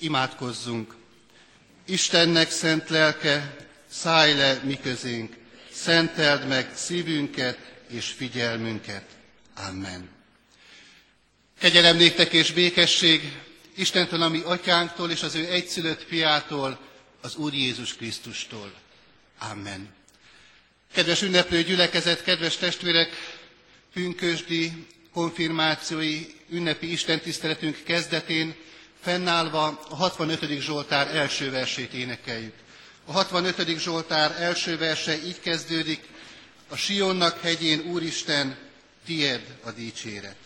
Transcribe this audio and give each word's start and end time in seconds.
Imádkozzunk! 0.00 0.94
Istennek 1.86 2.50
szent 2.50 2.88
lelke, 2.88 3.56
szállj 3.90 4.34
le 4.34 4.60
mi 4.64 4.78
közénk, 4.82 5.36
szenteld 5.72 6.46
meg 6.48 6.70
szívünket 6.74 7.58
és 7.88 8.06
figyelmünket. 8.06 9.04
Amen. 9.68 10.08
Kegyelem 11.58 11.96
néktek 11.96 12.32
és 12.32 12.52
békesség 12.52 13.38
Istentől, 13.74 14.22
ami 14.22 14.40
atyánktól 14.44 15.10
és 15.10 15.22
az 15.22 15.34
ő 15.34 15.46
egyszülött 15.50 16.02
fiától, 16.02 16.80
az 17.20 17.36
Úr 17.36 17.54
Jézus 17.54 17.94
Krisztustól. 17.94 18.72
Amen. 19.38 19.94
Kedves 20.92 21.22
ünneplő 21.22 21.62
gyülekezet, 21.62 22.22
kedves 22.22 22.56
testvérek, 22.56 23.10
pünkösdi, 23.92 24.86
konfirmációi, 25.12 26.26
ünnepi 26.50 26.92
istentiszteletünk 26.92 27.82
kezdetén 27.84 28.54
fennállva 29.00 29.80
a 29.88 29.94
65. 29.96 30.60
Zsoltár 30.60 31.14
első 31.16 31.50
versét 31.50 31.92
énekeljük. 31.92 32.54
A 33.04 33.12
65. 33.12 33.78
Zsoltár 33.78 34.34
első 34.42 34.78
verse 34.78 35.16
így 35.26 35.40
kezdődik, 35.40 36.08
a 36.68 36.76
Sionnak 36.76 37.40
hegyén, 37.40 37.80
Úristen, 37.80 38.56
tied 39.06 39.56
a 39.64 39.70
dicséret. 39.70 40.36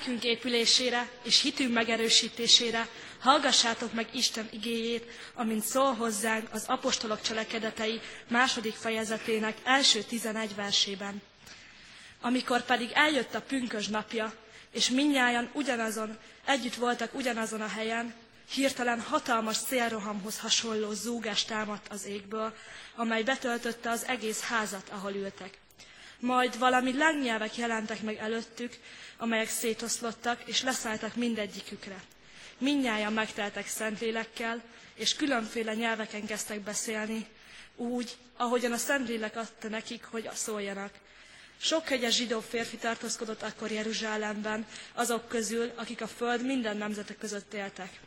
Lelkünk 0.00 0.24
épülésére 0.24 1.08
és 1.22 1.40
hitünk 1.40 1.72
megerősítésére 1.74 2.88
hallgassátok 3.20 3.92
meg 3.92 4.08
Isten 4.14 4.48
igéjét, 4.52 5.04
amint 5.34 5.64
szól 5.64 5.94
hozzánk 5.94 6.48
az 6.52 6.64
apostolok 6.66 7.20
cselekedetei 7.20 8.00
második 8.28 8.74
fejezetének 8.74 9.56
első 9.64 10.02
tizenegy 10.02 10.54
versében. 10.54 11.22
Amikor 12.20 12.62
pedig 12.64 12.90
eljött 12.94 13.34
a 13.34 13.40
pünkös 13.40 13.86
napja, 13.88 14.32
és 14.72 14.88
minnyáján 14.90 15.50
ugyanazon, 15.52 16.18
együtt 16.44 16.74
voltak 16.74 17.14
ugyanazon 17.14 17.60
a 17.60 17.68
helyen, 17.68 18.14
hirtelen 18.52 19.00
hatalmas 19.00 19.56
szélrohamhoz 19.56 20.38
hasonló 20.38 20.92
zúgás 20.92 21.44
támadt 21.44 21.88
az 21.88 22.06
égből, 22.06 22.54
amely 22.96 23.22
betöltötte 23.22 23.90
az 23.90 24.04
egész 24.06 24.40
házat, 24.40 24.88
ahol 24.88 25.12
ültek. 25.12 25.58
Majd 26.20 26.58
valami 26.58 26.96
lángnyelvek 26.96 27.56
jelentek 27.56 28.02
meg 28.02 28.16
előttük, 28.16 28.76
amelyek 29.16 29.48
szétoszlottak, 29.48 30.42
és 30.44 30.62
leszálltak 30.62 31.14
mindegyikükre. 31.14 32.02
Mindnyájan 32.58 33.12
megteltek 33.12 33.66
Szentlélekkel, 33.68 34.62
és 34.94 35.14
különféle 35.14 35.74
nyelveken 35.74 36.26
kezdtek 36.26 36.60
beszélni, 36.60 37.26
úgy, 37.76 38.16
ahogyan 38.36 38.72
a 38.72 38.76
Szentlélek 38.76 39.36
adta 39.36 39.68
nekik, 39.68 40.04
hogy 40.04 40.28
szóljanak. 40.34 40.92
Sok 41.58 41.88
hegyes 41.88 42.14
zsidó 42.14 42.40
férfi 42.40 42.76
tartózkodott 42.76 43.42
akkor 43.42 43.70
Jeruzsálemben, 43.70 44.66
azok 44.94 45.28
közül, 45.28 45.72
akik 45.76 46.00
a 46.00 46.06
föld 46.06 46.44
minden 46.44 46.76
nemzetek 46.76 47.18
között 47.18 47.54
éltek. 47.54 48.00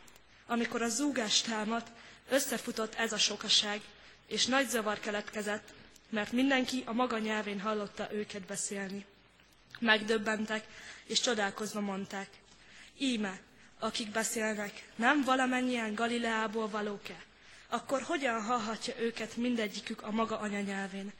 Amikor 0.46 0.82
a 0.82 0.88
zúgás 0.88 1.40
támadt, 1.40 1.86
összefutott 2.30 2.94
ez 2.94 3.12
a 3.12 3.18
sokaság, 3.18 3.80
és 4.26 4.46
nagy 4.46 4.68
zavar 4.68 5.00
keletkezett, 5.00 5.68
mert 6.14 6.32
mindenki 6.32 6.82
a 6.86 6.92
maga 6.92 7.18
nyelvén 7.18 7.60
hallotta 7.60 8.08
őket 8.12 8.42
beszélni. 8.42 9.04
Megdöbbentek, 9.78 10.64
és 11.06 11.20
csodálkozva 11.20 11.80
mondták, 11.80 12.28
íme, 12.98 13.40
akik 13.78 14.10
beszélnek, 14.10 14.88
nem 14.96 15.24
valamennyien 15.24 15.94
Galileából 15.94 16.68
valók-e? 16.68 17.22
Akkor 17.68 18.02
hogyan 18.02 18.42
hallhatja 18.42 18.94
őket 19.00 19.36
mindegyikük 19.36 20.02
a 20.02 20.10
maga 20.10 20.38
anyanyelvén? 20.38 21.12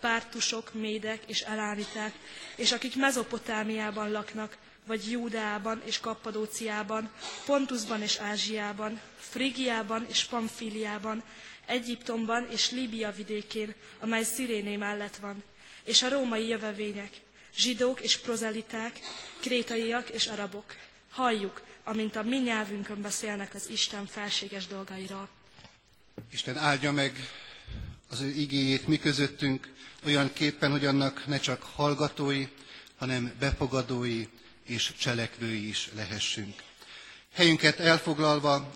Pártusok, 0.00 0.74
médek 0.74 1.22
és 1.26 1.40
elámiták, 1.40 2.12
és 2.56 2.72
akik 2.72 2.96
Mezopotámiában 2.96 4.10
laknak, 4.10 4.56
vagy 4.86 5.10
Júdeában 5.10 5.82
és 5.84 6.00
Kappadóciában, 6.00 7.10
Pontusban 7.46 8.02
és 8.02 8.16
Ázsiában, 8.18 9.00
Frigiában 9.18 10.06
és 10.08 10.24
Pamfíliában, 10.24 11.22
Egyiptomban 11.66 12.46
és 12.50 12.70
Líbia 12.70 13.12
vidékén, 13.12 13.74
amely 14.00 14.22
Sziréné 14.22 14.76
mellett 14.76 15.16
van, 15.16 15.42
és 15.84 16.02
a 16.02 16.08
római 16.08 16.46
jövevények, 16.48 17.10
zsidók 17.56 18.00
és 18.00 18.18
prozeliták, 18.18 19.00
krétaiak 19.40 20.08
és 20.08 20.26
arabok. 20.26 20.74
Halljuk, 21.10 21.62
amint 21.84 22.16
a 22.16 22.22
mi 22.22 22.36
nyelvünkön 22.38 23.02
beszélnek 23.02 23.54
az 23.54 23.68
Isten 23.70 24.06
felséges 24.06 24.66
dolgairól. 24.66 25.28
Isten 26.32 26.56
áldja 26.56 26.92
meg 26.92 27.16
az 28.08 28.20
ő 28.20 28.28
igéjét 28.28 28.86
mi 28.86 28.98
közöttünk, 28.98 29.72
olyan 30.06 30.32
képpen, 30.32 30.70
hogy 30.70 30.84
annak 30.86 31.26
ne 31.26 31.38
csak 31.38 31.62
hallgatói, 31.62 32.46
hanem 32.98 33.32
befogadói 33.38 34.26
és 34.66 34.92
cselekvői 34.98 35.68
is 35.68 35.88
lehessünk. 35.94 36.54
Helyünket 37.32 37.78
elfoglalva 37.80 38.70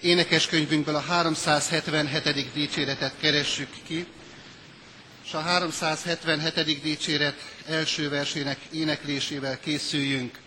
énekeskönyvünkből 0.00 0.94
a 0.94 1.00
377. 1.00 2.52
dicséretet 2.52 3.12
keressük 3.20 3.68
ki, 3.86 4.06
és 5.24 5.32
a 5.32 5.40
377. 5.40 6.82
dicséret 6.82 7.36
első 7.68 8.08
versének 8.08 8.58
éneklésével 8.72 9.58
készüljünk 9.60 10.38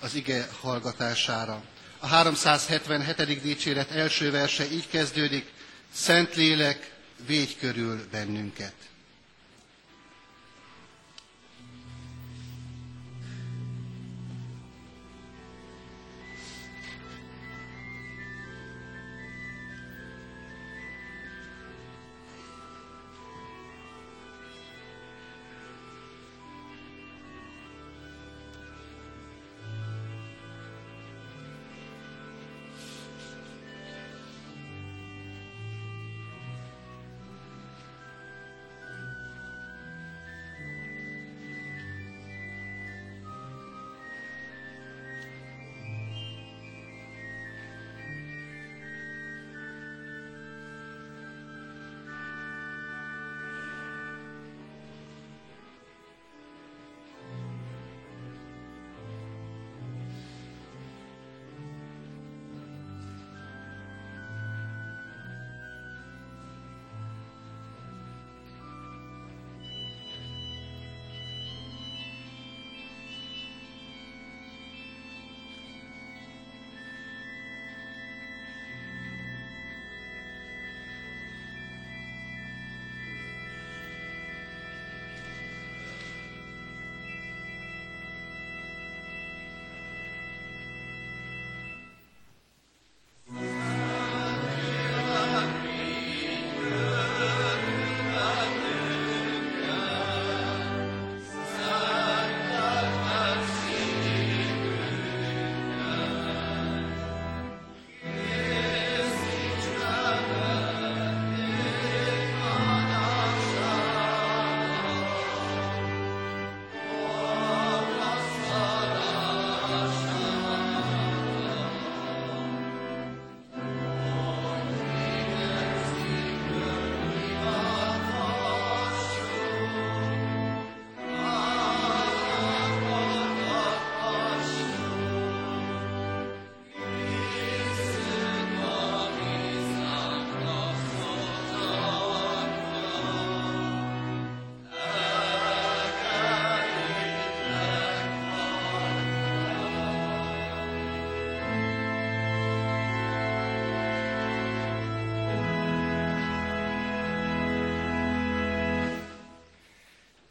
az 0.00 0.14
ige 0.14 0.48
hallgatására. 0.60 1.62
A 1.98 2.06
377. 2.06 3.42
dicséret 3.42 3.90
első 3.90 4.30
verse 4.30 4.70
így 4.70 4.88
kezdődik, 4.88 5.44
Szentlélek, 5.92 6.90
védj 7.26 7.52
körül 7.60 8.08
bennünket. 8.10 8.72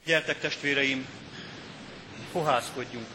Gyertek 0.07 0.39
testvéreim, 0.39 1.07
fohászkodjunk. 2.31 3.07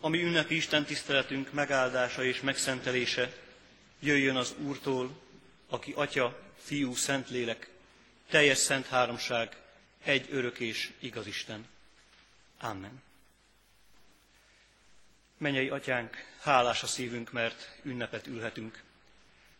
Ami 0.00 0.22
ünnepi 0.22 0.56
Isten 0.56 0.84
tiszteletünk 0.84 1.52
megáldása 1.52 2.24
és 2.24 2.40
megszentelése 2.40 3.32
jöjjön 4.00 4.36
az 4.36 4.54
Úrtól, 4.58 5.20
aki 5.68 5.92
Atya, 5.92 6.38
Fiú, 6.62 6.94
Szentlélek, 6.94 7.68
teljes 8.30 8.58
szent 8.58 8.86
háromság, 8.86 9.56
egy 10.04 10.26
örök 10.30 10.58
és 10.58 10.92
igaz 10.98 11.26
Isten. 11.26 11.66
Amen. 12.60 13.02
Menyei 15.38 15.68
atyánk, 15.68 16.16
hálás 16.40 16.82
a 16.82 16.86
szívünk, 16.86 17.32
mert 17.32 17.78
ünnepet 17.82 18.26
ülhetünk. 18.26 18.84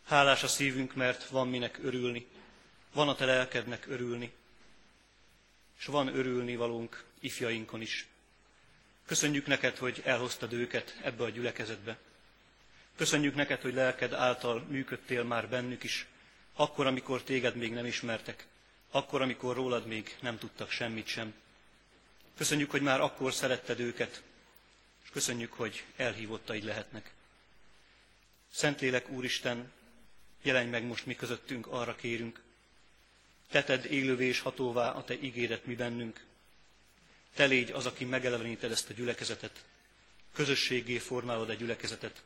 Hálás 0.06 0.42
a 0.42 0.48
szívünk, 0.48 0.94
mert 0.94 1.28
van 1.28 1.48
minek 1.48 1.78
örülni, 1.82 2.26
van 2.92 3.08
a 3.08 3.14
te 3.14 3.24
lelkednek 3.24 3.86
örülni, 3.86 4.32
és 5.78 5.84
van 5.84 6.16
örülni 6.16 6.56
valónk 6.56 7.04
ifjainkon 7.20 7.80
is. 7.80 8.06
Köszönjük 9.06 9.46
neked, 9.46 9.76
hogy 9.76 10.02
elhoztad 10.04 10.52
őket 10.52 10.98
ebbe 11.02 11.24
a 11.24 11.28
gyülekezetbe. 11.28 11.98
Köszönjük 12.96 13.34
neked, 13.34 13.60
hogy 13.60 13.74
lelked 13.74 14.12
által 14.12 14.60
működtél 14.68 15.22
már 15.22 15.48
bennük 15.48 15.82
is, 15.82 16.06
akkor, 16.54 16.86
amikor 16.86 17.22
téged 17.22 17.56
még 17.56 17.72
nem 17.72 17.86
ismertek, 17.86 18.46
akkor, 18.90 19.22
amikor 19.22 19.56
rólad 19.56 19.86
még 19.86 20.16
nem 20.20 20.38
tudtak 20.38 20.70
semmit 20.70 21.06
sem. 21.06 21.34
Köszönjük, 22.36 22.70
hogy 22.70 22.82
már 22.82 23.00
akkor 23.00 23.32
szeretted 23.32 23.80
őket, 23.80 24.22
és 25.04 25.10
köszönjük, 25.10 25.52
hogy 25.52 25.84
elhívottaid 25.96 26.64
lehetnek. 26.64 27.14
Szentlélek 28.52 29.08
Úristen, 29.08 29.72
jelenj 30.46 30.70
meg 30.70 30.84
most 30.84 31.06
mi 31.06 31.14
közöttünk, 31.14 31.66
arra 31.66 31.96
kérünk. 31.96 32.42
Teted 33.50 33.84
élővé 33.84 34.26
és 34.26 34.40
hatóvá 34.40 34.90
a 34.90 35.04
Te 35.04 35.20
ígéret 35.20 35.66
mi 35.66 35.74
bennünk. 35.74 36.24
Te 37.34 37.44
légy 37.44 37.70
az, 37.70 37.86
aki 37.86 38.04
megeleveníted 38.04 38.70
ezt 38.70 38.90
a 38.90 38.92
gyülekezetet, 38.92 39.64
közösségé 40.32 40.98
formálod 40.98 41.50
a 41.50 41.54
gyülekezetet, 41.54 42.22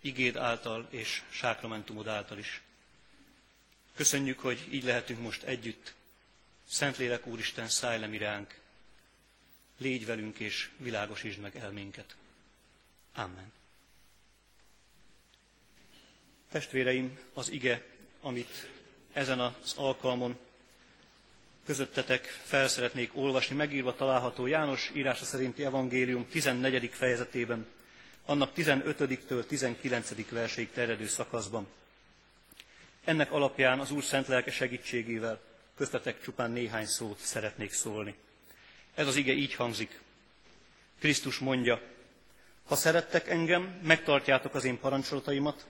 igéd 0.00 0.36
által 0.36 0.86
és 0.90 1.22
sákramentumod 1.30 2.08
által 2.08 2.38
is. 2.38 2.62
Köszönjük, 3.94 4.40
hogy 4.40 4.68
így 4.70 4.84
lehetünk 4.84 5.20
most 5.20 5.42
együtt. 5.42 5.94
Szentlélek 6.68 7.26
Úristen, 7.26 7.68
szállj 7.68 8.00
le 8.00 8.18
ránk. 8.18 8.58
Légy 9.78 10.06
velünk 10.06 10.38
és 10.38 10.70
világosítsd 10.76 11.38
meg 11.38 11.56
elménket. 11.56 12.16
Amen. 13.14 13.52
Testvéreim, 16.54 17.18
az 17.32 17.50
ige, 17.50 17.82
amit 18.20 18.68
ezen 19.12 19.40
az 19.40 19.74
alkalmon 19.76 20.38
közöttetek 21.66 22.24
fel 22.42 22.68
szeretnék 22.68 23.16
olvasni, 23.16 23.56
megírva 23.56 23.94
található 23.94 24.46
János 24.46 24.90
írása 24.94 25.24
szerinti 25.24 25.64
evangélium 25.64 26.26
14. 26.28 26.90
fejezetében, 26.92 27.66
annak 28.24 28.52
15-től 28.56 29.46
19. 29.46 30.30
verseig 30.30 30.70
terjedő 30.70 31.06
szakaszban. 31.06 31.66
Ennek 33.04 33.32
alapján 33.32 33.80
az 33.80 33.90
Úr 33.90 34.02
szent 34.02 34.26
lelke 34.26 34.50
segítségével 34.50 35.40
köztetek 35.76 36.22
csupán 36.22 36.50
néhány 36.50 36.86
szót 36.86 37.18
szeretnék 37.18 37.72
szólni. 37.72 38.14
Ez 38.94 39.06
az 39.06 39.16
ige 39.16 39.32
így 39.32 39.54
hangzik. 39.54 40.00
Krisztus 40.98 41.38
mondja, 41.38 41.80
ha 42.64 42.76
szerettek 42.76 43.28
engem, 43.28 43.80
megtartjátok 43.82 44.54
az 44.54 44.64
én 44.64 44.78
parancsolataimat, 44.78 45.66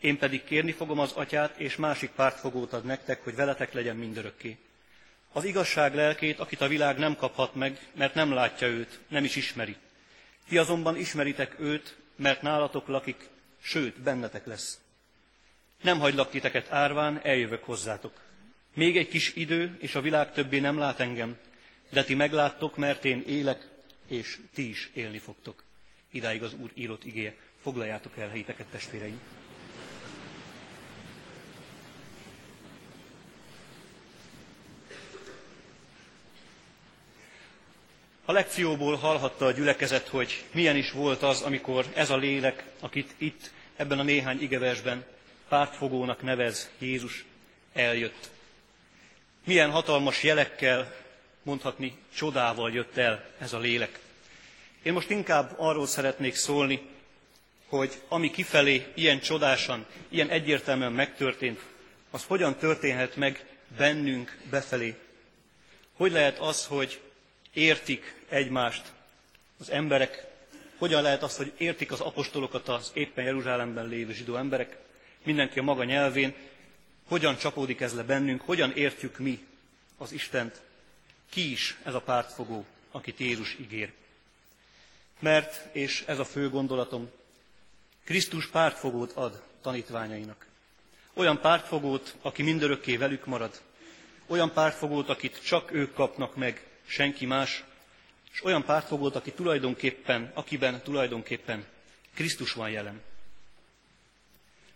én 0.00 0.18
pedig 0.18 0.44
kérni 0.44 0.72
fogom 0.72 0.98
az 0.98 1.12
atyát, 1.12 1.58
és 1.58 1.76
másik 1.76 2.10
pártfogót 2.10 2.72
ad 2.72 2.84
nektek, 2.84 3.24
hogy 3.24 3.34
veletek 3.34 3.72
legyen 3.72 3.96
mindörökké. 3.96 4.56
Az 5.32 5.44
igazság 5.44 5.94
lelkét, 5.94 6.38
akit 6.38 6.60
a 6.60 6.68
világ 6.68 6.98
nem 6.98 7.16
kaphat 7.16 7.54
meg, 7.54 7.78
mert 7.94 8.14
nem 8.14 8.32
látja 8.32 8.66
őt, 8.66 8.98
nem 9.08 9.24
is 9.24 9.36
ismeri. 9.36 9.76
Ti 10.48 10.58
azonban 10.58 10.96
ismeritek 10.96 11.60
őt, 11.60 11.96
mert 12.16 12.42
nálatok 12.42 12.88
lakik, 12.88 13.28
sőt, 13.62 14.00
bennetek 14.00 14.46
lesz. 14.46 14.80
Nem 15.82 15.98
hagylak 15.98 16.30
titeket 16.30 16.72
árván, 16.72 17.20
eljövök 17.22 17.64
hozzátok. 17.64 18.20
Még 18.74 18.96
egy 18.96 19.08
kis 19.08 19.34
idő, 19.34 19.76
és 19.80 19.94
a 19.94 20.00
világ 20.00 20.32
többé 20.32 20.58
nem 20.58 20.78
lát 20.78 21.00
engem, 21.00 21.36
de 21.90 22.04
ti 22.04 22.14
megláttok, 22.14 22.76
mert 22.76 23.04
én 23.04 23.24
élek, 23.26 23.68
és 24.06 24.38
ti 24.54 24.68
is 24.68 24.90
élni 24.94 25.18
fogtok. 25.18 25.62
Idáig 26.10 26.42
az 26.42 26.54
Úr 26.54 26.70
írott 26.74 27.04
igéje. 27.04 27.34
Foglaljátok 27.62 28.16
el 28.16 28.28
helyiteket, 28.28 28.66
testvéreim! 28.66 29.37
A 38.28 38.32
lekcióból 38.32 38.96
hallhatta 38.96 39.46
a 39.46 39.50
gyülekezet, 39.50 40.08
hogy 40.08 40.44
milyen 40.52 40.76
is 40.76 40.90
volt 40.90 41.22
az, 41.22 41.42
amikor 41.42 41.86
ez 41.94 42.10
a 42.10 42.16
lélek, 42.16 42.64
akit 42.80 43.14
itt 43.18 43.50
ebben 43.76 43.98
a 43.98 44.02
néhány 44.02 44.42
igeversben 44.42 45.04
pártfogónak 45.48 46.22
nevez 46.22 46.70
Jézus, 46.78 47.24
eljött. 47.72 48.30
Milyen 49.44 49.70
hatalmas 49.70 50.22
jelekkel, 50.22 50.94
mondhatni 51.42 51.98
csodával 52.14 52.72
jött 52.72 52.96
el 52.96 53.24
ez 53.38 53.52
a 53.52 53.58
lélek. 53.58 53.98
Én 54.82 54.92
most 54.92 55.10
inkább 55.10 55.54
arról 55.56 55.86
szeretnék 55.86 56.34
szólni, 56.34 56.80
hogy 57.66 57.92
ami 58.08 58.30
kifelé 58.30 58.86
ilyen 58.94 59.20
csodásan, 59.20 59.86
ilyen 60.08 60.28
egyértelműen 60.28 60.92
megtörtént, 60.92 61.60
az 62.10 62.24
hogyan 62.24 62.56
történhet 62.56 63.16
meg 63.16 63.44
bennünk 63.76 64.38
befelé. 64.50 64.94
Hogy 65.96 66.12
lehet 66.12 66.38
az, 66.38 66.66
hogy 66.66 67.00
értik 67.58 68.14
egymást 68.28 68.92
az 69.58 69.70
emberek, 69.70 70.26
hogyan 70.78 71.02
lehet 71.02 71.22
az, 71.22 71.36
hogy 71.36 71.52
értik 71.56 71.92
az 71.92 72.00
apostolokat 72.00 72.68
az 72.68 72.90
éppen 72.94 73.24
Jeruzsálemben 73.24 73.88
lévő 73.88 74.12
zsidó 74.12 74.36
emberek, 74.36 74.76
mindenki 75.22 75.58
a 75.58 75.62
maga 75.62 75.84
nyelvén, 75.84 76.34
hogyan 77.08 77.36
csapódik 77.36 77.80
ez 77.80 77.94
le 77.94 78.02
bennünk, 78.02 78.40
hogyan 78.40 78.72
értjük 78.72 79.18
mi 79.18 79.46
az 79.96 80.12
Istent, 80.12 80.60
ki 81.30 81.50
is 81.50 81.76
ez 81.82 81.94
a 81.94 82.00
pártfogó, 82.00 82.66
akit 82.90 83.18
Jézus 83.18 83.56
ígér. 83.60 83.92
Mert, 85.18 85.74
és 85.76 86.04
ez 86.06 86.18
a 86.18 86.24
fő 86.24 86.50
gondolatom, 86.50 87.10
Krisztus 88.04 88.46
pártfogót 88.46 89.12
ad 89.12 89.42
tanítványainak. 89.62 90.46
Olyan 91.12 91.40
pártfogót, 91.40 92.14
aki 92.22 92.42
mindörökké 92.42 92.96
velük 92.96 93.26
marad. 93.26 93.60
Olyan 94.26 94.52
pártfogót, 94.52 95.08
akit 95.08 95.42
csak 95.44 95.72
ők 95.72 95.94
kapnak 95.94 96.36
meg, 96.36 96.67
senki 96.88 97.26
más. 97.26 97.64
És 98.32 98.44
olyan 98.44 98.64
pártfogót, 98.64 99.16
aki 99.16 99.32
tulajdonképpen, 99.32 100.30
akiben 100.34 100.82
tulajdonképpen 100.82 101.66
Krisztus 102.14 102.52
van 102.52 102.70
jelen. 102.70 103.02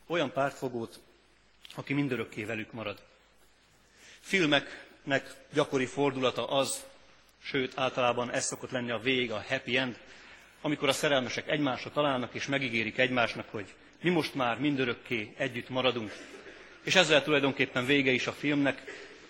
Olyan 0.07 0.33
pártfogót, 0.33 1.01
aki 1.75 1.93
mindörökké 1.93 2.45
velük 2.45 2.73
marad. 2.73 3.03
Filmeknek 4.21 5.35
gyakori 5.53 5.87
fordulata 5.87 6.49
az, 6.49 6.85
sőt 7.43 7.73
általában 7.79 8.31
ez 8.31 8.45
szokott 8.45 8.71
lenni 8.71 8.91
a 8.91 8.99
vég, 8.99 9.31
a 9.31 9.45
happy 9.49 9.77
end, 9.77 9.99
amikor 10.61 10.89
a 10.89 10.93
szerelmesek 10.93 11.49
egymásra 11.49 11.91
találnak 11.91 12.35
és 12.35 12.47
megígérik 12.47 12.99
egymásnak, 12.99 13.49
hogy 13.51 13.75
mi 14.01 14.11
most 14.11 14.35
már 14.35 14.59
mindörökké 14.59 15.35
együtt 15.37 15.69
maradunk. 15.69 16.13
És 16.83 16.95
ezzel 16.95 17.23
tulajdonképpen 17.23 17.87
vége 17.87 18.11
is 18.11 18.27
a 18.27 18.33
filmnek, 18.33 18.83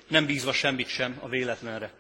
nem 0.09 0.27
bízva 0.27 0.53
semmit 0.53 0.89
sem 0.89 1.19
a 1.21 1.29
véletlenre. 1.29 1.93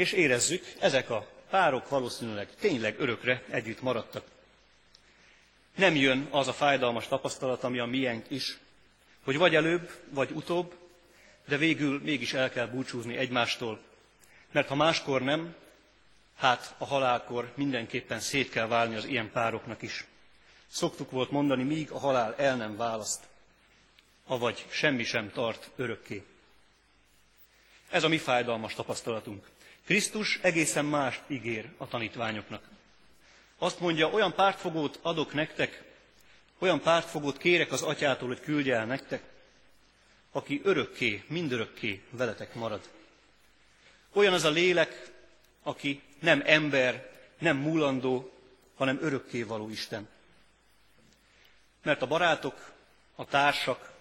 És 0.00 0.12
érezzük, 0.12 0.64
ezek 0.78 1.10
a 1.10 1.26
párok 1.50 1.88
valószínűleg 1.88 2.48
tényleg 2.60 3.00
örökre 3.00 3.42
együtt 3.50 3.82
maradtak. 3.82 4.24
Nem 5.76 5.96
jön 5.96 6.26
az 6.30 6.48
a 6.48 6.52
fájdalmas 6.52 7.06
tapasztalat, 7.08 7.64
ami 7.64 7.78
a 7.78 7.84
miénk 7.84 8.24
is, 8.30 8.58
hogy 9.24 9.36
vagy 9.36 9.54
előbb, 9.54 9.90
vagy 10.10 10.30
utóbb, 10.30 10.74
de 11.48 11.56
végül 11.56 12.00
mégis 12.02 12.32
el 12.32 12.50
kell 12.50 12.66
búcsúzni 12.66 13.16
egymástól. 13.16 13.80
Mert 14.50 14.68
ha 14.68 14.74
máskor 14.74 15.22
nem, 15.22 15.54
hát 16.36 16.74
a 16.78 16.84
halálkor 16.84 17.52
mindenképpen 17.54 18.20
szét 18.20 18.50
kell 18.50 18.66
válni 18.66 18.94
az 18.96 19.04
ilyen 19.04 19.30
pároknak 19.30 19.82
is. 19.82 20.04
Szoktuk 20.68 21.10
volt 21.10 21.30
mondani, 21.30 21.62
míg 21.62 21.90
a 21.90 21.98
halál 21.98 22.34
el 22.36 22.56
nem 22.56 22.76
választ, 22.76 23.24
avagy 24.26 24.66
semmi 24.70 25.04
sem 25.04 25.30
tart 25.30 25.70
örökké. 25.76 26.22
Ez 27.90 28.04
a 28.04 28.08
mi 28.08 28.18
fájdalmas 28.18 28.74
tapasztalatunk. 28.74 29.46
Krisztus 29.90 30.38
egészen 30.42 30.84
más 30.84 31.20
ígér 31.26 31.68
a 31.76 31.88
tanítványoknak. 31.88 32.62
Azt 33.58 33.80
mondja, 33.80 34.10
olyan 34.10 34.34
pártfogót 34.34 34.98
adok 35.02 35.32
nektek, 35.32 35.82
olyan 36.58 36.80
pártfogót 36.80 37.38
kérek 37.38 37.72
az 37.72 37.82
atyától, 37.82 38.28
hogy 38.28 38.40
küldje 38.40 38.76
el 38.76 38.86
nektek, 38.86 39.22
aki 40.32 40.60
örökké, 40.64 41.24
mindörökké 41.26 42.02
veletek 42.10 42.54
marad. 42.54 42.88
Olyan 44.12 44.32
az 44.32 44.44
a 44.44 44.50
lélek, 44.50 45.10
aki 45.62 46.02
nem 46.18 46.42
ember, 46.44 47.10
nem 47.38 47.56
múlandó, 47.56 48.32
hanem 48.74 48.98
örökké 49.00 49.42
való 49.42 49.70
Isten. 49.70 50.08
Mert 51.82 52.02
a 52.02 52.06
barátok, 52.06 52.72
a 53.14 53.24
társak, 53.24 53.92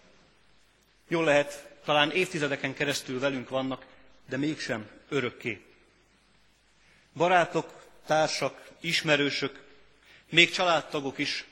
Jól 1.07 1.23
lehet, 1.23 1.69
talán 1.83 2.11
évtizedeken 2.11 2.73
keresztül 2.73 3.19
velünk 3.19 3.49
vannak, 3.49 3.85
de 4.25 4.37
mégsem 4.37 4.89
örökké. 5.07 5.67
Barátok, 7.19 7.87
társak, 8.05 8.69
ismerősök, 8.79 9.63
még 10.29 10.51
családtagok 10.51 11.17
is 11.17 11.45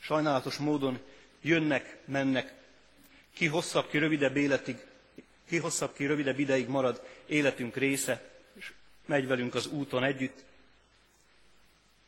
sajnálatos 0.00 0.56
módon 0.56 0.98
jönnek, 1.40 1.96
mennek, 2.04 2.54
ki 3.34 3.46
hosszabb, 3.46 3.88
ki 3.88 3.98
rövidebb 3.98 4.36
életig, 4.36 4.86
ki 5.48 5.56
hosszabb, 5.56 5.94
ki 5.94 6.06
rövidebb 6.06 6.38
ideig 6.38 6.68
marad 6.68 7.02
életünk 7.26 7.76
része, 7.76 8.30
és 8.54 8.72
megy 9.06 9.26
velünk 9.26 9.54
az 9.54 9.66
úton 9.66 10.04
együtt, 10.04 10.44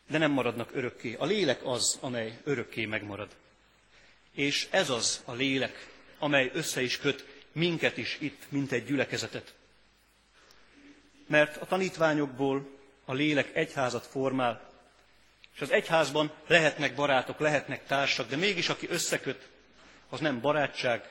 de 0.08 0.18
nem 0.18 0.30
maradnak 0.30 0.70
örökké. 0.74 1.14
A 1.14 1.24
lélek 1.24 1.66
az, 1.66 1.98
amely 2.00 2.38
örökké 2.44 2.84
megmarad. 2.84 3.28
És 4.32 4.68
ez 4.70 4.90
az 4.90 5.22
a 5.24 5.32
lélek, 5.32 5.88
amely 6.18 6.50
össze 6.54 6.82
is 6.82 6.98
köt 6.98 7.24
minket 7.52 7.96
is 7.96 8.16
itt, 8.20 8.42
mint 8.48 8.72
egy 8.72 8.84
gyülekezetet. 8.84 9.54
Mert 11.26 11.56
a 11.56 11.66
tanítványokból 11.66 12.78
a 13.10 13.14
lélek 13.14 13.56
egyházat 13.56 14.06
formál, 14.06 14.70
és 15.54 15.60
az 15.60 15.70
egyházban 15.70 16.32
lehetnek 16.46 16.94
barátok, 16.94 17.38
lehetnek 17.38 17.86
társak, 17.86 18.28
de 18.28 18.36
mégis 18.36 18.68
aki 18.68 18.88
összeköt, 18.88 19.48
az 20.08 20.20
nem 20.20 20.40
barátság, 20.40 21.08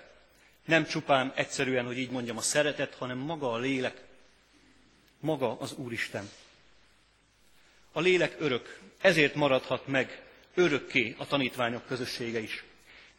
nem 0.66 0.86
csupán 0.86 1.32
egyszerűen, 1.36 1.86
hogy 1.86 1.98
így 1.98 2.10
mondjam, 2.10 2.38
a 2.38 2.42
szeretet, 2.42 2.96
hanem 2.96 3.18
maga 3.18 3.52
a 3.52 3.58
lélek, 3.58 4.02
maga 5.20 5.58
az 5.60 5.74
Úristen. 5.74 6.30
A 7.92 8.00
lélek 8.00 8.36
örök, 8.40 8.80
ezért 9.02 9.36
maradhat 9.36 9.88
meg 9.88 10.24
örökké 10.54 11.16
a 11.18 11.26
tanítványok 11.26 11.86
közössége 11.86 12.40
is. 12.40 12.64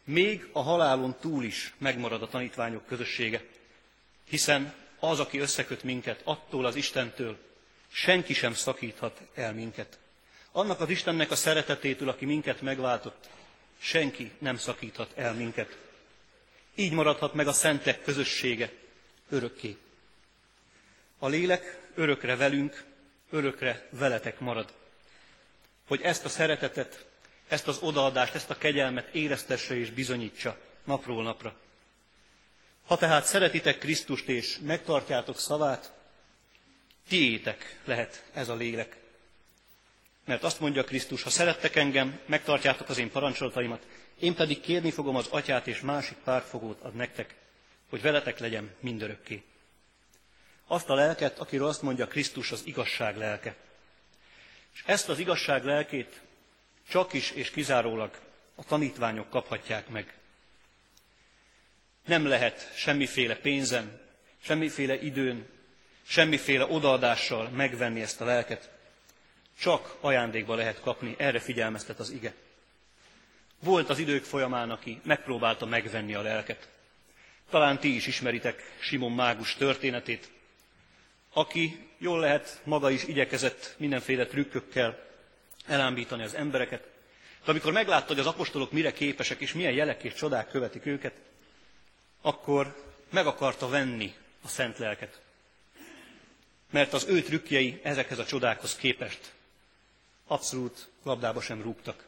Még 0.03 0.49
a 0.51 0.61
halálon 0.61 1.15
túl 1.19 1.43
is 1.43 1.73
megmarad 1.77 2.21
a 2.21 2.27
tanítványok 2.27 2.85
közössége, 2.85 3.43
hiszen 4.29 4.73
az, 4.99 5.19
aki 5.19 5.39
összeköt 5.39 5.83
minket 5.83 6.21
attól 6.23 6.65
az 6.65 6.75
Istentől, 6.75 7.49
senki 7.91 8.33
sem 8.33 8.53
szakíthat 8.53 9.21
el 9.35 9.53
minket. 9.53 9.99
Annak 10.51 10.79
az 10.79 10.89
Istennek 10.89 11.31
a 11.31 11.35
szeretetétől, 11.35 12.09
aki 12.09 12.25
minket 12.25 12.61
megváltott, 12.61 13.29
senki 13.79 14.31
nem 14.37 14.57
szakíthat 14.57 15.11
el 15.15 15.33
minket. 15.33 15.77
Így 16.75 16.91
maradhat 16.91 17.33
meg 17.33 17.47
a 17.47 17.51
szentek 17.51 18.03
közössége 18.03 18.71
örökké. 19.29 19.77
A 21.19 21.27
lélek 21.27 21.79
örökre 21.95 22.35
velünk, 22.35 22.83
örökre 23.29 23.87
veletek 23.89 24.39
marad. 24.39 24.73
Hogy 25.87 26.01
ezt 26.01 26.25
a 26.25 26.29
szeretetet, 26.29 27.05
ezt 27.47 27.67
az 27.67 27.77
odaadást, 27.81 28.35
ezt 28.35 28.49
a 28.49 28.57
kegyelmet 28.57 29.13
éreztesse 29.15 29.75
és 29.75 29.89
bizonyítsa 29.89 30.57
napról 30.83 31.23
napra. 31.23 31.55
Ha 32.85 32.97
tehát 32.97 33.25
szeretitek 33.25 33.77
Krisztust 33.77 34.27
és 34.27 34.57
megtartjátok 34.61 35.39
szavát, 35.39 35.91
tiétek 37.07 37.79
lehet 37.85 38.23
ez 38.33 38.49
a 38.49 38.55
lélek. 38.55 38.97
Mert 40.25 40.43
azt 40.43 40.59
mondja 40.59 40.83
Krisztus, 40.83 41.23
ha 41.23 41.29
szerettek 41.29 41.75
engem, 41.75 42.19
megtartjátok 42.25 42.89
az 42.89 42.97
én 42.97 43.11
parancsolataimat, 43.11 43.85
én 44.19 44.35
pedig 44.35 44.61
kérni 44.61 44.91
fogom 44.91 45.15
az 45.15 45.27
atyát 45.27 45.67
és 45.67 45.79
másik 45.79 46.17
pártfogót 46.17 46.81
ad 46.81 46.93
nektek, 46.93 47.35
hogy 47.89 48.01
veletek 48.01 48.39
legyen 48.39 48.75
mindörökké. 48.79 49.43
Azt 50.67 50.89
a 50.89 50.93
lelket, 50.93 51.39
akiről 51.39 51.67
azt 51.67 51.81
mondja 51.81 52.07
Krisztus, 52.07 52.51
az 52.51 52.61
igazság 52.65 53.17
lelke. 53.17 53.55
És 54.73 54.83
ezt 54.85 55.09
az 55.09 55.19
igazság 55.19 55.63
lelkét 55.63 56.21
csak 56.89 57.13
is 57.13 57.31
és 57.31 57.49
kizárólag 57.51 58.19
a 58.55 58.63
tanítványok 58.63 59.29
kaphatják 59.29 59.87
meg. 59.87 60.13
Nem 62.05 62.27
lehet 62.27 62.71
semmiféle 62.75 63.35
pénzen, 63.35 63.99
semmiféle 64.41 65.01
időn, 65.01 65.47
semmiféle 66.03 66.65
odaadással 66.65 67.49
megvenni 67.49 68.01
ezt 68.01 68.21
a 68.21 68.25
lelket. 68.25 68.69
Csak 69.59 69.95
ajándékba 69.99 70.55
lehet 70.55 70.79
kapni, 70.79 71.15
erre 71.17 71.39
figyelmeztet 71.39 71.99
az 71.99 72.09
ige. 72.09 72.33
Volt 73.59 73.89
az 73.89 73.99
idők 73.99 74.23
folyamán, 74.23 74.69
aki 74.69 74.99
megpróbálta 75.03 75.65
megvenni 75.65 76.13
a 76.13 76.21
lelket. 76.21 76.69
Talán 77.49 77.79
ti 77.79 77.95
is 77.95 78.07
ismeritek 78.07 78.75
Simon 78.79 79.11
Mágus 79.11 79.55
történetét, 79.55 80.31
aki 81.33 81.87
jól 81.97 82.19
lehet 82.19 82.61
maga 82.63 82.89
is 82.89 83.03
igyekezett 83.03 83.75
mindenféle 83.77 84.25
trükkökkel 84.25 85.09
elámbítani 85.67 86.23
az 86.23 86.33
embereket, 86.35 86.81
de 87.45 87.51
amikor 87.51 87.71
meglátta, 87.71 88.07
hogy 88.07 88.19
az 88.19 88.25
apostolok 88.25 88.71
mire 88.71 88.93
képesek, 88.93 89.39
és 89.39 89.53
milyen 89.53 89.73
jelek 89.73 90.03
és 90.03 90.13
csodák 90.13 90.49
követik 90.49 90.85
őket, 90.85 91.13
akkor 92.21 92.83
meg 93.09 93.25
akarta 93.25 93.69
venni 93.69 94.13
a 94.43 94.47
szent 94.47 94.77
lelket. 94.77 95.21
Mert 96.71 96.93
az 96.93 97.05
ő 97.05 97.21
trükkjei 97.21 97.79
ezekhez 97.83 98.19
a 98.19 98.25
csodákhoz 98.25 98.75
képest 98.75 99.31
abszolút 100.27 100.89
labdába 101.03 101.41
sem 101.41 101.61
rúgtak. 101.61 102.07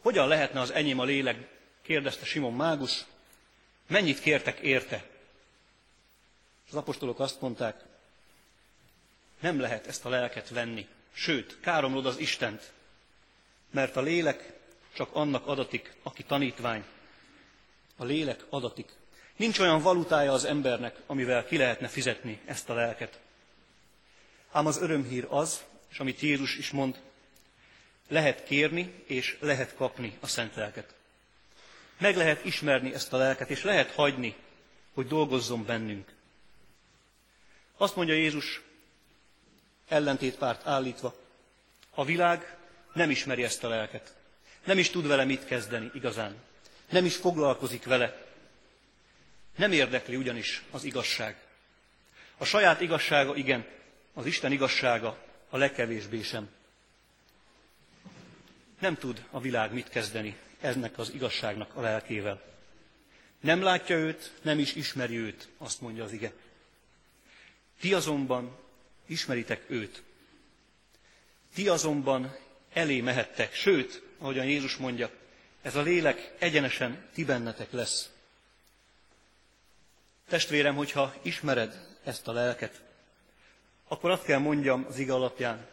Hogyan 0.00 0.28
lehetne 0.28 0.60
az 0.60 0.70
enyém 0.70 0.98
a 0.98 1.04
lélek? 1.04 1.48
kérdezte 1.82 2.24
Simon 2.24 2.54
Mágus. 2.54 3.04
Mennyit 3.86 4.20
kértek 4.20 4.58
érte? 4.58 5.04
Az 6.68 6.74
apostolok 6.74 7.20
azt 7.20 7.40
mondták, 7.40 7.84
nem 9.40 9.60
lehet 9.60 9.86
ezt 9.86 10.04
a 10.04 10.08
lelket 10.08 10.48
venni, 10.48 10.88
sőt, 11.12 11.60
káromlod 11.60 12.06
az 12.06 12.18
Istent, 12.18 12.72
mert 13.70 13.96
a 13.96 14.00
lélek 14.00 14.52
csak 14.94 15.14
annak 15.14 15.46
adatik, 15.46 15.94
aki 16.02 16.22
tanítvány. 16.22 16.84
A 17.96 18.04
lélek 18.04 18.44
adatik. 18.48 18.88
Nincs 19.40 19.58
olyan 19.58 19.82
valutája 19.82 20.32
az 20.32 20.44
embernek, 20.44 20.96
amivel 21.06 21.44
ki 21.44 21.56
lehetne 21.56 21.88
fizetni 21.88 22.40
ezt 22.44 22.68
a 22.70 22.74
lelket. 22.74 23.18
Ám 24.52 24.66
az 24.66 24.80
örömhír 24.80 25.26
az, 25.28 25.64
és 25.90 25.98
amit 25.98 26.20
Jézus 26.20 26.56
is 26.56 26.70
mond, 26.70 27.00
lehet 28.08 28.44
kérni 28.44 28.94
és 29.06 29.36
lehet 29.40 29.74
kapni 29.74 30.16
a 30.20 30.26
szent 30.26 30.54
lelket. 30.54 30.94
Meg 31.98 32.16
lehet 32.16 32.44
ismerni 32.44 32.94
ezt 32.94 33.12
a 33.12 33.16
lelket, 33.16 33.50
és 33.50 33.62
lehet 33.62 33.90
hagyni, 33.90 34.36
hogy 34.94 35.06
dolgozzon 35.06 35.64
bennünk. 35.64 36.08
Azt 37.76 37.96
mondja 37.96 38.14
Jézus, 38.14 38.62
ellentétpárt 39.88 40.66
állítva, 40.66 41.14
a 41.90 42.04
világ 42.04 42.56
nem 42.92 43.10
ismeri 43.10 43.42
ezt 43.42 43.64
a 43.64 43.68
lelket. 43.68 44.14
Nem 44.64 44.78
is 44.78 44.90
tud 44.90 45.06
vele 45.06 45.24
mit 45.24 45.44
kezdeni 45.44 45.90
igazán. 45.94 46.34
Nem 46.90 47.04
is 47.04 47.16
foglalkozik 47.16 47.84
vele. 47.84 48.28
Nem 49.60 49.72
érdekli 49.72 50.16
ugyanis 50.16 50.62
az 50.70 50.84
igazság. 50.84 51.36
A 52.36 52.44
saját 52.44 52.80
igazsága 52.80 53.36
igen, 53.36 53.66
az 54.12 54.26
Isten 54.26 54.52
igazsága 54.52 55.18
a 55.48 55.56
legkevésbé 55.56 56.22
sem. 56.22 56.48
Nem 58.78 58.96
tud 58.96 59.24
a 59.30 59.40
világ 59.40 59.72
mit 59.72 59.88
kezdeni 59.88 60.36
ennek 60.60 60.98
az 60.98 61.10
igazságnak 61.14 61.74
a 61.74 61.80
lelkével. 61.80 62.42
Nem 63.40 63.62
látja 63.62 63.96
őt, 63.96 64.32
nem 64.42 64.58
is 64.58 64.74
ismeri 64.74 65.16
őt, 65.16 65.48
azt 65.58 65.80
mondja 65.80 66.04
az 66.04 66.12
ige. 66.12 66.32
Ti 67.80 67.94
azonban 67.94 68.56
ismeritek 69.06 69.64
őt. 69.66 70.02
Ti 71.54 71.68
azonban 71.68 72.36
elé 72.72 73.00
mehettek, 73.00 73.54
sőt, 73.54 74.02
ahogyan 74.18 74.46
Jézus 74.46 74.76
mondja, 74.76 75.10
ez 75.62 75.76
a 75.76 75.82
lélek 75.82 76.32
egyenesen 76.38 77.08
ti 77.14 77.24
bennetek 77.24 77.72
lesz. 77.72 78.10
Testvérem, 80.30 80.74
hogyha 80.74 81.14
ismered 81.22 81.86
ezt 82.04 82.28
a 82.28 82.32
lelket, 82.32 82.82
akkor 83.88 84.10
azt 84.10 84.24
kell 84.24 84.38
mondjam 84.38 84.86
az 84.88 84.98
ige 84.98 85.14
alapján, 85.14 85.66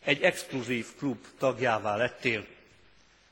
egy 0.00 0.22
exkluzív 0.22 0.86
klub 0.96 1.26
tagjává 1.38 1.96
lettél, 1.96 2.46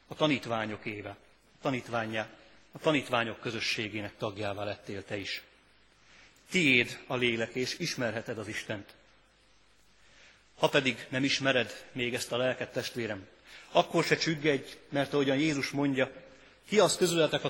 a 0.06 0.14
tanítványok 0.14 0.84
éve, 0.84 1.08
a 1.08 1.62
tanítványá, 1.62 2.28
a 2.72 2.78
tanítványok 2.78 3.40
közösségének 3.40 4.16
tagjává 4.16 4.64
lettél 4.64 5.04
te 5.04 5.16
is. 5.16 5.42
Tiéd 6.50 6.98
a 7.06 7.16
lélek, 7.16 7.54
és 7.54 7.78
ismerheted 7.78 8.38
az 8.38 8.48
Istent. 8.48 8.94
Ha 10.58 10.68
pedig 10.68 11.06
nem 11.08 11.24
ismered 11.24 11.84
még 11.92 12.14
ezt 12.14 12.32
a 12.32 12.36
lelket, 12.36 12.72
testvérem, 12.72 13.26
akkor 13.70 14.04
se 14.04 14.16
csüggedj, 14.16 14.72
mert 14.88 15.12
ahogyan 15.12 15.38
Jézus 15.38 15.70
mondja, 15.70 16.10
ki 16.68 16.78
az 16.78 16.96
közületek, 16.96 17.44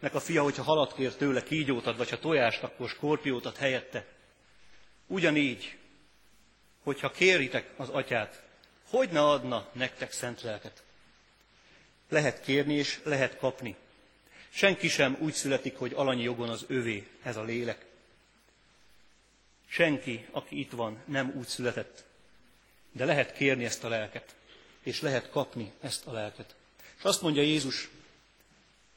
akinek 0.00 0.14
a 0.22 0.26
fia, 0.26 0.42
hogyha 0.42 0.62
halat 0.62 0.94
kér 0.94 1.14
tőle, 1.14 1.42
kígyót 1.42 1.86
ad, 1.86 1.96
vagy 1.96 2.10
ha 2.10 2.18
tojást, 2.18 2.62
akkor 2.62 2.88
skorpiót 2.88 3.46
ad 3.46 3.56
helyette. 3.56 4.06
Ugyanígy, 5.06 5.76
hogyha 6.82 7.10
kéritek 7.10 7.70
az 7.76 7.88
atyát, 7.88 8.42
hogy 8.88 9.10
ne 9.10 9.20
adna 9.20 9.68
nektek 9.72 10.12
szent 10.12 10.42
lelket? 10.42 10.82
Lehet 12.08 12.40
kérni 12.40 12.74
és 12.74 13.00
lehet 13.04 13.38
kapni. 13.38 13.76
Senki 14.48 14.88
sem 14.88 15.16
úgy 15.20 15.32
születik, 15.32 15.76
hogy 15.76 15.92
alanyi 15.94 16.22
jogon 16.22 16.48
az 16.48 16.64
övé 16.68 17.06
ez 17.22 17.36
a 17.36 17.42
lélek. 17.42 17.86
Senki, 19.68 20.26
aki 20.30 20.58
itt 20.58 20.70
van, 20.70 21.02
nem 21.04 21.32
úgy 21.36 21.46
született. 21.46 22.04
De 22.92 23.04
lehet 23.04 23.32
kérni 23.32 23.64
ezt 23.64 23.84
a 23.84 23.88
lelket, 23.88 24.34
és 24.82 25.00
lehet 25.00 25.30
kapni 25.30 25.72
ezt 25.80 26.06
a 26.06 26.12
lelket. 26.12 26.54
És 26.98 27.02
azt 27.02 27.22
mondja 27.22 27.42
Jézus, 27.42 27.88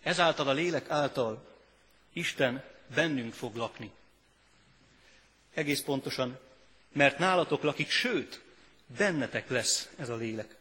ezáltal 0.03 0.47
a 0.47 0.53
lélek 0.53 0.89
által 0.89 1.45
Isten 2.13 2.63
bennünk 2.95 3.33
fog 3.33 3.55
lakni. 3.55 3.91
Egész 5.53 5.81
pontosan, 5.81 6.39
mert 6.91 7.17
nálatok 7.17 7.63
lakik, 7.63 7.89
sőt, 7.89 8.41
bennetek 8.97 9.49
lesz 9.49 9.89
ez 9.97 10.09
a 10.09 10.15
lélek. 10.15 10.55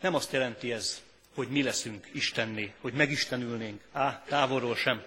Nem 0.00 0.14
azt 0.14 0.32
jelenti 0.32 0.72
ez, 0.72 1.02
hogy 1.34 1.48
mi 1.48 1.62
leszünk 1.62 2.08
Istenné, 2.12 2.74
hogy 2.80 2.92
megistenülnénk, 2.92 3.82
á, 3.92 4.22
távolról 4.26 4.76
sem. 4.76 5.04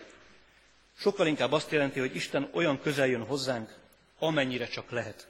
Sokkal 0.98 1.28
inkább 1.28 1.52
azt 1.52 1.72
jelenti, 1.72 2.00
hogy 2.00 2.16
Isten 2.16 2.50
olyan 2.54 2.82
közel 2.82 3.08
jön 3.08 3.26
hozzánk, 3.26 3.78
amennyire 4.20 4.68
csak 4.68 4.92
lehet. 4.92 5.28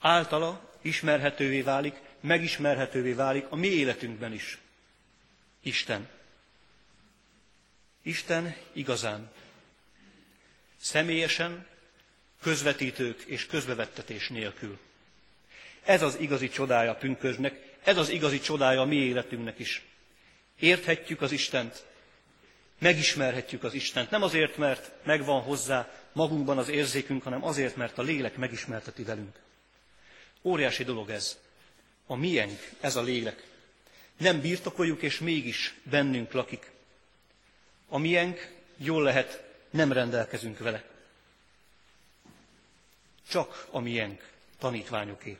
Általa 0.00 0.70
ismerhetővé 0.82 1.60
válik, 1.60 1.94
megismerhetővé 2.20 3.12
válik 3.12 3.46
a 3.48 3.56
mi 3.56 3.66
életünkben 3.66 4.32
is. 4.32 4.58
Isten. 5.62 6.08
Isten 8.02 8.56
igazán. 8.72 9.30
Személyesen, 10.80 11.66
közvetítők 12.40 13.20
és 13.20 13.46
közbevettetés 13.46 14.28
nélkül. 14.28 14.78
Ez 15.84 16.02
az 16.02 16.18
igazi 16.18 16.48
csodája 16.48 16.90
a 16.90 16.94
pünkösnek, 16.94 17.76
ez 17.84 17.96
az 17.96 18.08
igazi 18.08 18.40
csodája 18.40 18.80
a 18.80 18.84
mi 18.84 18.96
életünknek 18.96 19.58
is. 19.58 19.82
Érthetjük 20.58 21.20
az 21.20 21.32
Istent, 21.32 21.84
megismerhetjük 22.78 23.64
az 23.64 23.74
Istent. 23.74 24.10
Nem 24.10 24.22
azért, 24.22 24.56
mert 24.56 24.92
megvan 25.04 25.42
hozzá 25.42 25.90
magunkban 26.12 26.58
az 26.58 26.68
érzékünk, 26.68 27.22
hanem 27.22 27.44
azért, 27.44 27.76
mert 27.76 27.98
a 27.98 28.02
lélek 28.02 28.36
megismerteti 28.36 29.02
velünk. 29.02 29.36
Óriási 30.42 30.84
dolog 30.84 31.10
ez. 31.10 31.38
A 32.06 32.16
miénk, 32.16 32.70
ez 32.80 32.96
a 32.96 33.02
lélek. 33.02 33.47
Nem 34.18 34.40
birtokoljuk, 34.40 35.02
és 35.02 35.18
mégis 35.18 35.74
bennünk 35.82 36.32
lakik. 36.32 36.70
A 37.88 37.98
miénk, 37.98 38.54
jól 38.76 39.02
lehet, 39.02 39.44
nem 39.70 39.92
rendelkezünk 39.92 40.58
vele. 40.58 40.84
Csak 43.28 43.66
a 43.70 43.80
miénk, 43.80 44.28
tanítványoké. 44.58 45.38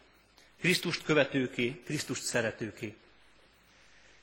Krisztust 0.60 1.02
követőké, 1.02 1.82
Krisztust 1.84 2.22
szeretőké. 2.22 2.94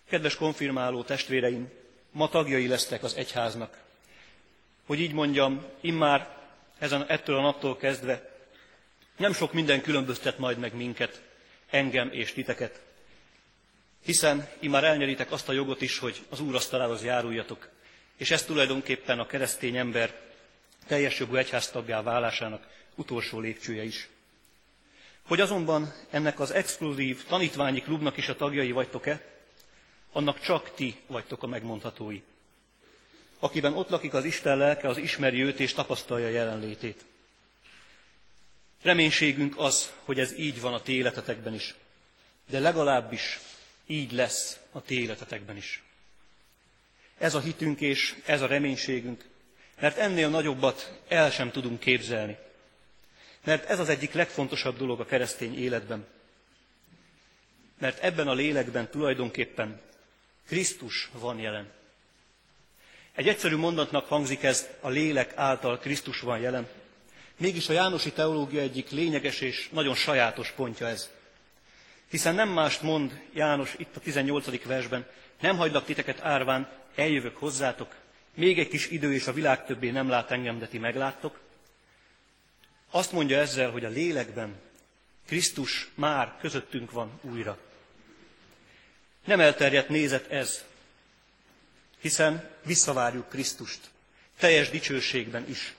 Kedves 0.10 0.36
konfirmáló 0.36 1.04
testvéreim, 1.04 1.72
ma 2.12 2.30
tagjai 2.30 2.68
lesztek 2.68 3.04
az 3.04 3.16
egyháznak. 3.16 3.84
Hogy 4.86 5.00
így 5.00 5.14
mondjam, 5.14 5.66
immár 5.82 6.38
ezen, 6.80 7.06
ettől 7.08 7.38
a 7.38 7.42
naptól 7.42 7.78
kezdve 7.78 8.34
nem 9.18 9.34
sok 9.34 9.54
minden 9.54 9.82
különböztet 9.82 10.38
majd 10.38 10.58
meg 10.58 10.74
minket, 10.76 11.22
engem 11.70 12.10
és 12.12 12.34
titeket. 12.34 12.82
Hiszen 14.06 14.50
immár 14.60 14.84
elnyeritek 14.84 15.32
azt 15.32 15.50
a 15.50 15.52
jogot 15.52 15.82
is, 15.82 15.98
hogy 16.00 16.26
az 16.30 16.40
Úr 16.40 16.56
asztalához 16.56 17.04
járuljatok, 17.04 17.70
és 18.18 18.32
ez 18.32 18.44
tulajdonképpen 18.44 19.20
a 19.20 19.26
keresztény 19.26 19.78
ember 19.78 20.22
teljes 20.88 21.20
jogú 21.20 21.36
egyháztaggá 21.36 22.02
válásának 22.02 22.68
utolsó 22.96 23.40
lépcsője 23.40 23.84
is. 23.84 24.10
Hogy 25.22 25.40
azonban 25.40 25.94
ennek 26.10 26.40
az 26.40 26.52
exkluzív 26.52 27.26
tanítványi 27.26 27.82
klubnak 27.82 28.18
is 28.18 28.30
a 28.30 28.36
tagjai 28.36 28.72
vagytok-e, 28.72 29.22
annak 30.12 30.40
csak 30.40 30.76
ti 30.76 30.96
vagytok 31.08 31.44
a 31.44 31.48
megmondhatói. 31.48 32.22
Akiben 33.40 33.74
ott 33.74 33.90
lakik 33.90 34.14
az 34.14 34.26
Isten 34.26 34.58
lelke, 34.58 34.88
az 34.88 34.98
ismeri 34.98 35.44
őt 35.44 35.60
és 35.60 35.74
tapasztalja 35.74 36.30
jelenlétét. 36.30 37.06
Reménységünk 38.82 39.58
az, 39.58 39.94
hogy 40.04 40.20
ez 40.20 40.38
így 40.38 40.62
van 40.62 40.74
a 40.74 40.82
ti 40.82 40.94
életetekben 40.94 41.54
is, 41.54 41.76
de 42.50 42.60
legalábbis 42.60 43.40
így 43.88 44.12
lesz 44.12 44.60
a 44.72 44.82
ti 44.82 45.02
életetekben 45.02 45.58
is. 45.58 45.84
Ez 47.18 47.36
a 47.36 47.40
hitünk 47.40 47.82
és 47.82 48.16
ez 48.26 48.42
a 48.42 48.48
reménységünk, 48.48 49.26
mert 49.80 49.98
ennél 49.98 50.30
nagyobbat 50.30 51.00
el 51.08 51.32
sem 51.32 51.52
tudunk 51.52 51.80
képzelni. 51.80 52.38
Mert 53.44 53.70
ez 53.70 53.80
az 53.80 53.90
egyik 53.90 54.14
legfontosabb 54.14 54.78
dolog 54.78 55.00
a 55.00 55.06
keresztény 55.06 55.60
életben. 55.60 56.08
Mert 57.80 58.04
ebben 58.04 58.28
a 58.28 58.34
lélekben 58.34 58.90
tulajdonképpen 58.90 59.82
Krisztus 60.48 61.10
van 61.14 61.40
jelen. 61.40 61.72
Egy 63.16 63.28
egyszerű 63.28 63.56
mondatnak 63.56 64.06
hangzik 64.06 64.44
ez, 64.44 64.68
a 64.80 64.90
lélek 64.90 65.38
által 65.38 65.78
Krisztus 65.78 66.20
van 66.20 66.40
jelen. 66.40 66.68
Mégis 67.38 67.70
a 67.70 67.74
Jánosi 67.74 68.12
teológia 68.12 68.62
egyik 68.62 68.90
lényeges 68.90 69.42
és 69.42 69.70
nagyon 69.70 69.96
sajátos 69.96 70.52
pontja 70.52 70.88
ez. 70.88 71.10
Hiszen 72.10 72.36
nem 72.36 72.50
mást 72.50 72.82
mond 72.82 73.22
János 73.34 73.74
itt 73.78 73.96
a 73.96 74.00
18. 74.00 74.64
versben, 74.64 75.06
nem 75.40 75.58
hagylak 75.58 75.86
titeket 75.86 76.22
árván, 76.22 76.70
eljövök 76.96 77.38
hozzátok, 77.38 77.96
még 78.36 78.60
egy 78.60 78.68
kis 78.68 78.90
idő, 78.90 79.14
és 79.14 79.28
a 79.28 79.34
világ 79.34 79.66
többé 79.66 79.90
nem 79.90 80.10
lát 80.10 80.32
engem, 80.32 80.60
de 80.60 80.68
ti 80.68 80.78
megláttok. 80.78 81.40
Azt 82.92 83.12
mondja 83.12 83.40
ezzel, 83.40 83.70
hogy 83.70 83.86
a 83.86 83.90
lélekben 83.90 84.56
Krisztus 85.28 85.90
már 85.94 86.38
közöttünk 86.40 86.92
van 86.92 87.20
újra. 87.22 87.58
Nem 89.26 89.40
elterjedt 89.40 89.90
nézet 89.90 90.32
ez, 90.32 90.64
hiszen 92.00 92.50
visszavárjuk 92.66 93.30
Krisztust, 93.30 93.80
teljes 94.38 94.70
dicsőségben 94.70 95.50
is. 95.50 95.74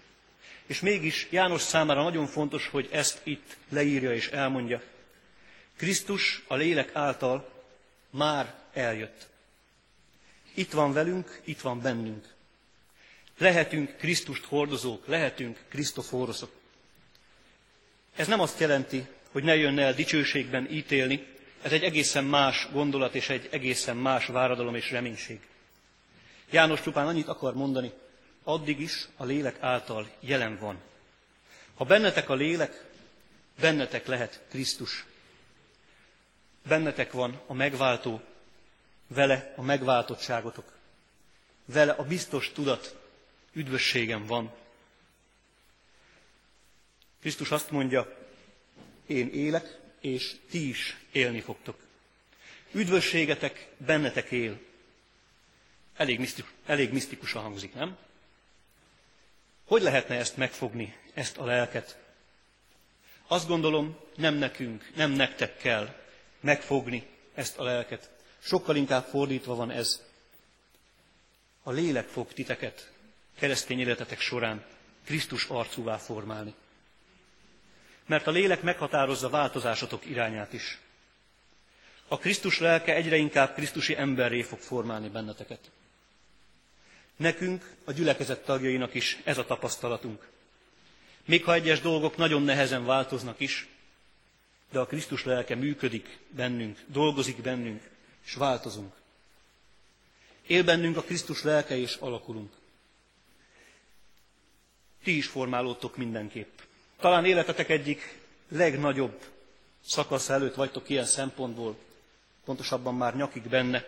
És 0.67 0.81
mégis 0.81 1.27
János 1.31 1.61
számára 1.61 2.03
nagyon 2.03 2.27
fontos, 2.27 2.69
hogy 2.69 2.89
ezt 2.93 3.21
itt 3.25 3.57
leírja 3.69 4.15
és 4.15 4.29
elmondja. 4.29 4.83
Krisztus 5.77 6.43
a 6.47 6.55
lélek 6.55 6.95
által 6.95 7.49
már 8.11 8.55
eljött. 8.73 9.29
Itt 10.55 10.73
van 10.73 10.93
velünk, 10.93 11.41
itt 11.45 11.61
van 11.61 11.81
bennünk. 11.81 12.35
Lehetünk 13.39 13.97
Krisztust 13.97 14.45
hordozók, 14.45 15.07
lehetünk 15.07 15.65
Krisztoforoszok. 15.69 16.53
Ez 18.17 18.27
nem 18.27 18.41
azt 18.41 18.61
jelenti, 18.61 19.07
hogy 19.31 19.43
ne 19.43 19.57
jönne 19.57 19.83
el 19.83 19.95
dicsőségben 19.95 20.71
ítélni, 20.71 21.27
ez 21.63 21.73
egy 21.73 21.83
egészen 21.85 22.25
más 22.25 22.69
gondolat 22.73 23.15
és 23.15 23.29
egy 23.29 23.49
egészen 23.51 23.97
más 23.97 24.27
váradalom 24.27 24.75
és 24.75 24.91
reménység. 24.91 25.41
János 26.51 26.83
csupán 26.83 27.07
annyit 27.07 27.29
akar 27.29 27.55
mondani, 27.55 27.93
addig 28.43 28.81
is 28.81 29.09
a 29.17 29.25
lélek 29.25 29.57
által 29.61 30.11
jelen 30.21 30.59
van. 30.59 30.79
Ha 31.75 31.85
bennetek 31.85 32.29
a 32.29 32.35
lélek, 32.35 32.85
bennetek 33.61 34.07
lehet 34.07 34.41
Krisztus. 34.51 35.05
Bennetek 36.69 37.13
van 37.13 37.41
a 37.47 37.53
megváltó, 37.53 38.21
vele 39.07 39.53
a 39.57 39.63
megváltottságotok. 39.63 40.73
Vele 41.65 41.93
a 41.93 42.05
biztos 42.05 42.53
tudat, 42.53 42.97
üdvösségem 43.53 44.27
van. 44.27 44.53
Krisztus 47.21 47.51
azt 47.51 47.71
mondja, 47.71 48.17
én 49.07 49.29
élek, 49.29 49.79
és 50.01 50.37
ti 50.51 50.69
is 50.69 50.97
élni 51.13 51.41
fogtok. 51.41 51.77
Üdvösségetek 52.73 53.69
bennetek 53.77 54.31
él. 54.31 54.59
Elég, 55.97 56.19
misztikus, 56.19 56.53
elég 56.67 56.93
misztikusan 56.93 57.43
hangzik, 57.43 57.75
nem? 57.75 57.97
Hogy 59.65 59.83
lehetne 59.83 60.15
ezt 60.17 60.37
megfogni, 60.37 60.97
ezt 61.15 61.37
a 61.37 61.45
lelket? 61.45 61.99
Azt 63.27 63.47
gondolom, 63.49 63.97
nem 64.17 64.35
nekünk, 64.35 64.91
nem 64.95 65.11
nektek 65.11 65.57
kell 65.57 66.05
megfogni 66.47 67.07
ezt 67.35 67.59
a 67.59 67.63
lelket. 67.63 68.11
Sokkal 68.39 68.77
inkább 68.77 69.05
fordítva 69.05 69.55
van 69.55 69.71
ez. 69.71 70.03
A 71.63 71.71
lélek 71.71 72.09
fog 72.09 72.33
titeket 72.33 72.93
keresztény 73.39 73.81
életetek 73.81 74.21
során 74.21 74.65
Krisztus 75.05 75.45
arcúvá 75.45 75.97
formálni. 75.97 76.55
Mert 78.07 78.27
a 78.27 78.31
lélek 78.31 78.63
meghatározza 78.63 79.29
változásotok 79.29 80.07
irányát 80.07 80.53
is. 80.53 80.79
A 82.09 82.19
Krisztus 82.19 82.59
lelke 82.59 82.95
egyre 82.95 83.17
inkább 83.17 83.55
Krisztusi 83.55 83.97
emberré 83.97 84.43
fog 84.43 84.59
formálni 84.59 85.09
benneteket. 85.09 85.71
Nekünk, 87.17 87.75
a 87.85 87.93
gyülekezet 87.93 88.45
tagjainak 88.45 88.95
is 88.95 89.19
ez 89.25 89.39
a 89.39 89.45
tapasztalatunk. 89.45 90.29
Még 91.25 91.45
ha 91.45 91.55
egyes 91.55 91.81
dolgok 91.81 92.17
nagyon 92.17 92.43
nehezen 92.43 92.85
változnak 92.85 93.41
is, 93.41 93.69
de 94.71 94.79
a 94.79 94.87
Krisztus 94.87 95.25
lelke 95.25 95.55
működik 95.55 96.19
bennünk, 96.29 96.79
dolgozik 96.87 97.41
bennünk, 97.41 97.91
és 98.25 98.35
változunk. 98.35 98.95
Él 100.47 100.65
bennünk 100.65 100.97
a 100.97 101.03
Krisztus 101.03 101.43
lelke, 101.43 101.77
és 101.77 101.95
alakulunk. 101.95 102.53
Ti 105.03 105.17
is 105.17 105.27
formálódtok 105.27 105.97
mindenképp. 105.97 106.59
Talán 107.01 107.25
életetek 107.25 107.69
egyik 107.69 108.19
legnagyobb 108.49 109.21
szakasz 109.85 110.29
előtt 110.29 110.55
vagytok 110.55 110.89
ilyen 110.89 111.05
szempontból, 111.05 111.77
pontosabban 112.45 112.95
már 112.95 113.17
nyakig 113.17 113.43
benne, 113.43 113.85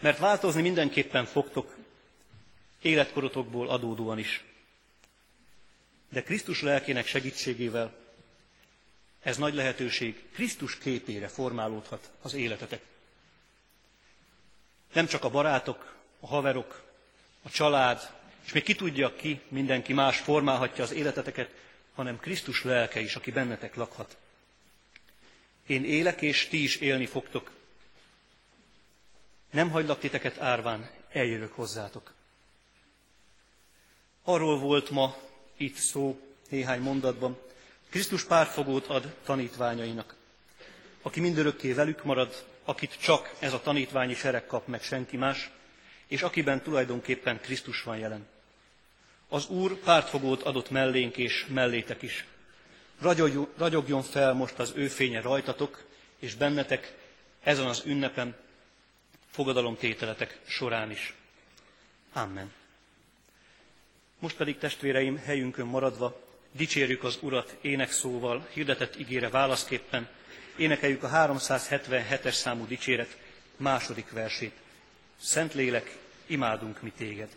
mert 0.00 0.18
változni 0.18 0.62
mindenképpen 0.62 1.24
fogtok, 1.24 1.76
életkorotokból 2.82 3.68
adódóan 3.68 4.18
is. 4.18 4.44
De 6.08 6.22
Krisztus 6.22 6.62
lelkének 6.62 7.06
segítségével 7.06 7.94
ez 9.26 9.36
nagy 9.36 9.54
lehetőség, 9.54 10.24
Krisztus 10.32 10.78
képére 10.78 11.28
formálódhat 11.28 12.10
az 12.22 12.34
életetek. 12.34 12.82
Nem 14.92 15.06
csak 15.06 15.24
a 15.24 15.30
barátok, 15.30 15.96
a 16.20 16.26
haverok, 16.26 16.82
a 17.42 17.50
család, 17.50 18.10
és 18.44 18.52
még 18.52 18.62
ki 18.62 18.74
tudja 18.74 19.14
ki, 19.14 19.40
mindenki 19.48 19.92
más 19.92 20.18
formálhatja 20.18 20.84
az 20.84 20.92
életeteket, 20.92 21.50
hanem 21.94 22.18
Krisztus 22.18 22.64
lelke 22.64 23.00
is, 23.00 23.16
aki 23.16 23.30
bennetek 23.30 23.74
lakhat. 23.74 24.16
Én 25.66 25.84
élek, 25.84 26.22
és 26.22 26.48
ti 26.48 26.62
is 26.62 26.76
élni 26.76 27.06
fogtok. 27.06 27.50
Nem 29.50 29.70
hagylak 29.70 29.98
titeket 29.98 30.38
árván, 30.38 30.90
eljövök 31.12 31.52
hozzátok. 31.52 32.12
Arról 34.22 34.58
volt 34.58 34.90
ma 34.90 35.16
itt 35.56 35.76
szó 35.76 36.20
néhány 36.48 36.80
mondatban. 36.80 37.44
Krisztus 37.90 38.24
pártfogót 38.24 38.86
ad 38.86 39.14
tanítványainak. 39.24 40.14
Aki 41.02 41.20
mindörökké 41.20 41.72
velük 41.72 42.04
marad, 42.04 42.44
akit 42.64 43.00
csak 43.00 43.34
ez 43.38 43.52
a 43.52 43.60
tanítványi 43.60 44.14
sereg 44.14 44.46
kap 44.46 44.66
meg 44.66 44.82
senki 44.82 45.16
más, 45.16 45.50
és 46.06 46.22
akiben 46.22 46.62
tulajdonképpen 46.62 47.40
Krisztus 47.40 47.82
van 47.82 47.98
jelen. 47.98 48.26
Az 49.28 49.48
Úr 49.48 49.78
pártfogót 49.78 50.42
adott 50.42 50.70
mellénk 50.70 51.16
és 51.16 51.46
mellétek 51.48 52.02
is. 52.02 52.24
Ragyogjon 53.56 54.02
fel 54.02 54.32
most 54.32 54.58
az 54.58 54.72
ő 54.74 54.88
fénye 54.88 55.20
rajtatok, 55.20 55.84
és 56.18 56.34
bennetek 56.34 56.94
ezen 57.42 57.66
az 57.66 57.82
ünnepen, 57.84 58.36
fogadalomtételetek 59.30 60.38
során 60.46 60.90
is. 60.90 61.14
Amen. 62.12 62.52
Most 64.18 64.36
pedig 64.36 64.58
testvéreim 64.58 65.16
helyünkön 65.16 65.66
maradva 65.66 66.25
dicsérjük 66.56 67.04
az 67.04 67.18
Urat 67.20 67.56
énekszóval, 67.60 68.46
hirdetett 68.52 68.98
ígére 68.98 69.28
válaszképpen, 69.28 70.08
énekeljük 70.56 71.02
a 71.02 71.08
377-es 71.08 72.32
számú 72.32 72.66
dicséret 72.66 73.16
második 73.56 74.10
versét. 74.10 74.54
Szentlélek, 75.20 75.96
imádunk 76.26 76.82
mi 76.82 76.92
téged! 76.96 77.28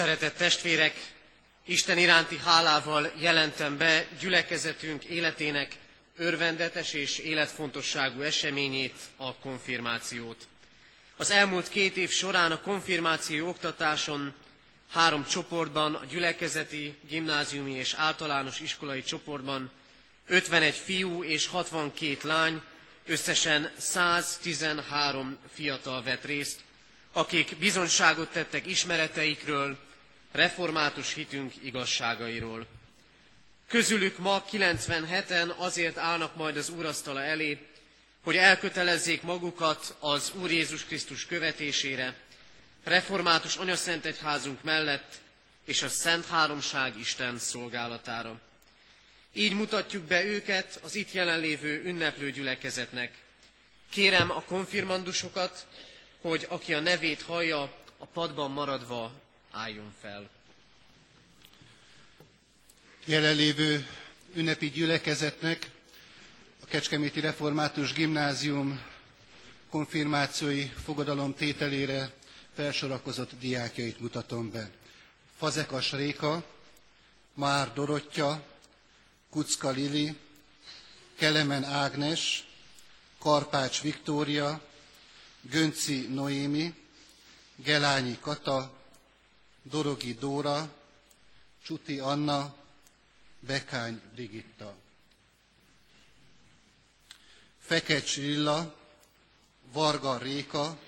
Szeretett 0.00 0.36
testvérek, 0.36 0.94
Isten 1.64 1.98
iránti 1.98 2.38
hálával 2.38 3.12
jelentem 3.18 3.76
be 3.76 4.06
gyülekezetünk 4.20 5.04
életének 5.04 5.76
örvendetes 6.16 6.92
és 6.92 7.18
életfontosságú 7.18 8.20
eseményét, 8.20 8.94
a 9.16 9.34
konfirmációt. 9.34 10.46
Az 11.16 11.30
elmúlt 11.30 11.68
két 11.68 11.96
év 11.96 12.10
során 12.10 12.52
a 12.52 12.60
konfirmáció 12.60 13.48
oktatáson 13.48 14.34
három 14.90 15.26
csoportban, 15.26 15.94
a 15.94 16.04
gyülekezeti, 16.04 16.94
gimnáziumi 17.08 17.72
és 17.72 17.94
általános 17.96 18.60
iskolai 18.60 19.02
csoportban 19.02 19.70
51 20.26 20.74
fiú 20.74 21.24
és 21.24 21.46
62 21.46 22.18
lány, 22.22 22.62
összesen 23.06 23.72
113 23.78 25.38
fiatal 25.54 26.02
vett 26.02 26.24
részt, 26.24 26.60
akik 27.12 27.56
bizonyságot 27.56 28.28
tettek 28.28 28.66
ismereteikről, 28.66 29.88
református 30.32 31.14
hitünk 31.14 31.52
igazságairól. 31.62 32.66
Közülük 33.68 34.18
ma 34.18 34.44
97-en 34.52 35.56
azért 35.56 35.96
állnak 35.98 36.36
majd 36.36 36.56
az 36.56 36.68
úrasztala 36.68 37.22
elé, 37.22 37.58
hogy 38.24 38.36
elkötelezzék 38.36 39.22
magukat 39.22 39.96
az 39.98 40.32
Úr 40.40 40.50
Jézus 40.50 40.84
Krisztus 40.84 41.26
követésére, 41.26 42.14
református 42.84 43.56
anyaszent 43.56 44.04
egyházunk 44.04 44.62
mellett 44.62 45.14
és 45.64 45.82
a 45.82 45.88
Szent 45.88 46.26
Háromság 46.26 46.98
Isten 46.98 47.38
szolgálatára. 47.38 48.40
Így 49.32 49.52
mutatjuk 49.54 50.02
be 50.04 50.24
őket 50.24 50.80
az 50.82 50.94
itt 50.94 51.12
jelenlévő 51.12 51.82
ünneplő 51.84 52.30
gyülekezetnek. 52.30 53.14
Kérem 53.90 54.30
a 54.30 54.42
konfirmandusokat, 54.42 55.66
hogy 56.20 56.46
aki 56.48 56.74
a 56.74 56.80
nevét 56.80 57.22
hallja, 57.22 57.60
a 57.98 58.06
padban 58.06 58.50
maradva 58.50 59.12
álljon 59.50 59.92
fel. 60.00 60.30
Jelenlévő 63.04 63.86
ünnepi 64.34 64.70
gyülekezetnek 64.70 65.70
a 66.62 66.66
Kecskeméti 66.66 67.20
Református 67.20 67.92
Gimnázium 67.92 68.80
konfirmációi 69.70 70.64
fogadalom 70.66 71.34
tételére 71.34 72.12
felsorakozott 72.54 73.38
diákjait 73.38 74.00
mutatom 74.00 74.50
be. 74.50 74.70
Fazekas 75.36 75.92
Réka, 75.92 76.44
Már 77.34 77.72
Dorottya, 77.72 78.42
Kucka 79.30 79.70
Lili, 79.70 80.16
Kelemen 81.18 81.64
Ágnes, 81.64 82.44
Karpács 83.18 83.80
Viktória, 83.80 84.60
Gönci 85.40 86.06
Noémi, 86.06 86.74
Gelányi 87.56 88.18
Kata, 88.20 88.79
Dorogi 89.62 90.14
Dóra, 90.14 90.68
Csuti 91.62 91.98
Anna, 91.98 92.54
Bekány 93.40 94.00
Brigitta. 94.14 94.74
Fekecs 97.58 98.16
Lilla, 98.16 98.74
Varga 99.72 100.18
Réka, 100.18 100.78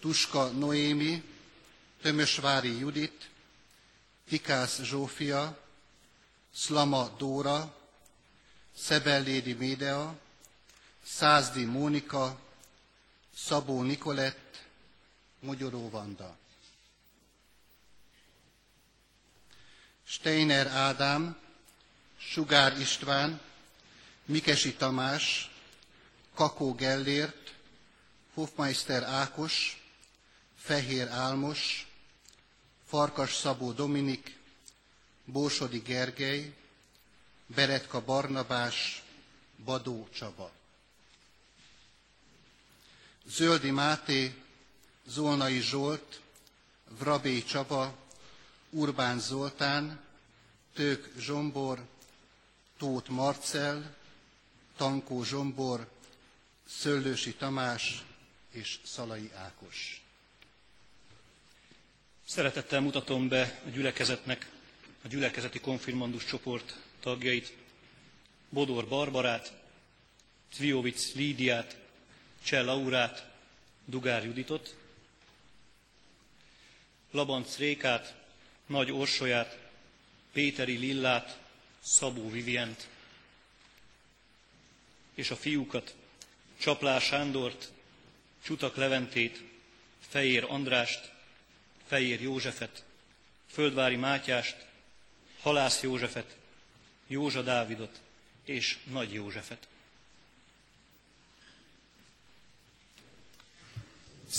Tuska 0.00 0.46
Noémi, 0.46 1.22
Tömösvári 2.02 2.78
Judit, 2.78 3.30
Tikász 4.28 4.80
Zsófia, 4.82 5.58
Szlama 6.54 7.08
Dóra, 7.18 7.74
Szebellédi 8.76 9.52
Médea, 9.52 10.18
Százdi 11.04 11.64
Mónika, 11.64 12.40
Szabó 13.36 13.82
Nikolett, 13.82 14.64
Mogyoró 15.40 15.90
Vanda. 15.90 16.36
Steiner 20.08 20.66
Ádám, 20.66 21.36
Sugár 22.18 22.80
István, 22.80 23.40
Mikesi 24.24 24.74
Tamás, 24.74 25.50
Kakó 26.34 26.74
Gellért, 26.74 27.54
Hofmeister 28.34 29.02
Ákos, 29.02 29.82
Fehér 30.58 31.08
Álmos, 31.08 31.86
Farkas 32.88 33.34
Szabó 33.34 33.72
Dominik, 33.72 34.36
Bósodi 35.24 35.78
Gergely, 35.78 36.54
Beretka 37.46 38.04
Barnabás, 38.04 39.02
Badó 39.64 40.08
Csaba. 40.14 40.52
Zöldi 43.26 43.70
Máté, 43.70 44.42
Zolnai 45.06 45.60
Zsolt, 45.60 46.20
Vrabé 46.88 47.42
Csaba, 47.42 48.05
Urbán 48.70 49.18
Zoltán, 49.18 50.00
Tők 50.74 51.12
Zsombor, 51.18 51.86
Tóth 52.78 53.10
Marcel, 53.10 53.96
Tankó 54.76 55.24
Zsombor, 55.24 55.90
Szöllősi 56.68 57.34
Tamás 57.34 58.04
és 58.50 58.78
Szalai 58.84 59.30
Ákos. 59.34 60.04
Szeretettel 62.24 62.80
mutatom 62.80 63.28
be 63.28 63.60
a 63.66 63.68
gyülekezetnek, 63.68 64.50
a 65.02 65.08
gyülekezeti 65.08 65.60
konfirmandus 65.60 66.24
csoport 66.24 66.76
tagjait, 67.00 67.56
Bodor 68.48 68.88
Barbarát, 68.88 69.52
Cviovic 70.52 71.14
Lídiát, 71.14 71.76
Csell 72.42 72.64
Laurát, 72.64 73.30
Dugár 73.84 74.24
Juditot, 74.24 74.76
Labanc 77.10 77.56
Rékát, 77.56 78.25
Nagy 78.66 78.92
Orsolyát, 78.92 79.58
Péteri 80.32 80.76
Lillát, 80.76 81.38
Szabó 81.82 82.30
Vivient, 82.30 82.88
és 85.14 85.30
a 85.30 85.36
fiúkat, 85.36 85.94
Csaplár 86.58 87.00
Sándort, 87.00 87.72
Csutak 88.44 88.76
Leventét, 88.76 89.42
Fejér 90.08 90.44
Andrást, 90.48 91.12
Fejér 91.86 92.20
Józsefet, 92.20 92.84
Földvári 93.50 93.96
Mátyást, 93.96 94.56
Halász 95.40 95.82
Józsefet, 95.82 96.36
Józsa 97.06 97.42
Dávidot 97.42 98.00
és 98.44 98.78
Nagy 98.84 99.12
Józsefet. 99.12 99.68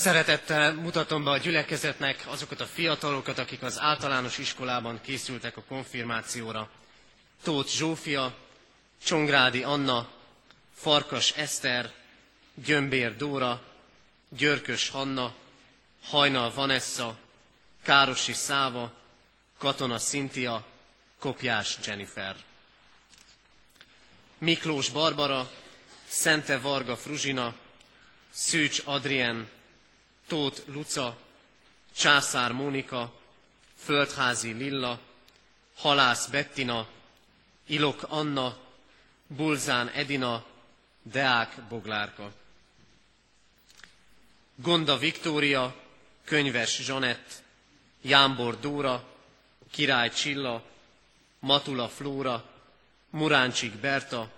Szeretettel 0.08 0.74
mutatom 0.74 1.24
be 1.24 1.30
a 1.30 1.38
gyülekezetnek 1.38 2.24
azokat 2.28 2.62
a 2.62 2.65
fiatalokat, 2.65 3.38
akik 3.38 3.62
az 3.63 3.80
általános 3.80 4.38
iskolában 4.38 5.02
készültek 5.02 5.58
a 5.58 5.63
konfirmációra. 5.67 6.70
Tóth 7.43 7.70
Zsófia, 7.70 8.36
Csongrádi 9.04 9.63
Anna, 9.63 10.10
Farkas 10.76 11.32
Eszter, 11.32 11.91
Gyömbér 12.54 13.15
Dóra, 13.15 13.62
Györkös 14.30 14.89
Hanna, 14.89 15.34
Hajnal 16.04 16.52
Vanessa, 16.54 17.17
Károsi 17.84 18.34
Száva, 18.34 18.91
Katona 19.58 19.98
Szintia, 19.98 20.65
Kopjás 21.20 21.78
Jennifer. 21.86 22.36
Miklós 24.38 24.89
Barbara, 24.89 25.52
Szente 26.08 26.60
Varga 26.60 26.96
Fruzsina, 26.98 27.54
Szűcs 28.32 28.82
Adrien, 28.86 29.56
Tóth 30.28 30.62
Luca, 30.66 31.18
Császár 31.96 32.52
Mónika, 32.52 33.13
Földházi 33.78 34.52
Lilla, 34.52 35.00
Halász 35.76 36.28
Bettina, 36.28 36.88
Ilok 37.66 38.04
Anna, 38.08 38.58
Bulzán 39.28 39.88
Edina, 39.88 40.46
Deák 41.02 41.62
Boglárka. 41.70 42.34
Gonda 44.56 44.98
Viktória, 44.98 45.76
Könyves 46.24 46.82
Zsanett, 46.82 47.44
Jámbor 48.02 48.60
Dóra, 48.60 49.04
Király 49.72 50.10
Csilla, 50.10 50.63
Matula 51.40 51.90
Flóra, 51.90 52.44
Muráncsik 53.10 53.74
Berta, 53.74 54.32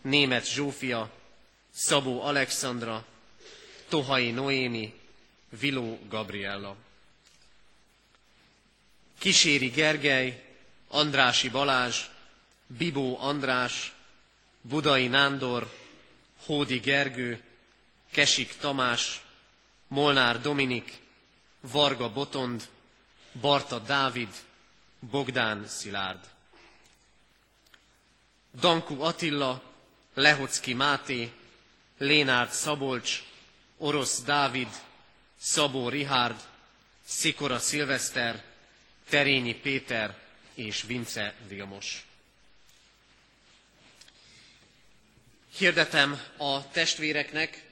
Német 0.00 0.52
Zsófia, 0.52 1.10
Szabó 1.70 2.22
Alexandra, 2.22 3.04
Tohai 3.88 4.30
Noémi, 4.30 4.99
Viló 5.50 5.98
Gabriella. 6.08 6.76
Kíséri 9.18 9.68
Gergely, 9.68 10.44
Andrási 10.88 11.48
Balázs, 11.48 12.08
Bibó 12.66 13.18
András, 13.20 13.92
Budai 14.60 15.06
Nándor, 15.06 15.70
Hódi 16.44 16.78
Gergő, 16.78 17.42
Kesik 18.10 18.56
Tamás, 18.56 19.22
Molnár 19.88 20.40
Dominik, 20.40 20.98
Varga 21.60 22.12
Botond, 22.12 22.68
Barta 23.40 23.78
Dávid, 23.78 24.28
Bogdán 25.10 25.66
Szilárd. 25.66 26.28
Dankú 28.60 29.02
Attila, 29.02 29.62
Lehocki 30.14 30.74
Máté, 30.74 31.32
Lénárd 31.98 32.50
Szabolcs, 32.50 33.22
Orosz 33.76 34.22
Dávid, 34.22 34.68
Szabó 35.42 35.88
Rihárd, 35.88 36.40
Szikora 37.06 37.58
Szilveszter, 37.58 38.42
Terényi 39.08 39.54
Péter 39.54 40.18
és 40.54 40.82
Vince 40.82 41.34
Vilmos. 41.48 42.04
Hirdetem 45.56 46.20
a 46.36 46.70
testvéreknek, 46.70 47.62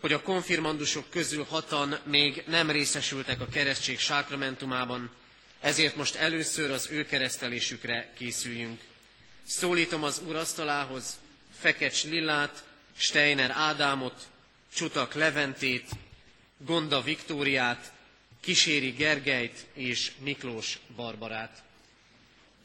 hogy 0.00 0.12
a 0.12 0.22
konfirmandusok 0.22 1.10
közül 1.10 1.44
hatan 1.44 1.98
még 2.04 2.44
nem 2.46 2.70
részesültek 2.70 3.40
a 3.40 3.48
keresztség 3.48 3.98
sákramentumában, 3.98 5.10
ezért 5.60 5.96
most 5.96 6.14
először 6.14 6.70
az 6.70 6.88
ő 6.90 7.04
keresztelésükre 7.06 8.12
készüljünk. 8.16 8.80
Szólítom 9.46 10.02
az 10.02 10.20
Úr 10.26 10.36
asztalához 10.36 11.18
Fekecs 11.58 12.04
Lillát, 12.04 12.64
Steiner 12.96 13.50
Ádámot, 13.50 14.26
Csutak 14.74 15.14
Leventét, 15.14 15.88
Gonda 16.66 17.00
Viktóriát, 17.02 17.92
Kíséri 18.40 18.90
Gergelyt 18.90 19.66
és 19.72 20.12
Miklós 20.18 20.78
Barbarát. 20.96 21.62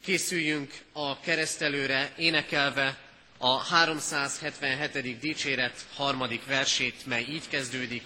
Készüljünk 0.04 0.74
a 0.92 1.20
keresztelőre 1.20 2.12
énekelve 2.16 2.98
a 3.38 3.56
377. 3.58 5.18
dicséret 5.18 5.86
harmadik 5.94 6.44
versét, 6.46 7.06
mely 7.06 7.22
így 7.28 7.48
kezdődik. 7.48 8.02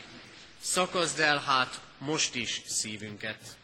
Szakazd 0.61 1.20
el 1.20 1.38
hát 1.38 1.81
most 1.98 2.35
is 2.35 2.62
szívünket. 2.66 3.58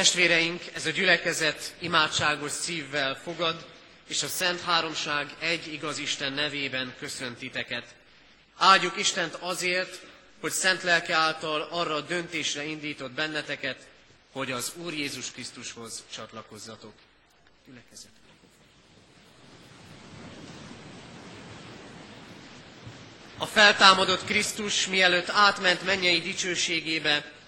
Testvéreink, 0.00 0.62
ez 0.74 0.86
a 0.86 0.90
gyülekezet 0.90 1.74
imádságos 1.78 2.50
szívvel 2.50 3.14
fogad, 3.14 3.66
és 4.08 4.22
a 4.22 4.26
Szent 4.26 4.60
Háromság 4.60 5.34
egy 5.38 5.72
igaz 5.72 5.98
Isten 5.98 6.32
nevében 6.32 6.94
köszöntiteket. 6.98 7.94
Áldjuk 8.56 8.96
Istent 8.96 9.34
azért, 9.34 10.00
hogy 10.40 10.52
szent 10.52 10.82
lelke 10.82 11.14
által 11.14 11.68
arra 11.70 11.94
a 11.94 12.00
döntésre 12.00 12.64
indított 12.64 13.10
benneteket, 13.10 13.86
hogy 14.32 14.52
az 14.52 14.72
Úr 14.76 14.92
Jézus 14.92 15.30
Krisztushoz 15.30 16.04
csatlakozzatok. 16.14 16.92
Gyülekezet. 17.66 18.10
A 23.38 23.46
feltámadott 23.46 24.24
Krisztus 24.24 24.86
mielőtt 24.86 25.28
átment 25.28 25.84
mennyei 25.84 26.20
dicsőségébe, 26.20 27.38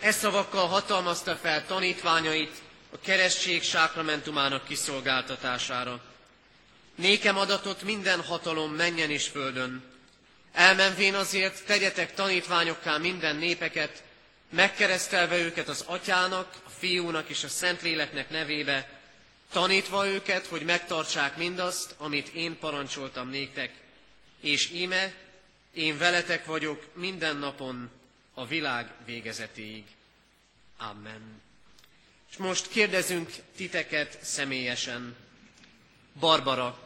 e 0.00 0.10
szavakkal 0.12 0.66
hatalmazta 0.66 1.36
fel 1.36 1.66
tanítványait 1.66 2.62
a 2.92 2.98
keresztség 3.00 3.62
sákramentumának 3.62 4.64
kiszolgáltatására. 4.64 6.00
Nékem 6.94 7.36
adatot 7.36 7.82
minden 7.82 8.20
hatalom 8.22 8.72
menjen 8.72 9.10
és 9.10 9.26
földön. 9.28 9.82
Elmenvén 10.52 11.14
azért 11.14 11.64
tegyetek 11.66 12.14
tanítványokká 12.14 12.96
minden 12.96 13.36
népeket, 13.36 14.02
megkeresztelve 14.50 15.38
őket 15.38 15.68
az 15.68 15.84
atyának, 15.86 16.54
a 16.66 16.70
fiúnak 16.78 17.28
és 17.28 17.44
a 17.44 17.48
szentléleknek 17.48 18.30
nevébe, 18.30 18.88
tanítva 19.52 20.06
őket, 20.06 20.46
hogy 20.46 20.62
megtartsák 20.62 21.36
mindazt, 21.36 21.94
amit 21.98 22.28
én 22.28 22.58
parancsoltam 22.58 23.28
néktek, 23.28 23.72
és 24.40 24.70
íme, 24.70 25.12
én 25.74 25.98
veletek 25.98 26.44
vagyok 26.44 26.86
minden 26.94 27.36
napon 27.36 27.90
a 28.34 28.46
világ 28.46 28.90
végezetéig. 29.04 29.84
Amen. 30.76 31.40
És 32.30 32.36
most 32.36 32.68
kérdezünk 32.68 33.30
titeket 33.56 34.18
személyesen. 34.22 35.16
Barbara, 36.20 36.78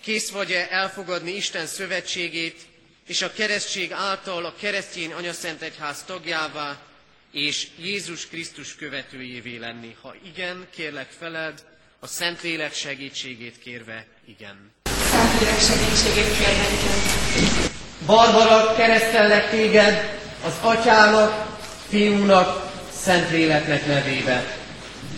kész 0.00 0.30
vagy-e 0.30 0.66
elfogadni 0.70 1.30
Isten 1.30 1.66
szövetségét, 1.66 2.66
és 3.06 3.22
a 3.22 3.32
keresztség 3.32 3.92
által 3.92 4.44
a 4.44 4.54
keresztény 4.60 5.12
anyaszentegyház 5.12 6.04
tagjává, 6.04 6.82
és 7.30 7.68
Jézus 7.78 8.26
Krisztus 8.26 8.76
követőjévé 8.76 9.56
lenni? 9.56 9.96
Ha 10.00 10.14
igen, 10.24 10.66
kérlek 10.70 11.10
feled, 11.18 11.64
a 11.98 12.06
Szentlélek 12.06 12.74
segítségét 12.74 13.58
kérve, 13.58 14.06
igen. 14.24 14.72
Szentlélek 14.84 15.60
segítségét 15.60 16.36
kérve, 16.36 16.68
igen. 16.72 17.72
Barbara, 18.06 18.74
keresztellek 18.74 19.50
téged 19.50 20.23
az 20.44 20.54
atyának, 20.60 21.58
fiúnak, 21.88 22.72
Szentléleknek 22.92 23.86
nevébe. 23.86 24.56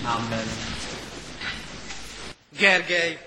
Amen. 0.04 0.46
Gergely, 2.58 3.18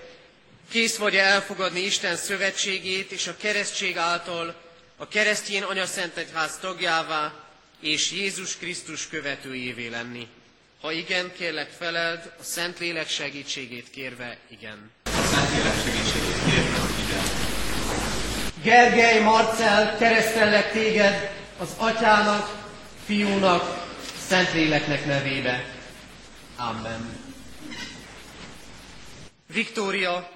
kész 0.70 0.96
vagy-e 0.96 1.22
elfogadni 1.22 1.80
Isten 1.80 2.16
szövetségét 2.16 3.10
és 3.10 3.26
a 3.26 3.36
keresztség 3.36 3.96
által 3.96 4.54
a 4.96 5.08
keresztény 5.08 5.62
anyaszentegyház 5.62 6.58
tagjává 6.60 7.32
és 7.80 8.12
Jézus 8.12 8.56
Krisztus 8.56 9.08
követőjévé 9.08 9.88
lenni? 9.88 10.26
Ha 10.80 10.92
igen, 10.92 11.32
kérlek 11.36 11.70
feleld, 11.78 12.32
a 12.40 12.42
Szentlélek 12.42 13.08
segítségét 13.08 13.90
kérve, 13.90 14.36
igen. 14.48 14.90
A 15.04 15.08
Szentlélek 15.34 15.74
segítségét 15.84 16.44
kérve, 16.44 16.78
igen. 17.06 17.24
Gergely, 18.62 19.20
Marcel, 19.20 19.96
keresztellek 19.98 20.72
téged 20.72 21.39
az 21.60 21.68
atyának, 21.76 22.64
fiúnak, 23.06 23.88
Szentléleknek 24.26 25.06
nevébe. 25.06 25.74
Amen. 26.56 27.18
Viktória, 29.46 30.30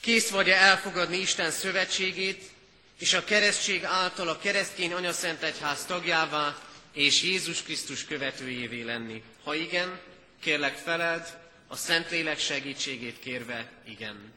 kész 0.00 0.30
vagy-e 0.30 0.56
elfogadni 0.56 1.16
Isten 1.16 1.50
szövetségét, 1.50 2.50
és 2.98 3.14
a 3.14 3.24
keresztség 3.24 3.84
által 3.84 4.28
a 4.28 4.38
keresztény 4.38 4.92
anyaszentegyház 4.92 5.84
tagjává 5.84 6.56
és 6.92 7.22
Jézus 7.22 7.62
Krisztus 7.62 8.04
követőjévé 8.04 8.82
lenni? 8.82 9.22
Ha 9.44 9.54
igen, 9.54 9.98
kérlek 10.40 10.76
feled, 10.76 11.38
a 11.68 11.76
Szentlélek 11.76 12.38
segítségét 12.38 13.18
kérve, 13.18 13.70
igen. 13.88 14.32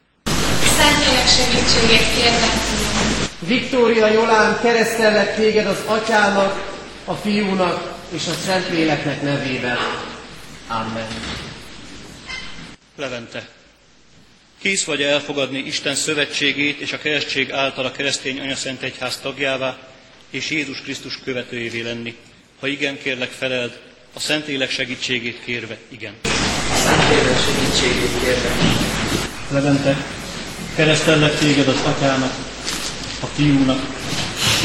Szentlélek 0.77 1.27
segítségét 1.27 2.13
kérve, 2.15 2.53
igen. 2.79 2.94
Viktória 3.39 4.07
Jolán, 4.07 4.59
keresztellek 4.61 5.35
téged 5.35 5.65
az 5.65 5.79
atyának, 5.85 6.73
a 7.05 7.13
fiúnak 7.13 7.93
és 8.09 8.27
a 8.27 8.33
Szentléleknek 8.45 9.21
nevében. 9.21 9.77
Amen. 10.67 11.07
Levente, 12.97 13.47
kész 14.61 14.83
vagy 14.83 15.01
elfogadni 15.01 15.57
Isten 15.57 15.95
szövetségét 15.95 16.79
és 16.79 16.93
a 16.93 16.97
keresztség 16.97 17.51
által 17.51 17.85
a 17.85 17.91
keresztény 17.91 18.39
anyaszentegyház 18.39 19.17
tagjává 19.17 19.77
és 20.29 20.49
Jézus 20.49 20.81
Krisztus 20.81 21.19
követőjévé 21.23 21.81
lenni? 21.81 22.15
Ha 22.59 22.67
igen, 22.67 22.97
kérlek 22.97 23.31
feleld, 23.31 23.79
a 24.13 24.19
Szentlélek 24.19 24.69
segítségét 24.69 25.41
kérve, 25.43 25.77
igen. 25.87 26.13
A 26.71 26.75
Szentlélek 26.75 27.37
segítségét 27.39 28.19
kérve. 28.23 28.49
Levente, 29.51 30.05
keresztellek 30.75 31.39
téged 31.39 31.67
az 31.67 31.81
atyának, 31.85 32.44
a 33.25 33.27
fiúnak 33.27 33.79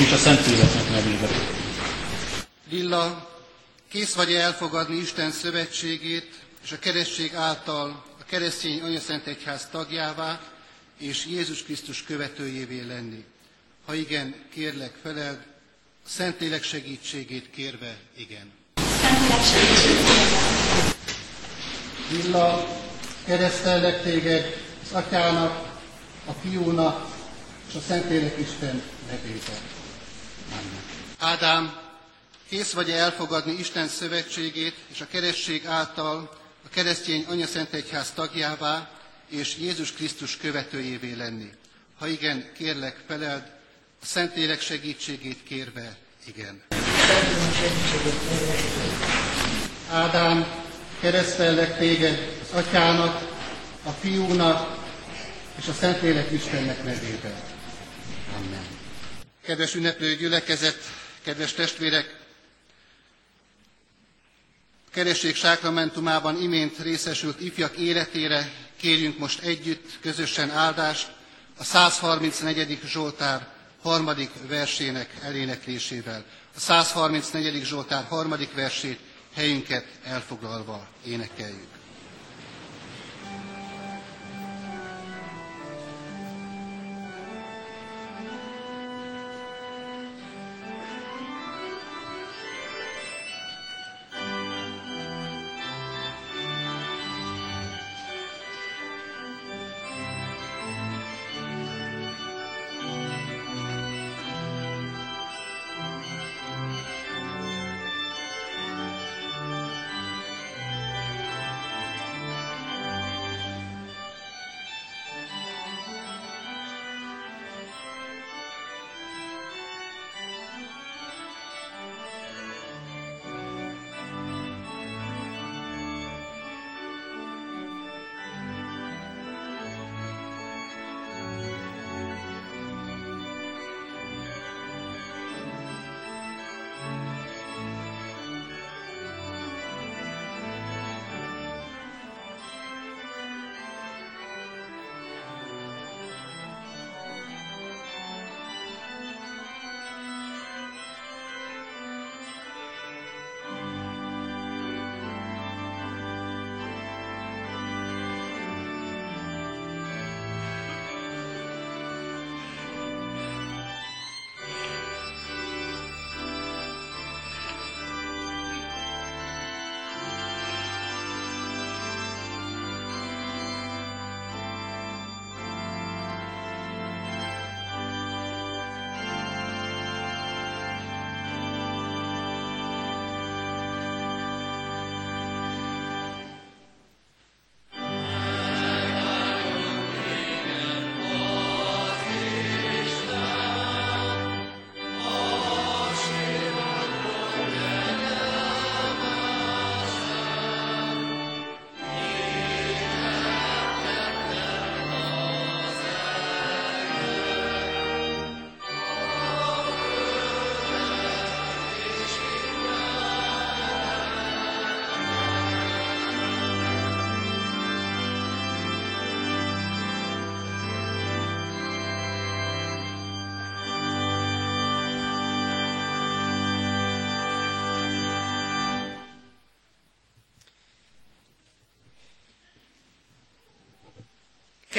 és 0.01 0.13
a 0.13 0.17
Szentléleknek 0.17 0.91
nevében. 0.91 1.31
Lilla, 2.71 3.31
kész 3.91 4.15
vagy 4.15 4.33
elfogadni 4.33 4.97
Isten 4.97 5.31
szövetségét 5.31 6.35
és 6.65 6.73
a 6.73 6.79
keresztség 6.79 7.35
által 7.35 8.05
a 8.21 8.25
keresztény 8.25 8.81
anyaszentegyház 8.81 9.69
tagjává 9.71 10.41
és 10.99 11.27
Jézus 11.27 11.63
Krisztus 11.63 12.03
követőjévé 12.03 12.81
lenni? 12.81 13.25
Ha 13.87 13.95
igen, 13.95 14.35
kérlek 14.55 14.95
feleld, 15.03 15.39
a 16.05 16.09
Szentlélek 16.09 16.63
segítségét 16.63 17.51
kérve, 17.51 17.97
igen. 18.17 18.53
Szentlélek 18.75 19.45
segítségét. 19.45 20.07
Lilla, 22.11 22.69
keresztellek 23.25 24.03
téged 24.03 24.57
az 24.83 24.93
atyának, 24.93 25.69
a 26.27 26.33
fiúnak 26.33 27.10
és 27.71 27.77
a 27.77 27.81
Szentlélek 27.87 28.39
Isten 28.39 28.83
nevében. 29.11 29.61
Amen. 30.51 30.83
Ádám, 31.19 31.81
kész 32.49 32.73
vagy 32.73 32.91
elfogadni 32.91 33.53
Isten 33.53 33.89
szövetségét 33.89 34.75
és 34.93 35.01
a 35.01 35.07
keresztség 35.07 35.67
által 35.67 36.39
a 36.65 36.69
keresztény 36.69 37.25
anyaszentegyház 37.29 38.11
tagjává 38.11 38.91
és 39.29 39.57
Jézus 39.57 39.93
Krisztus 39.93 40.37
követőjévé 40.37 41.13
lenni? 41.13 41.51
Ha 41.99 42.07
igen, 42.07 42.53
kérlek 42.57 43.05
feleld, 43.07 43.43
a 44.03 44.07
Szentlélek 44.07 44.61
segítségét 44.61 45.43
kérve, 45.43 45.97
igen. 46.25 46.63
Ádám, 49.91 50.47
keresztellek 51.01 51.79
téged 51.79 52.39
az 52.43 52.59
atyának, 52.59 53.29
a 53.85 53.91
fiúnak 53.91 54.79
és 55.59 55.69
a 55.69 55.73
Szentlélek 55.73 56.31
Istennek 56.31 56.85
nevében. 56.85 57.50
Kedves 59.51 59.75
ünneplő 59.75 60.17
gyülekezet, 60.17 60.79
kedves 61.23 61.53
testvérek, 61.53 62.17
a 64.87 64.91
keresség 64.91 65.35
sákramentumában 65.35 66.43
imént 66.43 66.79
részesült 66.79 67.41
ifjak 67.41 67.77
életére 67.77 68.53
kérjünk 68.77 69.19
most 69.19 69.41
együtt, 69.41 69.99
közösen 70.01 70.51
áldást 70.51 71.13
a 71.59 71.65
134. 71.65 72.81
Zsoltár 72.87 73.49
harmadik 73.83 74.31
versének 74.49 75.11
eléneklésével. 75.23 76.25
A 76.57 76.61
134. 76.61 77.65
Zsoltár 77.65 78.05
harmadik 78.05 78.55
versét 78.55 78.99
helyünket 79.35 79.85
elfoglalva 80.05 80.89
énekeljük. 81.07 81.80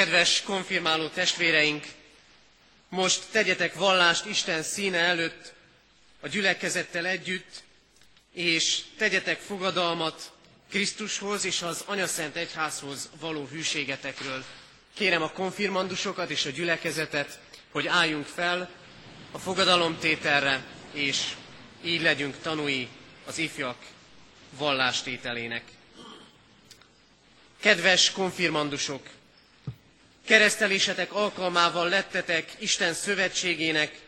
Kedves 0.02 0.42
konfirmáló 0.42 1.08
testvéreink, 1.08 1.86
most 2.90 3.24
tegyetek 3.32 3.74
vallást 3.74 4.26
Isten 4.26 4.64
színe 4.64 4.98
előtt, 4.98 5.54
a 6.20 6.28
gyülekezettel 6.28 7.06
együtt, 7.06 7.64
és 8.34 8.82
tegyetek 8.98 9.40
fogadalmat 9.40 10.32
Krisztushoz 10.70 11.46
és 11.46 11.62
az 11.62 11.84
Anyaszent 11.86 12.36
Egyházhoz 12.36 13.10
való 13.20 13.46
hűségetekről. 13.52 14.44
Kérem 14.94 15.22
a 15.22 15.32
konfirmandusokat 15.32 16.30
és 16.30 16.46
a 16.46 16.50
gyülekezetet, 16.50 17.40
hogy 17.72 17.88
álljunk 17.88 18.26
fel 18.26 18.70
a 19.32 19.38
fogadalomtételre, 19.40 20.64
és 20.92 21.24
így 21.84 22.02
legyünk 22.02 22.38
tanúi 22.42 22.88
az 23.26 23.38
ifjak 23.38 23.78
vallástételének. 24.58 25.64
Kedves 27.60 28.12
konfirmandusok! 28.12 29.20
Keresztelésetek 30.32 31.14
alkalmával 31.14 31.90
lettetek 31.90 32.52
Isten 32.60 32.94
szövetségének, 32.94 34.00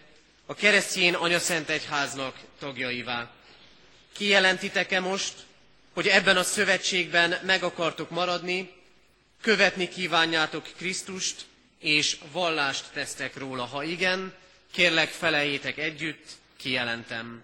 a 0.46 0.54
keresztjén 0.54 1.14
anyaszent 1.14 1.70
egyháznak 1.70 2.36
tagjaivá. 2.60 3.32
Kijelentitek-e 4.14 5.00
most, 5.00 5.34
hogy 5.94 6.08
ebben 6.08 6.38
a 6.38 6.44
szövetségben 6.44 7.40
meg 7.46 7.64
akartok 7.64 8.10
maradni, 8.10 8.72
követni 9.42 9.90
kívánjátok 9.90 10.68
Krisztust, 10.78 11.46
és 11.80 12.18
vallást 12.32 12.86
tesztek 12.94 13.38
róla. 13.38 13.64
Ha 13.64 13.84
igen, 13.84 14.34
kérlek 14.72 15.10
felejétek 15.10 15.78
együtt, 15.78 16.26
kijelentem. 16.58 17.42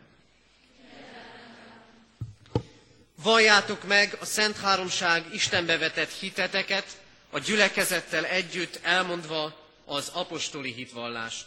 Valljátok 3.23 3.83
meg 3.87 4.17
a 4.19 4.25
Szent 4.25 4.57
Háromság 4.57 5.25
Istenbe 5.33 5.77
vetett 5.77 6.11
hiteteket, 6.19 6.85
a 7.29 7.39
gyülekezettel 7.39 8.25
együtt 8.25 8.79
elmondva 8.83 9.67
az 9.85 10.11
apostoli 10.13 10.73
hitvallást. 10.73 11.45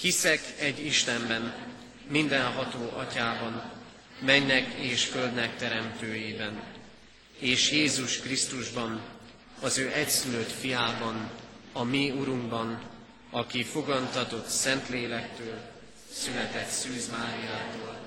Hiszek 0.00 0.40
egy 0.58 0.84
Istenben, 0.84 1.54
mindenható 2.08 2.90
atyában, 2.96 3.72
mennek 4.20 4.72
és 4.72 5.04
földnek 5.04 5.56
teremtőjében, 5.56 6.62
és 7.38 7.70
Jézus 7.70 8.18
Krisztusban, 8.18 9.00
az 9.60 9.78
ő 9.78 9.92
egyszülött 9.92 10.50
fiában, 10.52 11.30
a 11.72 11.82
mi 11.82 12.10
Urunkban, 12.10 12.82
aki 13.30 13.62
fogantatott 13.62 14.48
Szentlélektől, 14.48 15.58
született 16.12 16.68
Szűz 16.68 17.10
Máriától, 17.10 17.98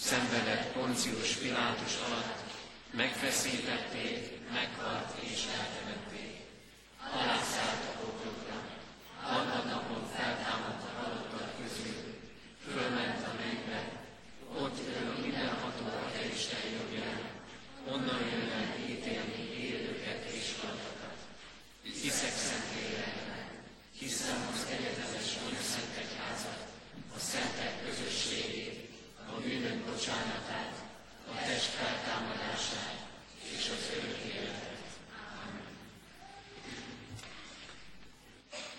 szenvedett 0.00 0.72
Poncius 0.72 1.32
Pilátus 1.32 1.94
alatt, 2.06 2.38
megfeszítették, 2.90 4.38
meghalt 4.52 5.12
és 5.20 5.44
eltemették. 5.44 5.87
Pana 7.10 7.38
Santa 7.40 7.90
Boga, 7.98 8.56
Pana 9.24 9.97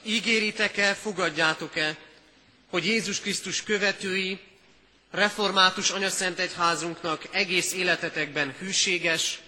Ígéritek-e, 0.09 0.93
fogadjátok-e, 0.93 1.97
hogy 2.69 2.85
Jézus 2.85 3.19
Krisztus 3.19 3.63
követői, 3.63 4.39
református 5.11 5.89
anyaszent 5.89 6.39
egyházunknak 6.39 7.27
egész 7.31 7.73
életetekben 7.73 8.55
hűséges, 8.59 9.39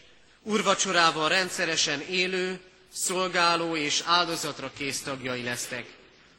urvacsorával 0.43 1.30
rendszeresen 1.30 2.01
élő, 2.01 2.59
szolgáló 2.93 3.76
és 3.76 4.03
áldozatra 4.05 4.72
kész 4.78 5.01
tagjai 5.01 5.43
lesztek. 5.43 5.86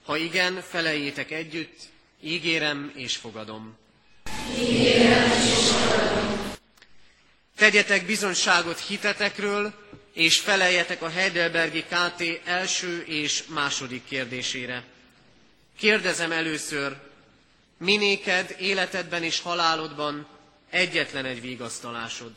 Ha 0.05 0.17
igen, 0.17 0.63
felejétek 0.69 1.31
együtt, 1.31 1.79
ígérem 2.21 2.93
és 2.95 3.17
fogadom. 3.17 3.79
Tegyetek 7.57 8.07
bizonságot 8.07 8.81
hitetekről, 8.81 9.75
és 10.13 10.39
feleljetek 10.39 11.03
a 11.03 11.09
Heidelbergi 11.09 11.83
KT 11.83 12.41
első 12.45 13.05
és 13.07 13.45
második 13.49 14.05
kérdésére. 14.09 14.83
Kérdezem 15.79 16.33
először, 16.33 16.97
minéked 17.77 18.57
életedben 18.59 19.23
és 19.23 19.41
halálodban 19.41 20.27
egyetlen 20.71 21.25
egy 21.25 21.41
vigasztalásod? 21.41 22.33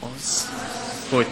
Az, 0.00 0.48
hogy 1.08 1.26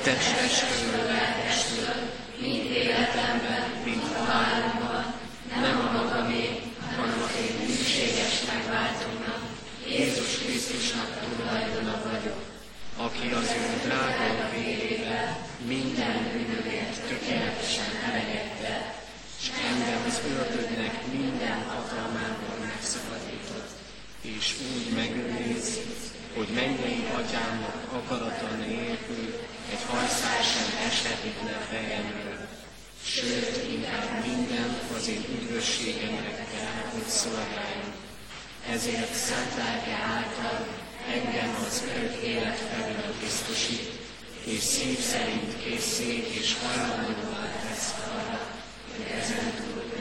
lelkestől, 1.07 1.95
mind 2.41 2.71
életemben, 2.71 3.83
mind 3.85 4.03
halálomban, 4.03 5.15
nem 5.61 5.79
a 5.79 5.91
magamé, 5.91 6.61
hanem 6.97 7.23
az 7.23 7.37
én 7.41 7.67
hűséges 7.67 8.45
megváltónak, 8.53 9.41
Jézus 9.89 10.39
Krisztusnak 10.39 11.37
tulajdona 11.37 12.03
vagyok, 12.11 12.43
aki 12.97 13.33
az 13.33 13.55
ő 13.59 13.89
drága 13.89 14.51
vérével 14.55 15.47
minden 15.67 16.31
bűnömért 16.33 17.09
tökéletesen 17.09 17.91
elengedte, 18.09 18.95
és 19.41 19.51
engem 19.71 20.02
az 20.13 20.21
minden 21.13 21.61
hatalmából 21.73 22.57
megszabadított, 22.67 23.71
és 24.21 24.55
úgy 24.73 24.95
megőriz, 24.95 25.81
hogy 26.37 26.49
mennyei 26.55 27.05
atyámnak 27.19 27.77
akarata 27.99 28.49
nélkül 28.67 29.27
egy 29.73 29.85
hajszál 29.91 30.43
sem 30.53 30.69
eshetne 30.89 31.57
fejemről, 31.71 32.39
sőt, 33.05 33.55
inkább 33.75 34.27
minden 34.27 34.71
az 34.97 35.09
én 35.09 35.25
üdvösségemnek 35.37 36.39
kell, 36.53 36.79
hogy 36.93 37.09
szolgáljon. 37.09 37.93
Ezért 38.75 39.15
szent 39.15 39.53
lelke 39.57 39.97
által 40.17 40.67
engem 41.17 41.51
az 41.67 41.83
örök 41.97 42.15
élet 42.23 42.59
felől 42.71 43.15
biztosít, 43.21 43.91
és 44.45 44.61
szív 44.61 44.99
szerint 44.99 45.63
készít 45.65 46.27
és 46.41 46.57
hajlandóvá 46.63 47.45
tesz 47.63 47.95
arra, 48.15 48.41
hogy 48.97 49.07
ezen 49.21 49.53
túl 49.57 49.92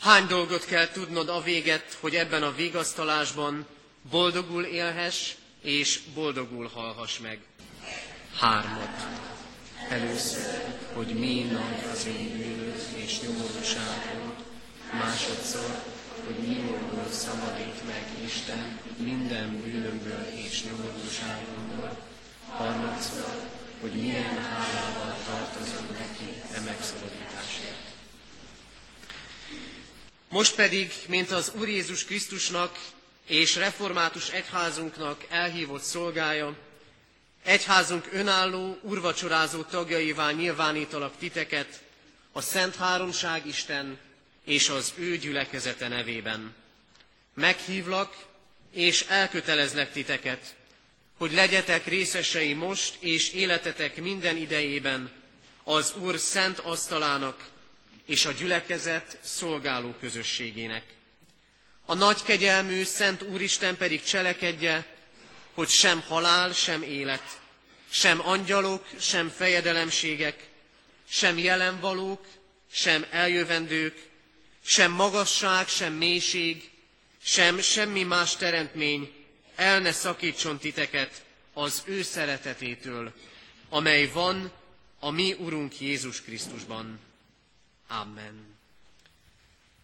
Hány 0.00 0.26
dolgot 0.26 0.64
kell 0.64 0.88
tudnod 0.88 1.28
a 1.28 1.42
véget, 1.42 1.96
hogy 2.00 2.14
ebben 2.14 2.42
a 2.42 2.54
vigasztalásban 2.54 3.66
boldogul 4.10 4.64
élhess 4.64 5.32
és 5.62 6.00
boldogul 6.14 6.70
halhass 6.74 7.18
meg? 7.18 7.38
Hármat. 8.38 9.06
Először, 9.88 10.62
hogy 10.92 11.06
mi 11.06 11.48
nagy 11.52 11.90
az 11.92 12.06
én 12.06 12.36
bűnöd 12.36 12.86
és 12.96 13.20
nyomorúságom. 13.20 14.34
Másodszor, 14.92 15.82
hogy 16.26 16.48
mióból 16.48 17.06
szabadít 17.10 17.86
meg 17.86 18.06
Isten 18.24 18.78
minden 18.96 19.60
bűnömből 19.64 20.26
és 20.46 20.64
nyomorúságomból. 20.64 21.98
Harmadszor, 22.48 23.51
hogy 23.82 23.92
milyen 23.92 24.42
hálával 24.42 25.16
tartozom 25.26 25.86
neki 25.98 26.42
e 26.54 26.60
megszabadításért. 26.60 27.76
Most 30.28 30.54
pedig, 30.54 30.92
mint 31.08 31.30
az 31.30 31.52
Úr 31.58 31.68
Jézus 31.68 32.04
Krisztusnak 32.04 32.78
és 33.26 33.56
református 33.56 34.30
egyházunknak 34.30 35.24
elhívott 35.28 35.82
szolgája, 35.82 36.56
egyházunk 37.42 38.08
önálló, 38.12 38.78
urvacsorázó 38.82 39.62
tagjaivá 39.62 40.30
nyilvánítalak 40.30 41.16
titeket, 41.18 41.82
a 42.32 42.40
Szent 42.40 42.76
Háromság 42.76 43.46
Isten 43.46 43.98
és 44.44 44.68
az 44.68 44.92
ő 44.96 45.16
gyülekezete 45.16 45.88
nevében. 45.88 46.54
Meghívlak 47.34 48.16
és 48.70 49.04
elkötelezlek 49.08 49.92
titeket, 49.92 50.54
hogy 51.18 51.32
legyetek 51.32 51.86
részesei 51.86 52.52
most 52.54 52.94
és 53.00 53.32
életetek 53.32 53.96
minden 53.96 54.36
idejében 54.36 55.10
az 55.64 55.94
Úr 55.96 56.18
szent 56.18 56.58
asztalának 56.58 57.48
és 58.06 58.24
a 58.24 58.32
gyülekezet 58.32 59.18
szolgáló 59.22 59.94
közösségének. 60.00 60.84
A 61.86 61.94
nagy 61.94 62.22
kegyelmű 62.22 62.82
Szent 62.84 63.22
Úristen 63.22 63.76
pedig 63.76 64.02
cselekedje, 64.02 64.86
hogy 65.54 65.68
sem 65.68 66.00
halál, 66.00 66.52
sem 66.52 66.82
élet, 66.82 67.40
sem 67.90 68.20
angyalok, 68.28 68.86
sem 69.00 69.28
fejedelemségek, 69.28 70.48
sem 71.08 71.38
jelenvalók, 71.38 72.26
sem 72.72 73.06
eljövendők, 73.10 74.08
sem 74.64 74.92
magasság, 74.92 75.68
sem 75.68 75.92
mélység, 75.92 76.70
sem 77.22 77.60
semmi 77.60 78.02
más 78.02 78.36
teremtmény 78.36 79.21
el 79.62 79.80
ne 79.80 79.92
szakítson 79.92 80.58
titeket 80.58 81.24
az 81.52 81.82
ő 81.84 82.02
szeretetétől, 82.02 83.12
amely 83.68 84.06
van 84.06 84.52
a 84.98 85.10
mi 85.10 85.32
Urunk 85.32 85.80
Jézus 85.80 86.22
Krisztusban. 86.22 87.00
Amen. 87.88 88.56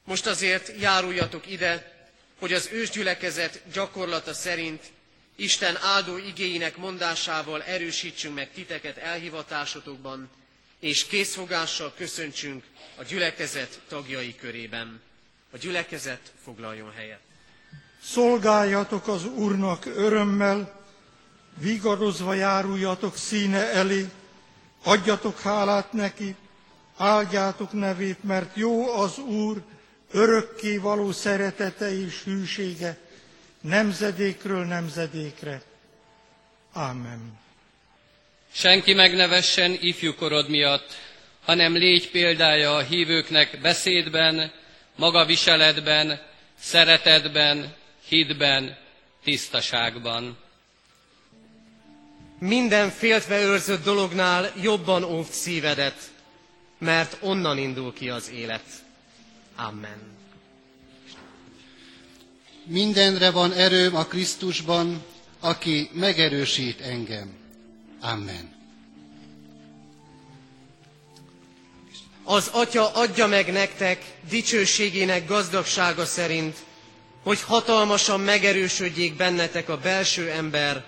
Most 0.04 0.26
azért 0.26 0.80
járuljatok 0.80 1.50
ide, 1.50 1.96
hogy 2.38 2.52
az 2.52 2.68
ősgyülekezet 2.72 3.62
gyakorlata 3.72 4.34
szerint 4.34 4.82
Isten 5.36 5.76
áldó 5.76 6.16
igéinek 6.16 6.76
mondásával 6.76 7.62
erősítsünk 7.62 8.34
meg 8.34 8.52
titeket 8.52 8.96
elhivatásotokban, 8.96 10.30
és 10.78 11.06
készfogással 11.06 11.94
köszöntsünk 11.96 12.64
a 12.96 13.02
gyülekezet 13.02 13.80
tagjai 13.88 14.36
körében. 14.36 15.00
A 15.50 15.56
gyülekezet 15.56 16.32
foglaljon 16.44 16.92
helyet. 16.92 17.27
Szolgáljatok 18.02 19.08
az 19.08 19.24
Úrnak 19.24 19.86
örömmel, 19.86 20.82
vigorozva 21.58 22.34
járuljatok 22.34 23.16
színe 23.16 23.72
elé, 23.72 24.08
adjatok 24.84 25.40
hálát 25.40 25.92
neki, 25.92 26.34
áldjátok 26.96 27.72
nevét, 27.72 28.24
mert 28.24 28.56
jó 28.56 28.92
az 28.94 29.18
Úr, 29.18 29.62
örökké 30.12 30.76
való 30.76 31.12
szeretete 31.12 31.98
és 31.98 32.22
hűsége, 32.24 32.98
nemzedékről 33.60 34.64
nemzedékre. 34.64 35.62
Amen. 36.72 37.38
Senki 38.52 38.94
meg 38.94 39.14
ne 39.14 39.26
vessen 39.26 39.76
ifjúkorod 39.80 40.48
miatt, 40.48 40.94
hanem 41.44 41.72
légy 41.72 42.10
példája 42.10 42.76
a 42.76 42.80
hívőknek 42.80 43.60
beszédben, 43.60 44.52
magaviseletben, 44.96 46.20
szeretetben, 46.60 47.74
hitben, 48.08 48.76
tisztaságban. 49.24 50.36
Minden 52.38 52.90
féltve 52.90 53.40
őrzött 53.40 53.84
dolognál 53.84 54.52
jobban 54.62 55.04
óvd 55.04 55.30
szívedet, 55.32 56.10
mert 56.78 57.16
onnan 57.20 57.58
indul 57.58 57.92
ki 57.92 58.08
az 58.08 58.30
élet. 58.30 58.64
Amen. 59.56 60.16
Mindenre 62.64 63.30
van 63.30 63.52
erőm 63.52 63.96
a 63.96 64.04
Krisztusban, 64.04 65.04
aki 65.40 65.90
megerősít 65.92 66.80
engem. 66.80 67.32
Amen. 68.00 68.56
Az 72.24 72.48
Atya 72.52 72.88
adja 72.94 73.26
meg 73.26 73.52
nektek 73.52 74.04
dicsőségének 74.28 75.26
gazdagsága 75.26 76.04
szerint, 76.04 76.56
hogy 77.22 77.40
hatalmasan 77.42 78.20
megerősödjék 78.20 79.16
bennetek 79.16 79.68
a 79.68 79.78
belső 79.78 80.30
ember 80.30 80.84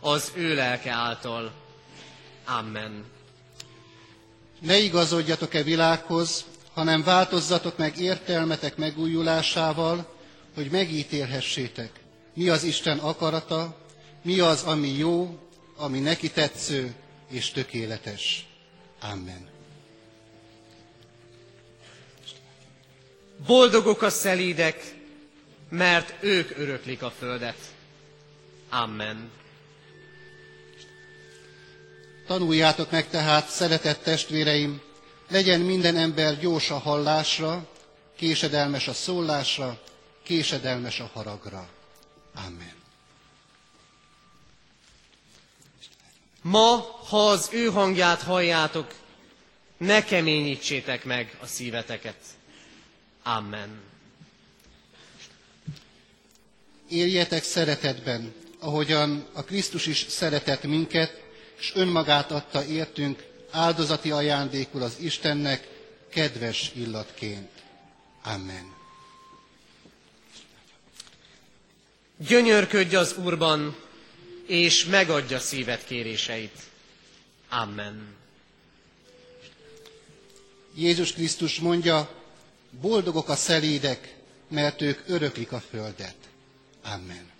az 0.00 0.32
ő 0.34 0.54
lelke 0.54 0.90
által. 0.90 1.52
Amen. 2.46 3.04
Ne 4.60 4.78
igazodjatok-e 4.78 5.62
világhoz, 5.62 6.44
hanem 6.74 7.02
változzatok 7.02 7.76
meg 7.78 7.98
értelmetek 7.98 8.76
megújulásával, 8.76 10.12
hogy 10.54 10.70
megítélhessétek, 10.70 11.90
mi 12.34 12.48
az 12.48 12.62
Isten 12.62 12.98
akarata, 12.98 13.76
mi 14.22 14.38
az, 14.38 14.62
ami 14.62 14.88
jó, 14.88 15.38
ami 15.76 15.98
neki 15.98 16.30
tetsző 16.30 16.94
és 17.28 17.50
tökéletes. 17.50 18.46
Amen. 19.00 19.48
Boldogok 23.46 24.02
a 24.02 24.10
szelídek, 24.10 24.94
mert 25.72 26.14
ők 26.22 26.58
öröklik 26.58 27.02
a 27.02 27.10
földet. 27.10 27.56
Amen. 28.70 29.30
Tanuljátok 32.26 32.90
meg 32.90 33.08
tehát, 33.08 33.48
szeretett 33.48 34.02
testvéreim, 34.02 34.80
legyen 35.28 35.60
minden 35.60 35.96
ember 35.96 36.38
gyors 36.38 36.70
a 36.70 36.78
hallásra, 36.78 37.68
késedelmes 38.16 38.88
a 38.88 38.92
szólásra, 38.92 39.80
késedelmes 40.22 41.00
a 41.00 41.10
haragra. 41.12 41.68
Amen. 42.34 42.74
Ma, 46.42 47.00
ha 47.08 47.28
az 47.28 47.48
ő 47.52 47.66
hangját 47.66 48.22
halljátok, 48.22 48.94
ne 49.76 50.04
keményítsétek 50.04 51.04
meg 51.04 51.38
a 51.40 51.46
szíveteket. 51.46 52.18
Amen. 53.22 53.91
Éljetek 56.92 57.42
szeretetben, 57.44 58.34
ahogyan 58.58 59.26
a 59.32 59.42
Krisztus 59.44 59.86
is 59.86 60.06
szeretett 60.08 60.62
minket, 60.62 61.22
és 61.58 61.72
önmagát 61.74 62.30
adta 62.30 62.64
értünk 62.64 63.24
áldozati 63.50 64.10
ajándékul 64.10 64.82
az 64.82 64.96
Istennek 65.00 65.68
kedves 66.10 66.70
illatként. 66.74 67.50
Amen. 68.22 68.74
Gyönyörködj 72.16 72.94
az 72.96 73.14
Úrban, 73.24 73.76
és 74.46 74.84
megadja 74.84 75.38
szíved 75.38 75.84
kéréseit. 75.84 76.58
Amen. 77.48 78.14
Jézus 80.74 81.12
Krisztus 81.12 81.58
mondja, 81.58 82.10
boldogok 82.80 83.28
a 83.28 83.36
szelédek, 83.36 84.16
mert 84.48 84.80
ők 84.80 85.00
öröklik 85.06 85.52
a 85.52 85.60
földet. 85.70 86.21
Amen. 86.82 87.30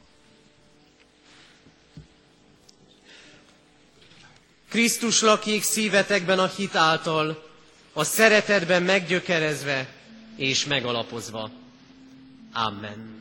Krisztus 4.68 5.20
lakik 5.20 5.62
szívetekben 5.62 6.38
a 6.38 6.46
hit 6.46 6.74
által, 6.74 7.50
a 7.92 8.04
szeretetben 8.04 8.82
meggyökerezve 8.82 9.88
és 10.36 10.64
megalapozva. 10.64 11.50
Amen. 12.52 13.20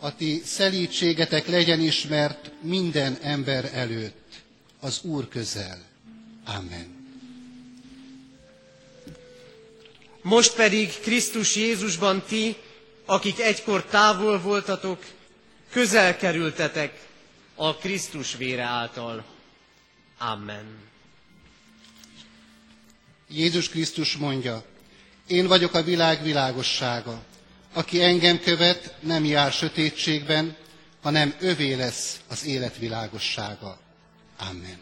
A 0.00 0.16
ti 0.16 0.42
szelítségetek 0.44 1.46
legyen 1.46 1.80
ismert 1.80 2.50
minden 2.60 3.16
ember 3.22 3.70
előtt, 3.72 4.42
az 4.80 5.00
Úr 5.02 5.28
közel. 5.28 5.84
Amen. 6.44 6.96
Most 10.22 10.54
pedig 10.54 11.00
Krisztus 11.00 11.56
Jézusban 11.56 12.22
ti, 12.28 12.56
akik 13.06 13.40
egykor 13.40 13.84
távol 13.84 14.40
voltatok, 14.40 15.04
közel 15.70 16.16
kerültetek 16.16 17.06
a 17.54 17.76
Krisztus 17.76 18.36
vére 18.36 18.62
által. 18.62 19.24
Amen. 20.18 20.64
Jézus 23.28 23.68
Krisztus 23.68 24.16
mondja, 24.16 24.64
én 25.26 25.46
vagyok 25.46 25.74
a 25.74 25.82
világ 25.82 26.22
világossága. 26.22 27.22
Aki 27.72 28.02
engem 28.02 28.40
követ, 28.40 28.94
nem 29.00 29.24
jár 29.24 29.52
sötétségben, 29.52 30.56
hanem 31.02 31.34
övé 31.40 31.72
lesz 31.72 32.20
az 32.28 32.44
élet 32.46 32.76
világossága. 32.78 33.78
Amen. 34.38 34.78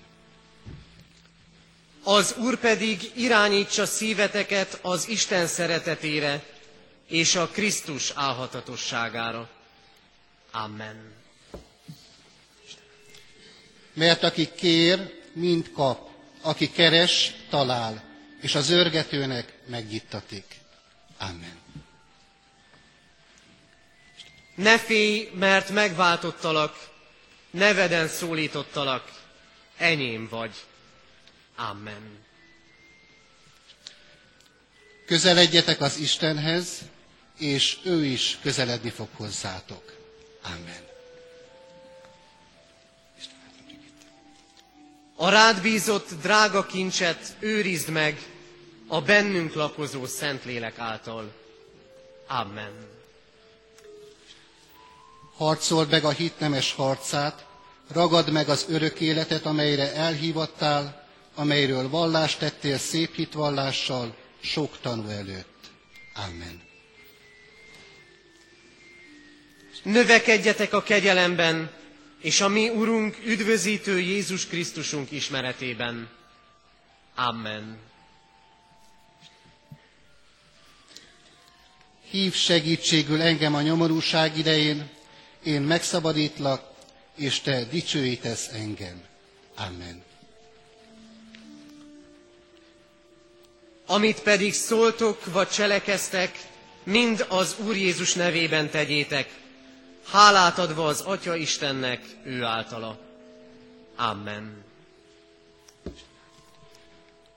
Az 2.02 2.34
Úr 2.38 2.58
pedig 2.58 3.10
irányítsa 3.14 3.86
szíveteket 3.86 4.78
az 4.82 5.08
Isten 5.08 5.46
szeretetére 5.46 6.42
és 7.06 7.34
a 7.34 7.46
Krisztus 7.48 8.10
álhatatosságára. 8.14 9.48
Amen. 10.50 11.12
Mert 13.92 14.22
aki 14.22 14.48
kér, 14.54 15.22
mind 15.32 15.70
kap, 15.72 16.08
aki 16.40 16.70
keres, 16.70 17.32
talál, 17.50 18.04
és 18.40 18.54
az 18.54 18.70
örgetőnek 18.70 19.52
megnyittatik. 19.66 20.44
Amen. 21.18 21.58
Ne 24.54 24.78
félj, 24.78 25.30
mert 25.34 25.68
megváltottalak, 25.68 26.88
neveden 27.50 28.08
szólítottalak, 28.08 29.12
enyém 29.76 30.28
vagy. 30.28 30.54
Amen. 31.56 32.22
Közeledjetek 35.06 35.80
az 35.80 35.96
Istenhez, 35.96 36.78
és 37.38 37.78
ő 37.84 38.04
is 38.04 38.38
közeledni 38.42 38.90
fog 38.90 39.08
hozzátok. 39.16 39.92
Amen. 40.42 40.92
A 45.16 45.28
rád 45.28 45.62
bízott 45.62 46.08
drága 46.22 46.66
kincset 46.66 47.36
őrizd 47.40 47.88
meg 47.88 48.28
a 48.86 49.00
bennünk 49.00 49.54
lakozó 49.54 50.06
Szentlélek 50.06 50.78
által. 50.78 51.32
Amen. 52.26 52.72
Harcold 55.36 55.90
meg 55.90 56.04
a 56.04 56.10
hit 56.10 56.38
nemes 56.38 56.72
harcát, 56.72 57.46
ragad 57.92 58.30
meg 58.30 58.48
az 58.48 58.66
örök 58.68 59.00
életet, 59.00 59.46
amelyre 59.46 59.94
elhívattál, 59.94 61.08
amelyről 61.34 61.88
vallást 61.88 62.38
tettél 62.38 62.78
szép 62.78 63.14
hitvallással, 63.14 64.16
sok 64.40 64.78
tanú 64.80 65.08
előtt. 65.08 65.70
Amen. 66.14 66.62
Növekedjetek 69.84 70.72
a 70.72 70.82
kegyelemben, 70.82 71.70
és 72.20 72.40
a 72.40 72.48
mi 72.48 72.68
Urunk, 72.68 73.18
üdvözítő 73.24 74.00
Jézus 74.00 74.46
Krisztusunk 74.46 75.10
ismeretében. 75.10 76.08
Amen. 77.14 77.78
Hív 82.10 82.34
segítségül 82.34 83.22
engem 83.22 83.54
a 83.54 83.60
nyomorúság 83.60 84.38
idején, 84.38 84.90
én 85.42 85.62
megszabadítlak, 85.62 86.72
és 87.16 87.40
te 87.40 87.64
dicsőítesz 87.64 88.48
engem. 88.52 89.02
Amen. 89.56 90.02
Amit 93.86 94.20
pedig 94.20 94.52
szóltok 94.52 95.24
vagy 95.32 95.48
cselekeztek, 95.48 96.38
mind 96.82 97.26
az 97.28 97.56
Úr 97.58 97.76
Jézus 97.76 98.14
nevében 98.14 98.70
tegyétek, 98.70 99.42
hálát 100.06 100.58
adva 100.58 100.86
az 100.86 101.00
Atya 101.00 101.34
Istennek 101.34 102.04
ő 102.24 102.42
általa. 102.42 102.98
Amen. 103.96 104.64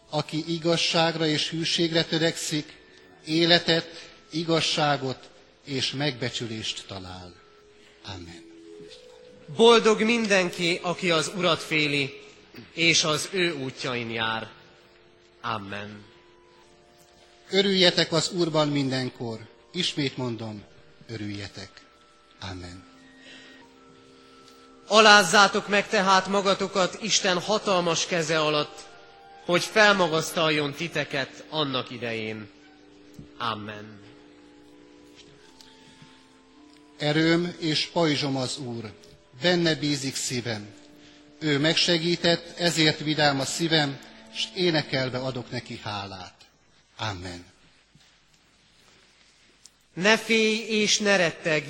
Aki 0.09 0.43
igazságra 0.53 1.25
és 1.25 1.49
hűségre 1.49 2.03
törekszik, 2.03 2.77
életet, 3.25 4.11
igazságot 4.29 5.29
és 5.63 5.91
megbecsülést 5.91 6.85
talál. 6.87 7.33
Amen. 8.05 8.45
Boldog 9.55 10.01
mindenki, 10.01 10.79
aki 10.81 11.11
az 11.11 11.31
Urat 11.35 11.61
féli, 11.61 12.21
és 12.73 13.03
az 13.03 13.29
ő 13.31 13.53
útjain 13.53 14.09
jár. 14.09 14.49
Amen. 15.41 16.05
Örüljetek 17.49 18.11
az 18.11 18.31
Úrban 18.31 18.67
mindenkor. 18.67 19.39
Ismét 19.71 20.17
mondom, 20.17 20.63
örüljetek. 21.07 21.86
Amen. 22.39 22.83
Alázzátok 24.87 25.67
meg 25.67 25.87
tehát 25.87 26.27
magatokat 26.27 26.97
Isten 27.01 27.39
hatalmas 27.39 28.05
keze 28.05 28.39
alatt, 28.39 28.85
hogy 29.45 29.63
felmagasztaljon 29.63 30.73
titeket 30.73 31.43
annak 31.49 31.89
idején. 31.89 32.49
Amen. 33.37 33.99
Erőm 36.97 37.55
és 37.59 37.85
pajzsom 37.85 38.35
az 38.35 38.57
Úr, 38.57 38.93
benne 39.41 39.75
bízik 39.75 40.15
szívem. 40.15 40.75
Ő 41.39 41.59
megsegített, 41.59 42.57
ezért 42.59 42.99
vidám 42.99 43.39
a 43.39 43.45
szívem, 43.45 43.99
és 44.33 44.47
énekelve 44.55 45.17
adok 45.17 45.51
neki 45.51 45.79
hálát. 45.83 46.35
Amen. 46.97 47.45
Ne 49.93 50.17
félj 50.17 50.57
és 50.57 50.99
ne 50.99 51.15
retteg, 51.15 51.65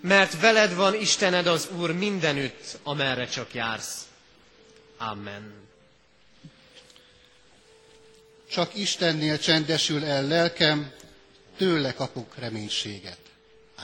mert 0.00 0.40
veled 0.40 0.74
van 0.74 0.94
Istened 0.94 1.46
az 1.46 1.68
Úr 1.76 1.92
mindenütt, 1.92 2.78
amerre 2.82 3.26
csak 3.26 3.54
jársz. 3.54 4.06
Amen. 4.96 5.54
Csak 8.50 8.74
Istennél 8.74 9.38
csendesül 9.38 10.04
el 10.04 10.26
lelkem, 10.26 10.92
tőle 11.56 11.94
kapok 11.94 12.34
reménységet. 12.36 13.18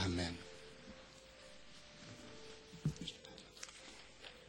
Amen. 0.05 0.39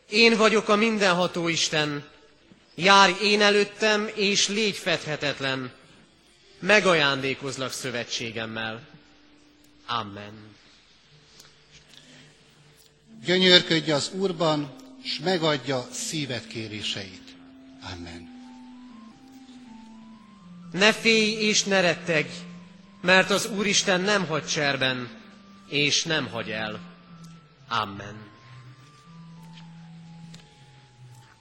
Én 0.09 0.37
vagyok 0.37 0.69
a 0.69 0.75
mindenható 0.75 1.47
Isten, 1.47 2.07
járj 2.75 3.13
én 3.23 3.41
előttem, 3.41 4.09
és 4.13 4.47
légy 4.47 4.75
fedhetetlen. 4.77 5.71
Megajándékozlak 6.59 7.71
szövetségemmel. 7.71 8.87
Amen. 9.85 10.54
Gyönyörködj 13.25 13.91
az 13.91 14.11
Úrban, 14.13 14.75
s 15.03 15.19
megadja 15.19 15.87
szíved 15.91 16.47
kéréseit. 16.47 17.35
Amen. 17.93 18.33
Ne 20.71 20.93
félj 20.93 21.31
és 21.31 21.63
ne 21.63 21.81
retteg, 21.81 22.29
mert 23.01 23.29
az 23.29 23.45
Úristen 23.45 24.01
nem 24.01 24.25
hagy 24.25 24.45
cserben, 24.45 25.09
és 25.69 26.03
nem 26.03 26.27
hagy 26.27 26.49
el. 26.49 26.79
Amen. 27.67 28.15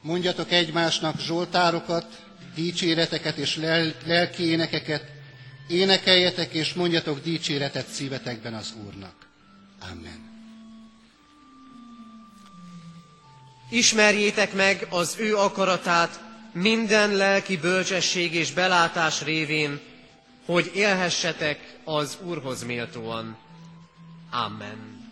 Mondjatok 0.02 0.50
egymásnak 0.50 1.20
zsoltárokat, 1.20 2.24
dicséreteket 2.54 3.36
és 3.36 3.56
lel- 3.56 4.06
lelki 4.06 4.42
énekeket, 4.42 5.04
énekeljetek 5.68 6.52
és 6.52 6.72
mondjatok 6.74 7.22
dicséretet 7.22 7.88
szívetekben 7.88 8.54
az 8.54 8.74
Úrnak. 8.86 9.28
Amen. 9.90 10.23
Ismerjétek 13.74 14.52
meg 14.52 14.86
az 14.90 15.14
ő 15.18 15.36
akaratát 15.36 16.20
minden 16.52 17.14
lelki 17.14 17.56
bölcsesség 17.56 18.34
és 18.34 18.52
belátás 18.52 19.22
révén, 19.22 19.80
hogy 20.46 20.70
élhessetek 20.74 21.76
az 21.84 22.18
Úrhoz 22.22 22.64
méltóan. 22.64 23.36
Amen. 24.30 25.02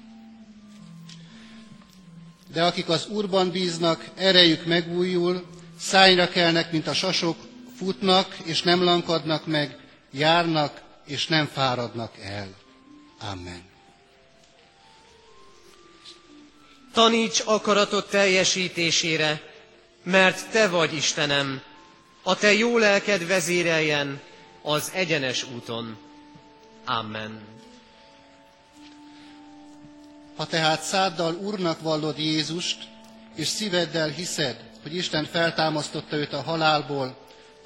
De 2.53 2.63
akik 2.65 2.89
az 2.89 3.07
Úrban 3.07 3.51
bíznak, 3.51 4.09
erejük 4.17 4.67
megújul, 4.67 5.47
szájra 5.79 6.29
kelnek, 6.29 6.73
mint 6.73 6.87
a 6.87 6.95
sasok, 6.95 7.37
futnak 7.77 8.37
és 8.45 8.63
nem 8.63 8.83
lankadnak 8.83 9.47
meg, 9.47 9.77
járnak 10.11 10.83
és 11.07 11.27
nem 11.27 11.47
fáradnak 11.47 12.13
el. 12.19 12.49
Amen. 13.33 13.72
Taníts 16.93 17.43
akaratot 17.45 18.11
teljesítésére, 18.11 19.40
mert 20.03 20.51
Te 20.51 20.68
vagy 20.68 20.95
Istenem, 20.95 21.62
a 22.22 22.36
Te 22.36 22.53
jó 22.53 22.78
lelked 22.78 23.26
vezéreljen 23.26 24.20
az 24.62 24.90
egyenes 24.95 25.45
úton. 25.55 25.99
Amen. 26.84 27.40
Ha 30.36 30.47
tehát 30.47 30.82
száddal 30.82 31.34
Úrnak 31.34 31.80
vallod 31.80 32.18
Jézust, 32.18 32.78
és 33.34 33.49
szíveddel 33.49 34.09
hiszed, 34.09 34.61
hogy 34.82 34.95
Isten 34.95 35.24
feltámasztotta 35.24 36.16
őt 36.16 36.32
a 36.32 36.43
halálból, 36.43 37.16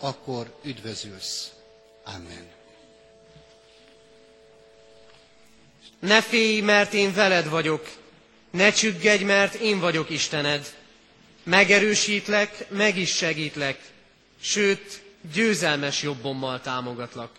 akkor 0.01 0.59
üdvözülsz. 0.65 1.51
Amen. 2.05 2.47
Ne 6.01 6.23
félj, 6.23 6.61
mert 6.61 6.93
én 6.93 7.15
veled 7.15 7.49
vagyok, 7.49 7.89
ne 8.57 8.73
csüggedj, 8.73 9.25
mert 9.25 9.55
én 9.55 9.79
vagyok 9.81 10.11
Istened. 10.11 10.75
Megerősítlek, 11.43 12.71
meg 12.71 12.99
is 12.99 13.15
segítlek, 13.17 13.79
sőt, 14.41 15.03
győzelmes 15.33 16.03
jobbommal 16.03 16.61
támogatlak. 16.61 17.31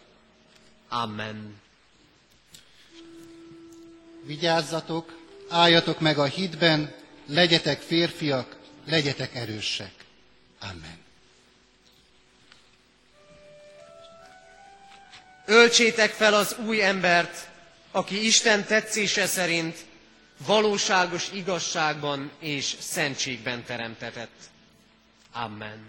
Amen. 0.90 1.62
Vigyázzatok, 4.26 5.18
álljatok 5.50 6.00
meg 6.00 6.18
a 6.18 6.26
hitben, 6.26 6.94
legyetek 7.26 7.82
férfiak, 7.82 8.56
legyetek 8.86 9.36
erősek. 9.36 9.94
Amen. 10.60 10.98
Öltsétek 15.46 16.12
fel 16.12 16.34
az 16.34 16.56
új 16.66 16.84
embert, 16.84 17.48
aki 17.92 18.26
Isten 18.26 18.66
tetszése 18.66 19.26
szerint 19.26 19.78
valóságos 20.46 21.30
igazságban 21.34 22.32
és 22.40 22.76
szentségben 22.80 23.64
teremtetett. 23.64 24.50
Amen. 25.34 25.86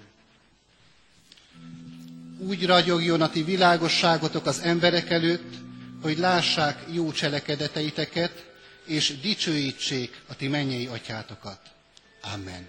Úgy 2.39 2.67
ragyogjon 2.67 3.21
a 3.21 3.31
ti 3.31 3.43
világosságotok 3.43 4.47
az 4.47 4.61
emberek 4.61 5.11
előtt, 5.11 5.55
hogy 6.03 6.19
lássák 6.19 6.85
jó 6.93 7.13
cselekedeteiteket, 7.13 8.47
és 8.85 9.21
dicsőítsék 9.21 10.21
a 10.29 10.37
ti 10.37 10.49
mennyei 10.49 10.87
atyátokat. 10.87 11.61
Amen. 12.35 12.69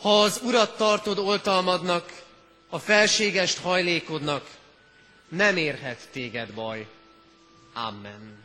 Ha 0.00 0.22
az 0.22 0.40
Urat 0.42 0.76
tartod 0.76 1.18
oltalmadnak, 1.18 2.22
a 2.68 2.78
felségest 2.78 3.58
hajlékodnak, 3.58 4.50
nem 5.28 5.56
érhet 5.56 6.08
téged 6.12 6.52
baj. 6.52 6.86
Amen. 7.72 8.43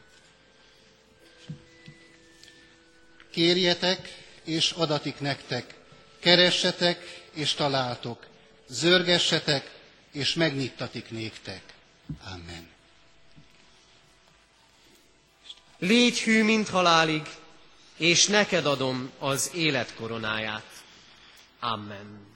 Kérjetek, 3.32 4.23
és 4.43 4.71
adatik 4.71 5.19
nektek. 5.19 5.75
Keressetek, 6.19 7.23
és 7.34 7.53
találtok. 7.53 8.25
Zörgessetek, 8.67 9.71
és 10.11 10.34
megnyittatik 10.34 11.09
néktek. 11.09 11.61
Amen. 12.34 12.67
Légy 15.80 16.19
hű, 16.19 16.43
mint 16.43 16.69
halálig, 16.69 17.21
és 17.97 18.25
neked 18.27 18.65
adom 18.65 19.11
az 19.19 19.51
élet 19.53 19.93
koronáját. 19.93 20.84
Amen. 21.59 22.27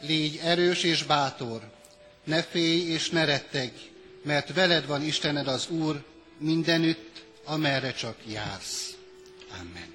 Légy 0.00 0.36
erős 0.42 0.82
és 0.82 1.02
bátor, 1.02 1.70
ne 2.24 2.42
félj 2.42 2.80
és 2.80 3.10
ne 3.10 3.24
retteg, 3.24 3.72
mert 4.22 4.52
veled 4.52 4.86
van 4.86 5.02
Istened 5.02 5.48
az 5.48 5.68
Úr, 5.68 6.04
mindenütt, 6.38 7.09
amerre 7.50 7.92
csak 7.92 8.16
jársz. 8.26 8.94
Amen. 9.60 9.94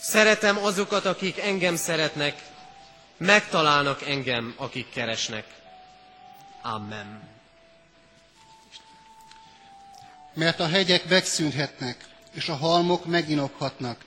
Szeretem 0.00 0.58
azokat, 0.64 1.04
akik 1.04 1.38
engem 1.38 1.76
szeretnek, 1.76 2.42
megtalálnak 3.16 4.02
engem, 4.02 4.54
akik 4.56 4.90
keresnek. 4.90 5.44
Amen. 6.62 7.28
Mert 10.34 10.60
a 10.60 10.68
hegyek 10.68 11.08
megszűnhetnek, 11.08 12.04
és 12.32 12.48
a 12.48 12.56
halmok 12.56 13.04
meginokhatnak, 13.04 14.04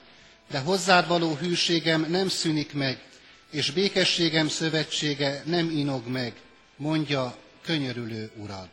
de 0.50 0.58
hozzád 0.58 1.06
való 1.08 1.34
hűségem 1.34 2.06
nem 2.10 2.28
szűnik 2.28 2.72
meg, 2.72 3.02
és 3.50 3.70
békességem 3.70 4.48
szövetsége 4.48 5.42
nem 5.44 5.70
inog 5.70 6.06
meg, 6.06 6.34
mondja 6.76 7.36
könyörülő 7.62 8.30
urad. 8.36 8.68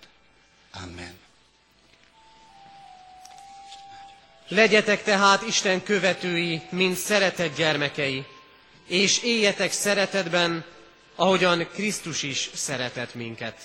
Amen. 0.84 1.28
Legyetek 4.50 5.04
tehát 5.04 5.42
Isten 5.48 5.84
követői, 5.84 6.62
mint 6.70 6.98
szeretett 6.98 7.56
gyermekei, 7.56 8.26
és 8.88 9.24
éljetek 9.24 9.72
szeretetben, 9.72 10.66
ahogyan 11.16 11.68
Krisztus 11.74 12.24
is 12.24 12.50
szeretett 12.54 13.14
minket. 13.16 13.56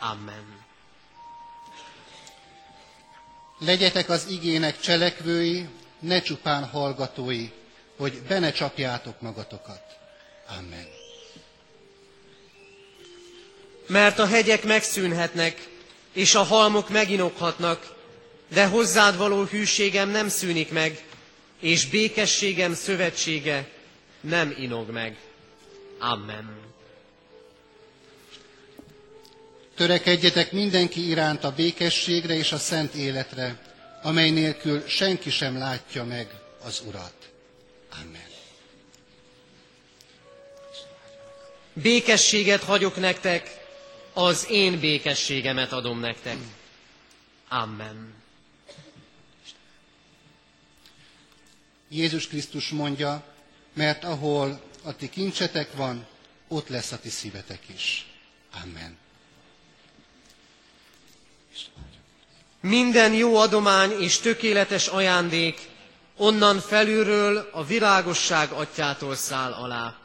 Amen. 0.00 0.64
Legyetek 3.58 4.08
az 4.08 4.26
igének 4.30 4.80
cselekvői, 4.80 5.68
ne 5.98 6.20
csupán 6.20 6.64
hallgatói, 6.64 7.48
hogy 7.96 8.22
be 8.28 8.38
ne 8.38 8.52
csapjátok 8.52 9.20
magatokat. 9.20 9.82
Amen. 10.58 10.86
Mert 13.86 14.18
a 14.18 14.26
hegyek 14.26 14.64
megszűnhetnek, 14.64 15.68
és 16.12 16.34
a 16.34 16.42
halmok 16.42 16.88
meginokhatnak, 16.88 17.95
de 18.48 18.66
hozzád 18.66 19.16
való 19.16 19.44
hűségem 19.44 20.08
nem 20.08 20.28
szűnik 20.28 20.70
meg, 20.70 21.04
és 21.60 21.86
békességem 21.86 22.74
szövetsége 22.74 23.68
nem 24.20 24.54
inog 24.58 24.90
meg. 24.90 25.16
Amen. 25.98 26.64
Törekedjetek 29.74 30.52
mindenki 30.52 31.08
iránt 31.08 31.44
a 31.44 31.52
békességre 31.52 32.34
és 32.34 32.52
a 32.52 32.58
szent 32.58 32.94
életre, 32.94 33.60
amely 34.02 34.30
nélkül 34.30 34.82
senki 34.86 35.30
sem 35.30 35.58
látja 35.58 36.04
meg 36.04 36.28
az 36.64 36.82
Urat. 36.86 37.14
Amen. 38.00 38.24
Békességet 41.72 42.62
hagyok 42.62 42.96
nektek, 42.96 43.64
az 44.12 44.46
én 44.50 44.80
békességemet 44.80 45.72
adom 45.72 46.00
nektek. 46.00 46.36
Amen. 47.48 48.14
Jézus 51.88 52.28
Krisztus 52.28 52.68
mondja, 52.68 53.24
mert 53.72 54.04
ahol 54.04 54.60
a 54.82 54.96
ti 54.96 55.08
kincsetek 55.08 55.72
van, 55.72 56.06
ott 56.48 56.68
lesz 56.68 56.92
a 56.92 56.98
ti 56.98 57.08
szívetek 57.08 57.60
is. 57.74 58.06
Amen. 58.62 58.96
Minden 62.60 63.12
jó 63.12 63.36
adomány 63.36 63.90
és 63.90 64.18
tökéletes 64.18 64.86
ajándék 64.86 65.68
onnan 66.16 66.60
felülről 66.60 67.48
a 67.52 67.64
világosság 67.64 68.50
atyától 68.50 69.14
száll 69.14 69.52
alá. 69.52 69.96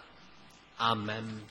Amen. 0.77 1.41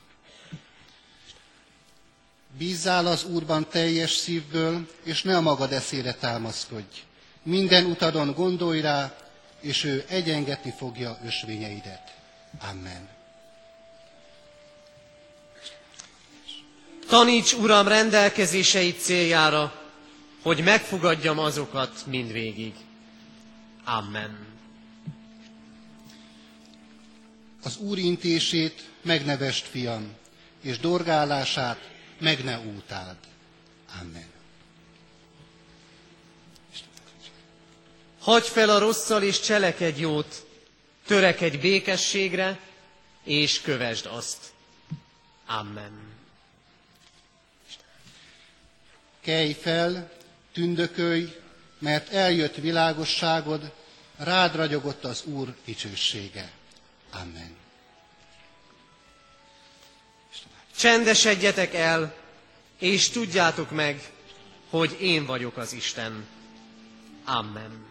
Bízzál 2.58 3.06
az 3.06 3.24
Úrban 3.24 3.68
teljes 3.68 4.10
szívből, 4.10 4.88
és 5.02 5.22
ne 5.22 5.36
a 5.36 5.40
magad 5.40 5.72
eszére 5.72 6.14
támaszkodj. 6.14 7.02
Minden 7.42 7.84
utadon 7.84 8.32
gondolj 8.34 8.80
rá, 8.80 9.16
és 9.60 9.84
ő 9.84 10.04
egyengetni 10.08 10.74
fogja 10.78 11.18
ösvényeidet. 11.24 12.14
Amen. 12.70 13.08
Taníts, 17.08 17.52
Uram, 17.52 17.88
rendelkezéseit 17.88 19.00
céljára, 19.00 19.82
hogy 20.42 20.62
megfogadjam 20.62 21.38
azokat 21.38 22.06
mindvégig. 22.06 22.74
Amen. 23.84 24.46
Az 27.62 27.76
Úr 27.76 27.98
intését 27.98 28.88
megnevest, 29.02 29.66
fiam, 29.66 30.12
és 30.62 30.78
dorgálását 30.78 31.90
meg 32.18 32.44
ne 32.44 32.58
útáld. 32.58 33.16
Amen. 34.00 34.29
Hagy 38.20 38.46
fel 38.46 38.70
a 38.70 38.78
rosszal 38.78 39.22
és 39.22 39.40
cselekedj 39.40 40.00
jót, 40.00 40.46
törekedj 41.06 41.56
békességre, 41.56 42.58
és 43.24 43.60
kövesd 43.60 44.06
azt. 44.06 44.38
Amen. 45.46 45.98
Kelj 49.20 49.52
fel, 49.52 50.12
tündökölj, 50.52 51.36
mert 51.78 52.12
eljött 52.12 52.54
világosságod, 52.54 53.72
rád 54.16 54.54
ragyogott 54.54 55.04
az 55.04 55.22
Úr 55.24 55.54
dicsősége. 55.64 56.50
Amen. 57.12 57.56
Csendesedjetek 60.76 61.74
el, 61.74 62.14
és 62.78 63.08
tudjátok 63.08 63.70
meg, 63.70 64.10
hogy 64.70 64.96
én 65.00 65.26
vagyok 65.26 65.56
az 65.56 65.72
Isten. 65.72 66.26
Amen. 67.24 67.89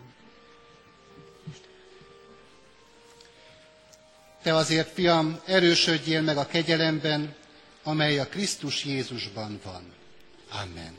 Te 4.43 4.55
azért, 4.55 4.93
fiam, 4.93 5.39
erősödjél 5.45 6.21
meg 6.21 6.37
a 6.37 6.45
kegyelemben, 6.45 7.35
amely 7.83 8.19
a 8.19 8.27
Krisztus 8.27 8.85
Jézusban 8.85 9.59
van. 9.63 9.93
Amen. 10.51 10.97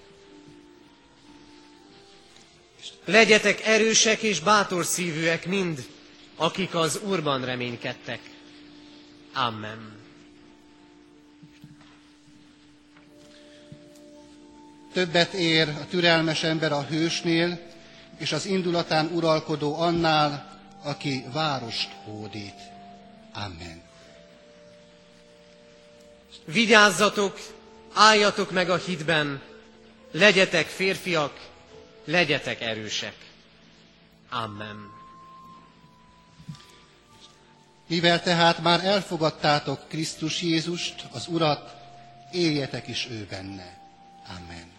Legyetek 3.05 3.61
erősek 3.67 4.23
és 4.23 4.41
bátor 4.41 4.85
szívűek 4.85 5.47
mind, 5.47 5.87
akik 6.37 6.75
az 6.75 7.01
Úrban 7.05 7.45
reménykedtek. 7.45 8.21
Amen. 9.35 9.99
Többet 14.93 15.33
ér 15.33 15.69
a 15.69 15.87
türelmes 15.91 16.43
ember 16.43 16.73
a 16.73 16.83
hősnél, 16.83 17.61
és 18.19 18.33
az 18.33 18.47
indulatán 18.47 19.07
uralkodó 19.07 19.81
annál, 19.81 20.59
aki 20.83 21.25
várost 21.33 21.89
hódít. 22.05 22.71
Amen. 23.33 23.83
Vigyázzatok, 26.45 27.39
álljatok 27.93 28.51
meg 28.51 28.71
a 28.71 28.77
hitben, 28.77 29.43
legyetek 30.11 30.67
férfiak, 30.67 31.49
legyetek 32.05 32.61
erősek. 32.61 33.15
Amen. 34.31 34.99
Mivel 37.87 38.23
tehát 38.23 38.63
már 38.63 38.85
elfogadtátok 38.85 39.89
Krisztus 39.89 40.43
Jézust, 40.43 41.05
az 41.13 41.27
Urat, 41.27 41.75
éljetek 42.33 42.89
is 42.89 43.07
ő 43.11 43.27
benne. 43.31 43.79
Amen. 44.29 44.71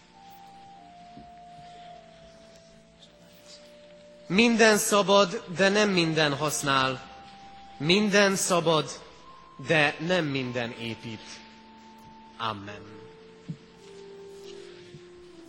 Minden 4.26 4.76
szabad, 4.76 5.44
de 5.56 5.68
nem 5.68 5.90
minden 5.90 6.36
használ. 6.36 7.11
Minden 7.84 8.36
szabad, 8.36 8.90
de 9.66 9.96
nem 9.98 10.24
minden 10.24 10.70
épít. 10.70 11.20
Amen. 12.36 12.80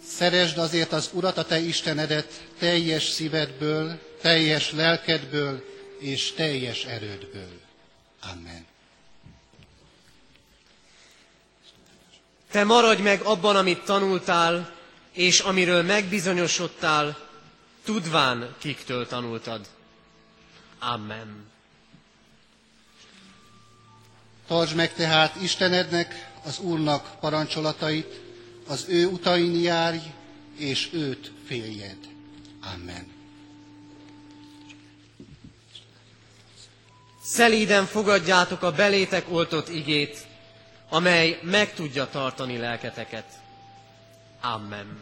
Szeresd 0.08 0.58
azért 0.58 0.92
az 0.92 1.10
Urat, 1.14 1.38
a 1.38 1.46
te 1.46 1.60
Istenedet 1.60 2.48
teljes 2.60 3.04
szívedből, 3.04 4.00
teljes 4.22 4.72
lelkedből 4.72 5.64
és 6.00 6.32
teljes 6.32 6.86
erődből. 6.86 7.60
Amen. 8.32 8.66
Te 12.52 12.64
maradj 12.64 13.02
meg 13.02 13.22
abban, 13.22 13.56
amit 13.56 13.86
tanultál, 13.86 14.74
és 15.12 15.40
amiről 15.40 15.84
megbizonyosodtál, 15.84 17.18
tudván 17.84 18.56
kiktől 18.60 19.08
tanultad. 19.08 19.68
Amen. 20.80 21.53
Tartsd 24.48 24.76
meg 24.76 24.94
tehát 24.94 25.36
Istenednek, 25.42 26.32
az 26.46 26.60
Úrnak 26.60 27.20
parancsolatait, 27.20 28.22
az 28.68 28.86
ő 28.88 29.06
utain 29.08 29.62
járj, 29.62 29.98
és 30.58 30.90
őt 30.94 31.32
féljed. 31.46 31.98
Amen. 32.74 33.12
Szelíden 37.24 37.86
fogadjátok 37.86 38.64
a 38.64 38.72
belétek 38.72 39.26
oltott 39.32 39.70
igét, 39.70 40.28
amely 40.90 41.40
meg 41.42 41.74
tudja 41.74 42.10
tartani 42.10 42.58
lelketeket. 42.58 43.26
Amen. 44.42 45.02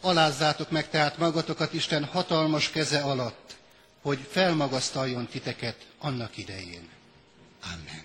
Alázzátok 0.00 0.70
meg 0.70 0.88
tehát 0.88 1.18
magatokat 1.18 1.72
Isten 1.72 2.04
hatalmas 2.04 2.70
keze 2.70 3.00
alatt, 3.00 3.56
hogy 4.02 4.18
felmagasztaljon 4.30 5.26
titeket 5.26 5.76
annak 5.98 6.36
idején. 6.36 6.88
Amen. 7.64 8.04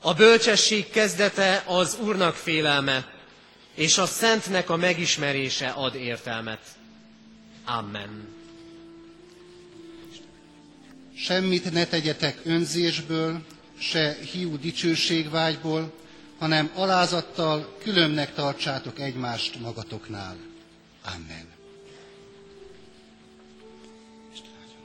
A 0.00 0.14
bölcsesség 0.14 0.90
kezdete 0.90 1.64
az 1.66 1.98
Úrnak 2.00 2.34
félelme, 2.34 3.10
és 3.74 3.98
a 3.98 4.06
Szentnek 4.06 4.70
a 4.70 4.76
megismerése 4.76 5.68
ad 5.68 5.94
értelmet. 5.94 6.60
Amen. 7.64 8.28
Semmit 11.16 11.72
ne 11.72 11.86
tegyetek 11.86 12.40
önzésből, 12.44 13.44
se 13.78 14.16
hiú 14.32 14.58
dicsőségvágyból, 14.58 15.92
hanem 16.38 16.70
alázattal 16.74 17.76
különnek 17.82 18.34
tartsátok 18.34 19.00
egymást 19.00 19.60
magatoknál. 19.60 20.36
Amen. 21.04 21.50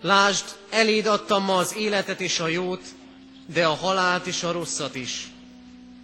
Lásd, 0.01 0.45
eléd 0.69 1.05
adtam 1.05 1.43
ma 1.43 1.55
az 1.55 1.75
életet 1.75 2.21
és 2.21 2.39
a 2.39 2.47
jót, 2.47 2.83
de 3.45 3.65
a 3.65 3.73
halált 3.73 4.25
és 4.25 4.43
a 4.43 4.51
rosszat 4.51 4.95
is. 4.95 5.27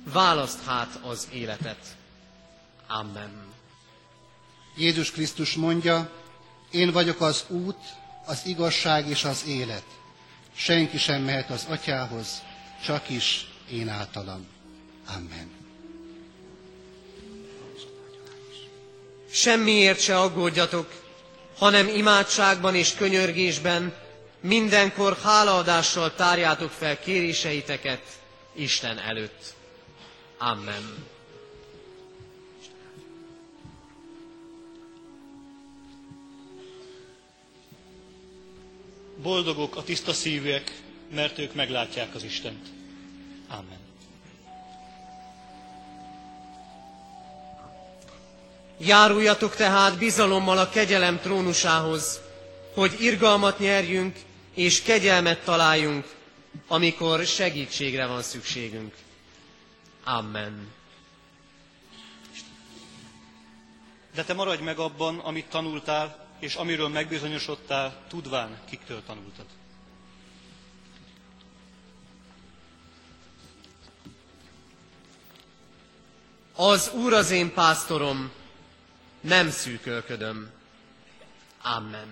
Választ 0.03 0.63
hát 0.65 0.99
az 1.03 1.27
életet. 1.31 1.95
Amen. 2.87 3.31
Jézus 4.75 5.11
Krisztus 5.11 5.53
mondja, 5.53 6.11
én 6.71 6.91
vagyok 6.91 7.21
az 7.21 7.45
út, 7.47 7.79
az 8.25 8.41
igazság 8.45 9.07
és 9.09 9.23
az 9.23 9.45
élet. 9.47 9.85
Senki 10.55 10.97
sem 10.97 11.21
mehet 11.21 11.49
az 11.49 11.65
atyához, 11.69 12.41
csak 12.85 13.09
is 13.09 13.47
én 13.71 13.89
általam. 13.89 14.47
Amen. 15.07 15.52
Semmiért 19.35 19.99
se 19.99 20.19
aggódjatok, 20.19 20.87
hanem 21.57 21.87
imádságban 21.87 22.75
és 22.75 22.93
könyörgésben 22.93 23.93
mindenkor 24.41 25.17
hálaadással 25.23 26.15
tárjátok 26.15 26.71
fel 26.71 26.99
kéréseiteket 26.99 28.01
Isten 28.53 28.99
előtt. 28.99 29.53
Amen. 30.37 31.05
Boldogok 39.21 39.75
a 39.75 39.83
tiszta 39.83 40.13
szívűek, 40.13 40.81
mert 41.15 41.39
ők 41.39 41.53
meglátják 41.53 42.15
az 42.15 42.23
Istent. 42.23 42.67
Amen. 43.47 43.92
Járuljatok 48.85 49.55
tehát 49.55 49.97
bizalommal 49.97 50.57
a 50.57 50.69
kegyelem 50.69 51.19
trónusához, 51.19 52.19
hogy 52.73 52.95
irgalmat 53.01 53.59
nyerjünk 53.59 54.15
és 54.53 54.81
kegyelmet 54.81 55.43
találjunk, 55.43 56.05
amikor 56.67 57.25
segítségre 57.25 58.05
van 58.05 58.21
szükségünk. 58.21 58.93
Amen. 60.03 60.67
De 64.15 64.23
te 64.23 64.33
maradj 64.33 64.63
meg 64.63 64.77
abban, 64.79 65.19
amit 65.19 65.45
tanultál, 65.49 66.27
és 66.39 66.55
amiről 66.55 66.87
megbizonyosodtál, 66.87 67.95
tudván, 68.07 68.59
kiktől 68.69 69.01
tanultad. 69.07 69.45
Az 76.55 76.91
Úr 76.93 77.13
az 77.13 77.31
én 77.31 77.53
pásztorom, 77.53 78.31
nem 79.23 79.49
szűkölködöm. 79.49 80.49
Amen. 81.61 82.07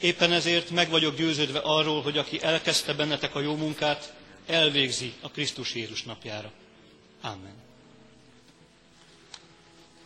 Éppen 0.00 0.32
ezért 0.32 0.70
meg 0.70 0.90
vagyok 0.90 1.16
győződve 1.16 1.58
arról, 1.58 2.02
hogy 2.02 2.18
aki 2.18 2.42
elkezdte 2.42 2.94
bennetek 2.94 3.34
a 3.34 3.40
jó 3.40 3.56
munkát, 3.56 4.14
elvégzi 4.46 5.14
a 5.20 5.30
Krisztus 5.30 5.74
Jézus 5.74 6.02
napjára. 6.02 6.52
Amen. 7.20 7.54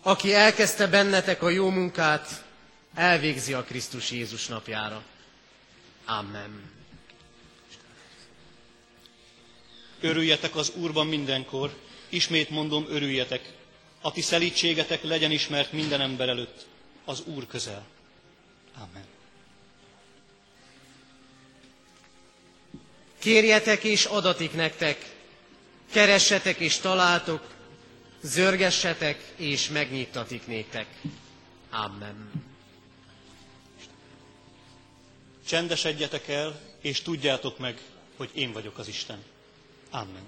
Aki 0.02 0.34
elkezdte 0.34 0.86
bennetek 0.86 1.42
a 1.42 1.48
jó 1.48 1.70
munkát, 1.70 2.44
elvégzi 2.94 3.52
a 3.52 3.62
Krisztus 3.62 4.10
Jézus 4.10 4.46
napjára. 4.46 5.02
Amen. 6.04 6.75
Örüljetek 10.06 10.56
az 10.56 10.72
Úrban 10.74 11.06
mindenkor, 11.06 11.74
ismét 12.08 12.50
mondom, 12.50 12.86
örüljetek. 12.88 13.52
A 14.00 14.12
ti 14.12 14.20
szelítségetek 14.20 15.02
legyen 15.02 15.30
ismert 15.30 15.72
minden 15.72 16.00
ember 16.00 16.28
előtt, 16.28 16.66
az 17.04 17.22
Úr 17.24 17.46
közel. 17.46 17.86
Amen. 18.76 19.04
Kérjetek 23.18 23.84
és 23.84 24.04
adatik 24.04 24.52
nektek, 24.52 25.14
keressetek 25.92 26.58
és 26.58 26.76
találtok, 26.78 27.54
zörgessetek 28.22 29.32
és 29.36 29.68
megnyittatik 29.68 30.46
néktek. 30.46 30.86
Amen. 31.70 32.30
Csendesedjetek 35.46 36.28
el, 36.28 36.60
és 36.80 37.02
tudjátok 37.02 37.58
meg, 37.58 37.80
hogy 38.16 38.30
én 38.34 38.52
vagyok 38.52 38.78
az 38.78 38.88
Isten. 38.88 39.22
Amen. 39.90 40.24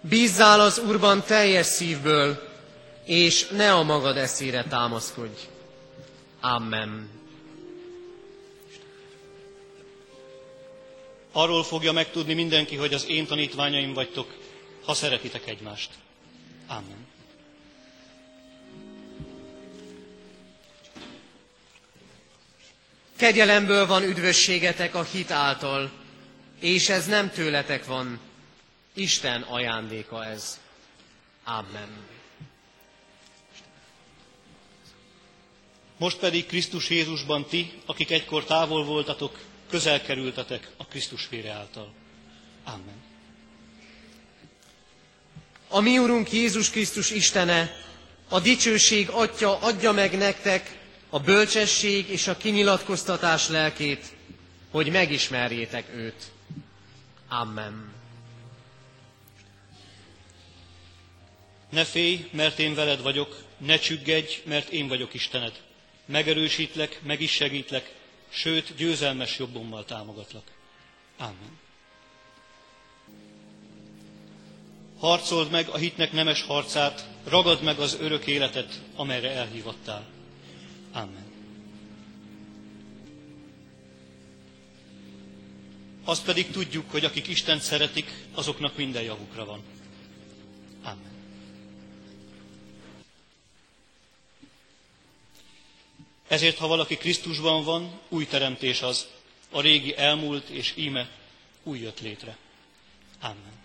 Bízzál 0.00 0.60
az 0.60 0.78
Úrban 0.78 1.22
teljes 1.22 1.66
szívből, 1.66 2.48
és 3.04 3.48
ne 3.48 3.72
a 3.72 3.82
magad 3.82 4.16
eszére 4.16 4.64
támaszkodj. 4.64 5.40
Amen. 6.40 7.10
Arról 11.32 11.64
fogja 11.64 11.92
megtudni 11.92 12.34
mindenki, 12.34 12.76
hogy 12.76 12.94
az 12.94 13.06
én 13.08 13.26
tanítványaim 13.26 13.92
vagytok, 13.92 14.34
ha 14.84 14.94
szeretitek 14.94 15.46
egymást. 15.46 15.90
Amen. 16.66 17.06
Kegyelemből 23.22 23.86
van 23.86 24.02
üdvösségetek 24.02 24.94
a 24.94 25.02
hit 25.02 25.30
által, 25.30 25.90
és 26.60 26.88
ez 26.88 27.06
nem 27.06 27.30
tőletek 27.30 27.84
van, 27.84 28.20
Isten 28.94 29.42
ajándéka 29.42 30.24
ez. 30.24 30.60
Amen. 31.44 31.88
Most 35.98 36.18
pedig 36.18 36.46
Krisztus 36.46 36.90
Jézusban 36.90 37.46
ti, 37.46 37.72
akik 37.86 38.10
egykor 38.10 38.44
távol 38.44 38.84
voltatok, 38.84 39.38
közel 39.70 40.02
kerültetek 40.02 40.70
a 40.76 40.86
Krisztus 40.86 41.28
vére 41.28 41.50
által. 41.50 41.92
Amen. 42.64 43.02
A 45.68 45.80
mi 45.80 45.98
Urunk 45.98 46.32
Jézus 46.32 46.70
Krisztus 46.70 47.10
Istene, 47.10 47.76
a 48.28 48.40
dicsőség 48.40 49.08
Atya 49.10 49.58
adja 49.58 49.92
meg 49.92 50.16
nektek 50.16 50.80
a 51.14 51.20
bölcsesség 51.20 52.08
és 52.08 52.26
a 52.26 52.36
kinyilatkoztatás 52.36 53.48
lelkét, 53.48 54.14
hogy 54.70 54.90
megismerjétek 54.90 55.94
őt. 55.94 56.30
Amen. 57.28 57.92
Ne 61.70 61.84
félj, 61.84 62.28
mert 62.30 62.58
én 62.58 62.74
veled 62.74 63.02
vagyok, 63.02 63.42
ne 63.58 63.78
csüggedj, 63.78 64.42
mert 64.44 64.68
én 64.68 64.88
vagyok 64.88 65.14
Istened. 65.14 65.60
Megerősítlek, 66.06 67.00
meg 67.02 67.20
is 67.20 67.32
segítlek, 67.32 67.94
sőt, 68.28 68.74
győzelmes 68.76 69.38
jobbommal 69.38 69.84
támogatlak. 69.84 70.44
Amen. 71.18 71.58
Harcold 74.98 75.50
meg 75.50 75.68
a 75.68 75.76
hitnek 75.76 76.12
nemes 76.12 76.42
harcát, 76.42 77.08
ragad 77.24 77.62
meg 77.62 77.78
az 77.78 77.96
örök 78.00 78.26
életet, 78.26 78.80
amelyre 78.96 79.30
elhívattál. 79.30 80.20
Amen. 80.92 81.30
Azt 86.04 86.24
pedig 86.24 86.50
tudjuk, 86.50 86.90
hogy 86.90 87.04
akik 87.04 87.28
Isten 87.28 87.60
szeretik, 87.60 88.10
azoknak 88.34 88.76
minden 88.76 89.02
javukra 89.02 89.44
van. 89.44 89.62
Amen. 90.82 91.10
Ezért, 96.28 96.58
ha 96.58 96.66
valaki 96.66 96.96
Krisztusban 96.96 97.64
van, 97.64 98.00
új 98.08 98.26
teremtés 98.26 98.82
az, 98.82 99.06
a 99.50 99.60
régi 99.60 99.96
elmúlt, 99.96 100.48
és 100.48 100.72
íme 100.76 101.10
új 101.62 101.78
jött 101.78 102.00
létre. 102.00 102.36
Amen. 103.20 103.61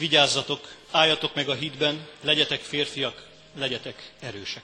Vigyázzatok, 0.00 0.74
álljatok 0.90 1.34
meg 1.34 1.48
a 1.48 1.54
hídben, 1.54 2.08
legyetek 2.20 2.60
férfiak, 2.60 3.26
legyetek 3.54 4.12
erősek. 4.20 4.62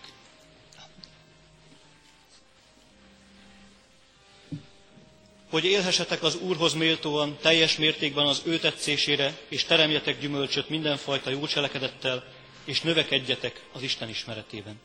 Hogy 5.51 5.65
élhessetek 5.65 6.23
az 6.23 6.35
Úrhoz 6.37 6.75
méltóan, 6.75 7.39
teljes 7.41 7.77
mértékben 7.77 8.27
az 8.27 8.43
ő 8.45 8.59
tetszésére, 8.59 9.39
és 9.49 9.65
teremjetek 9.65 10.21
gyümölcsöt 10.21 10.69
mindenfajta 10.69 11.31
jó 11.31 11.47
cselekedettel, 11.47 12.25
és 12.65 12.81
növekedjetek 12.81 13.63
az 13.73 13.83
Isten 13.83 14.09
ismeretében. 14.09 14.81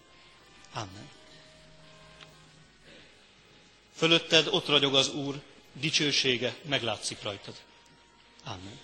Amen. 0.74 1.10
Fölötted 3.96 4.48
ott 4.48 4.68
ragyog 4.68 4.96
az 4.96 5.14
Úr, 5.14 5.42
dicsősége 5.74 6.56
meglátszik 6.62 7.22
rajtad. 7.22 7.56
Amen. 8.44 8.80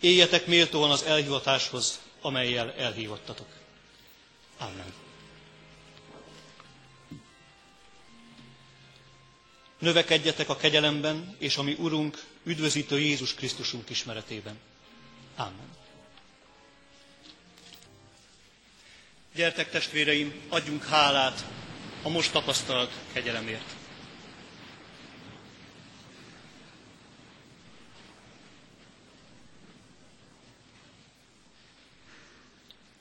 Éljetek 0.00 0.46
méltóan 0.46 0.90
az 0.90 1.02
elhivatáshoz, 1.02 2.00
amelyel 2.20 2.72
elhívattatok. 2.72 3.46
Amen. 4.58 4.92
Növekedjetek 9.78 10.48
a 10.48 10.56
kegyelemben, 10.56 11.36
és 11.38 11.56
a 11.56 11.62
mi 11.62 11.72
Urunk, 11.78 12.24
üdvözítő 12.44 13.00
Jézus 13.00 13.34
Krisztusunk 13.34 13.90
ismeretében. 13.90 14.58
Amen. 15.36 15.74
Gyertek 19.34 19.70
testvéreim, 19.70 20.34
adjunk 20.48 20.84
hálát 20.84 21.44
a 22.02 22.08
most 22.08 22.32
tapasztalt 22.32 22.92
kegyelemért. 23.12 23.85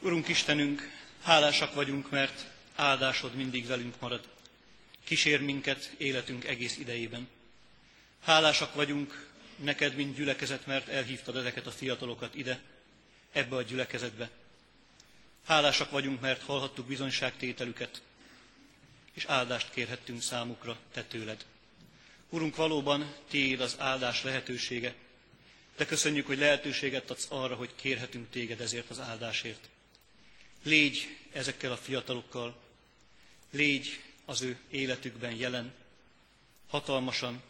Urunk 0.05 0.27
Istenünk, 0.27 0.91
hálásak 1.21 1.73
vagyunk, 1.73 2.09
mert 2.09 2.45
áldásod 2.75 3.35
mindig 3.35 3.67
velünk 3.67 3.99
marad. 3.99 4.27
Kísér 5.03 5.41
minket 5.41 5.93
életünk 5.97 6.45
egész 6.45 6.77
idejében. 6.77 7.27
Hálásak 8.23 8.73
vagyunk 8.73 9.29
neked, 9.55 9.95
mint 9.95 10.15
gyülekezet, 10.15 10.65
mert 10.65 10.87
elhívtad 10.87 11.35
ezeket 11.35 11.67
a 11.67 11.71
fiatalokat 11.71 12.35
ide, 12.35 12.59
ebbe 13.31 13.55
a 13.55 13.61
gyülekezetbe. 13.61 14.29
Hálásak 15.45 15.91
vagyunk, 15.91 16.21
mert 16.21 16.41
hallhattuk 16.41 16.87
bizonyságtételüket, 16.87 18.01
és 19.13 19.25
áldást 19.25 19.71
kérhettünk 19.71 20.21
számukra 20.21 20.77
te 20.93 21.03
tőled. 21.03 21.45
Urunk, 22.29 22.55
valóban 22.55 23.13
tiéd 23.29 23.61
az 23.61 23.75
áldás 23.79 24.23
lehetősége, 24.23 24.93
de 25.77 25.85
köszönjük, 25.85 26.27
hogy 26.27 26.37
lehetőséget 26.37 27.09
adsz 27.09 27.27
arra, 27.29 27.55
hogy 27.55 27.69
kérhetünk 27.75 28.29
téged 28.29 28.61
ezért 28.61 28.89
az 28.89 28.99
áldásért. 28.99 29.69
Légy 30.65 31.17
ezekkel 31.31 31.71
a 31.71 31.77
fiatalokkal, 31.77 32.61
légy 33.51 33.99
az 34.25 34.41
ő 34.41 34.57
életükben 34.69 35.35
jelen, 35.35 35.73
hatalmasan, 36.67 37.41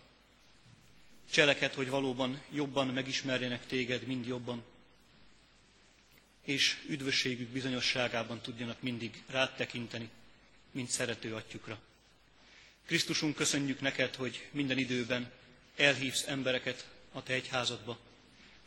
cseleked, 1.32 1.74
hogy 1.74 1.90
valóban 1.90 2.42
jobban 2.52 2.88
megismerjenek 2.88 3.66
téged, 3.66 4.08
mind 4.08 4.26
jobban, 4.28 4.64
és 6.42 6.78
üdvösségük 6.88 7.50
bizonyosságában 7.50 8.42
tudjanak 8.42 8.82
mindig 8.82 9.24
rád 9.28 9.56
tekinteni, 9.56 10.10
mint 10.72 10.90
szerető 10.90 11.36
atyukra. 11.36 11.80
Krisztusunk, 12.86 13.36
köszönjük 13.36 13.80
neked, 13.82 14.16
hogy 14.16 14.48
minden 14.52 14.78
időben 14.78 15.32
elhívsz 15.76 16.28
embereket 16.28 16.90
a 17.12 17.24
te 17.24 17.34
egyházadba, 17.34 18.00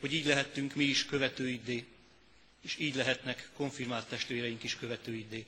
hogy 0.00 0.12
így 0.12 0.26
lehettünk 0.26 0.74
mi 0.74 0.84
is 0.84 1.04
követőiddé, 1.04 1.86
és 2.68 2.78
így 2.78 2.94
lehetnek 2.94 3.48
konfirmált 3.56 4.08
testvéreink 4.08 4.62
is 4.62 4.76
követőiddé. 4.76 5.46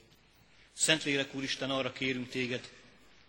Szentlélek 0.73 1.35
Úristen, 1.35 1.71
arra 1.71 1.93
kérünk 1.93 2.29
téged, 2.29 2.73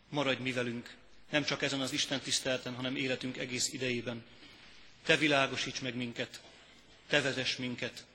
maradj 0.09 0.41
mi 0.41 0.51
velünk, 0.51 0.95
nem 1.29 1.43
csak 1.43 1.61
ezen 1.61 1.81
az 1.81 1.91
Isten 1.91 2.19
tisztelten, 2.19 2.75
hanem 2.75 2.95
életünk 2.95 3.37
egész 3.37 3.73
idejében. 3.73 4.23
Te 5.03 5.17
világosíts 5.17 5.81
meg 5.81 5.95
minket, 5.95 6.41
te 7.07 7.21
vezess 7.21 7.55
minket 7.55 8.05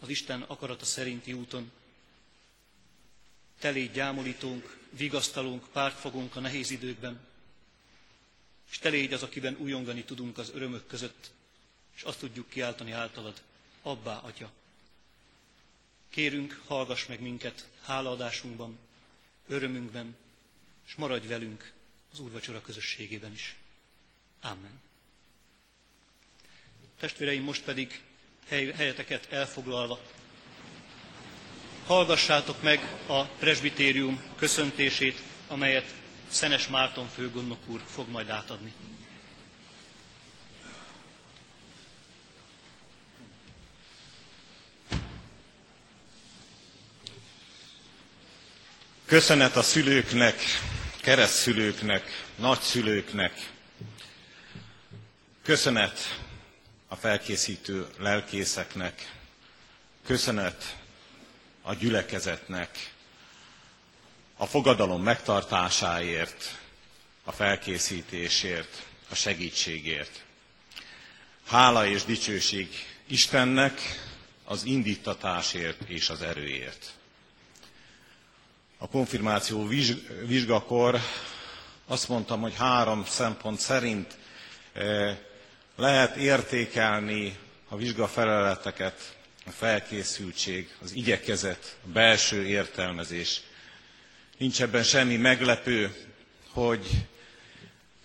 az 0.00 0.08
Isten 0.08 0.42
akarata 0.42 0.84
szerinti 0.84 1.32
úton. 1.32 1.72
Te 3.58 3.70
légy 3.70 3.90
gyámolítónk, 3.90 4.78
vigasztalónk, 4.90 5.68
pártfogónk 5.72 6.36
a 6.36 6.40
nehéz 6.40 6.70
időkben, 6.70 7.20
és 8.70 8.78
te 8.78 8.88
légy 8.88 9.12
az, 9.12 9.22
akiben 9.22 9.56
újongani 9.58 10.04
tudunk 10.04 10.38
az 10.38 10.50
örömök 10.54 10.86
között, 10.86 11.30
és 11.96 12.02
azt 12.02 12.18
tudjuk 12.18 12.48
kiáltani 12.48 12.92
általad, 12.92 13.42
Abbá, 13.82 14.16
Atya. 14.16 14.52
Kérünk, 16.14 16.60
hallgass 16.66 17.06
meg 17.06 17.20
minket 17.20 17.68
hálaadásunkban, 17.82 18.78
örömünkben, 19.48 20.16
és 20.86 20.94
maradj 20.94 21.26
velünk 21.26 21.72
az 22.12 22.18
úrvacsora 22.18 22.60
közösségében 22.60 23.32
is. 23.32 23.56
Amen. 24.40 24.80
Testvéreim, 27.00 27.42
most 27.42 27.62
pedig 27.62 28.02
helyeteket 28.48 29.32
elfoglalva, 29.32 30.00
hallgassátok 31.86 32.62
meg 32.62 32.80
a 33.06 33.24
presbitérium 33.24 34.22
köszöntését, 34.36 35.22
amelyet 35.48 35.94
Szenes 36.28 36.68
Márton 36.68 37.08
főgondnok 37.08 37.58
úr 37.68 37.82
fog 37.86 38.08
majd 38.08 38.28
átadni. 38.28 38.72
Köszönet 49.14 49.56
a 49.56 49.62
szülőknek, 49.62 50.40
keresztszülőknek, 51.00 52.24
nagyszülőknek. 52.36 53.50
Köszönet 55.42 56.18
a 56.88 56.96
felkészítő 56.96 57.86
lelkészeknek. 57.98 59.12
Köszönet 60.06 60.76
a 61.62 61.74
gyülekezetnek 61.74 62.92
a 64.36 64.46
fogadalom 64.46 65.02
megtartásáért, 65.02 66.58
a 67.24 67.32
felkészítésért, 67.32 68.82
a 69.08 69.14
segítségért. 69.14 70.22
Hála 71.46 71.86
és 71.86 72.04
dicsőség 72.04 72.68
Istennek 73.06 73.80
az 74.44 74.64
indítatásért 74.64 75.80
és 75.88 76.08
az 76.08 76.22
erőért 76.22 76.92
a 78.78 78.88
konfirmáció 78.88 79.66
vizsgakor 80.26 80.98
azt 81.86 82.08
mondtam, 82.08 82.40
hogy 82.40 82.54
három 82.56 83.04
szempont 83.04 83.58
szerint 83.58 84.16
eh, 84.72 85.16
lehet 85.76 86.16
értékelni 86.16 87.36
a 87.68 87.76
vizsgafelületeket, 87.76 89.16
a 89.46 89.50
felkészültség, 89.50 90.68
az 90.82 90.92
igyekezet, 90.92 91.76
a 91.84 91.88
belső 91.92 92.46
értelmezés. 92.46 93.40
Nincs 94.38 94.62
ebben 94.62 94.82
semmi 94.82 95.16
meglepő, 95.16 95.94
hogy 96.52 96.86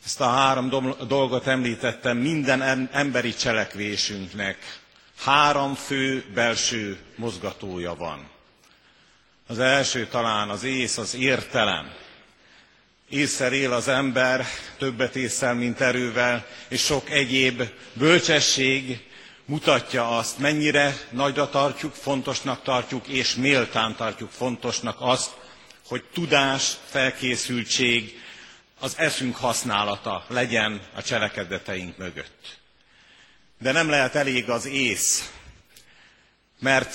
ezt 0.06 0.22
a 0.22 0.28
három 0.30 0.70
dolgot 1.08 1.48
említettem 1.48 2.18
minden 2.18 2.90
emberi 2.92 3.34
cselekvésünknek. 3.34 4.80
Három 5.18 5.74
fő 5.76 6.26
belső 6.34 6.98
mozgatója 7.16 7.96
van. 7.96 8.30
Az 9.50 9.60
első 9.60 10.08
talán 10.08 10.50
az 10.50 10.64
ész, 10.64 10.98
az 10.98 11.16
értelem. 11.16 11.92
Észszer 13.10 13.54
él 13.54 13.74
az 13.74 13.88
ember, 13.88 14.46
többet 14.78 15.16
észszel, 15.16 15.54
mint 15.54 15.82
erővel, 15.82 16.46
és 16.68 16.82
sok 16.82 17.10
egyéb 17.10 17.64
bölcsesség 17.94 19.08
mutatja 19.46 20.18
azt, 20.18 20.38
mennyire 20.38 20.98
nagyra 21.12 21.50
tartjuk, 21.50 21.94
fontosnak 21.94 22.64
tartjuk, 22.64 23.08
és 23.08 23.36
méltán 23.36 23.96
tartjuk 23.96 24.32
fontosnak 24.32 24.98
azt, 25.00 25.32
hogy 25.88 26.04
tudás, 26.14 26.74
felkészültség, 26.86 28.22
az 28.80 28.94
eszünk 28.98 29.36
használata 29.36 30.26
legyen 30.28 30.82
a 30.96 31.04
cselekedeteink 31.04 31.98
mögött. 31.98 32.60
De 33.60 33.72
nem 33.72 33.90
lehet 33.90 34.16
elég 34.16 34.50
az 34.50 34.66
ész, 34.66 35.32
mert 36.60 36.94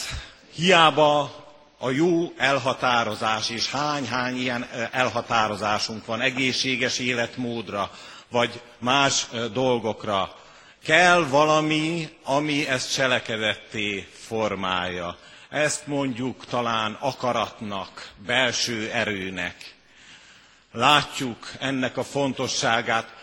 hiába 0.54 1.42
a 1.84 1.90
jó 1.90 2.32
elhatározás, 2.36 3.50
és 3.50 3.70
hány-hány 3.70 4.36
ilyen 4.36 4.68
elhatározásunk 4.90 6.06
van 6.06 6.20
egészséges 6.20 6.98
életmódra, 6.98 7.90
vagy 8.28 8.60
más 8.78 9.26
dolgokra. 9.52 10.36
Kell 10.84 11.24
valami, 11.28 12.08
ami 12.22 12.68
ezt 12.68 12.92
cselekedetté 12.92 14.08
formálja. 14.26 15.16
Ezt 15.50 15.86
mondjuk 15.86 16.46
talán 16.46 16.96
akaratnak, 17.00 18.10
belső 18.26 18.90
erőnek. 18.90 19.74
Látjuk 20.72 21.52
ennek 21.60 21.96
a 21.96 22.04
fontosságát 22.04 23.14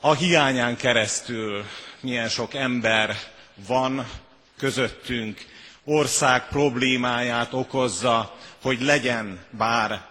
a 0.00 0.14
hiányán 0.14 0.76
keresztül, 0.76 1.64
milyen 2.00 2.28
sok 2.28 2.54
ember 2.54 3.16
van 3.66 4.06
közöttünk, 4.58 5.52
ország 5.84 6.48
problémáját 6.48 7.52
okozza, 7.52 8.34
hogy 8.62 8.80
legyen 8.82 9.44
bár 9.50 10.06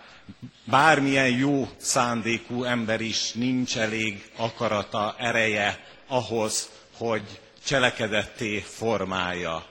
bármilyen 0.63 1.29
jó 1.29 1.69
szándékú 1.77 2.63
ember 2.63 3.01
is, 3.01 3.31
nincs 3.31 3.77
elég 3.77 4.31
akarata, 4.35 5.15
ereje 5.17 5.85
ahhoz, 6.07 6.69
hogy 6.97 7.23
cselekedetté 7.65 8.59
formálja. 8.59 9.65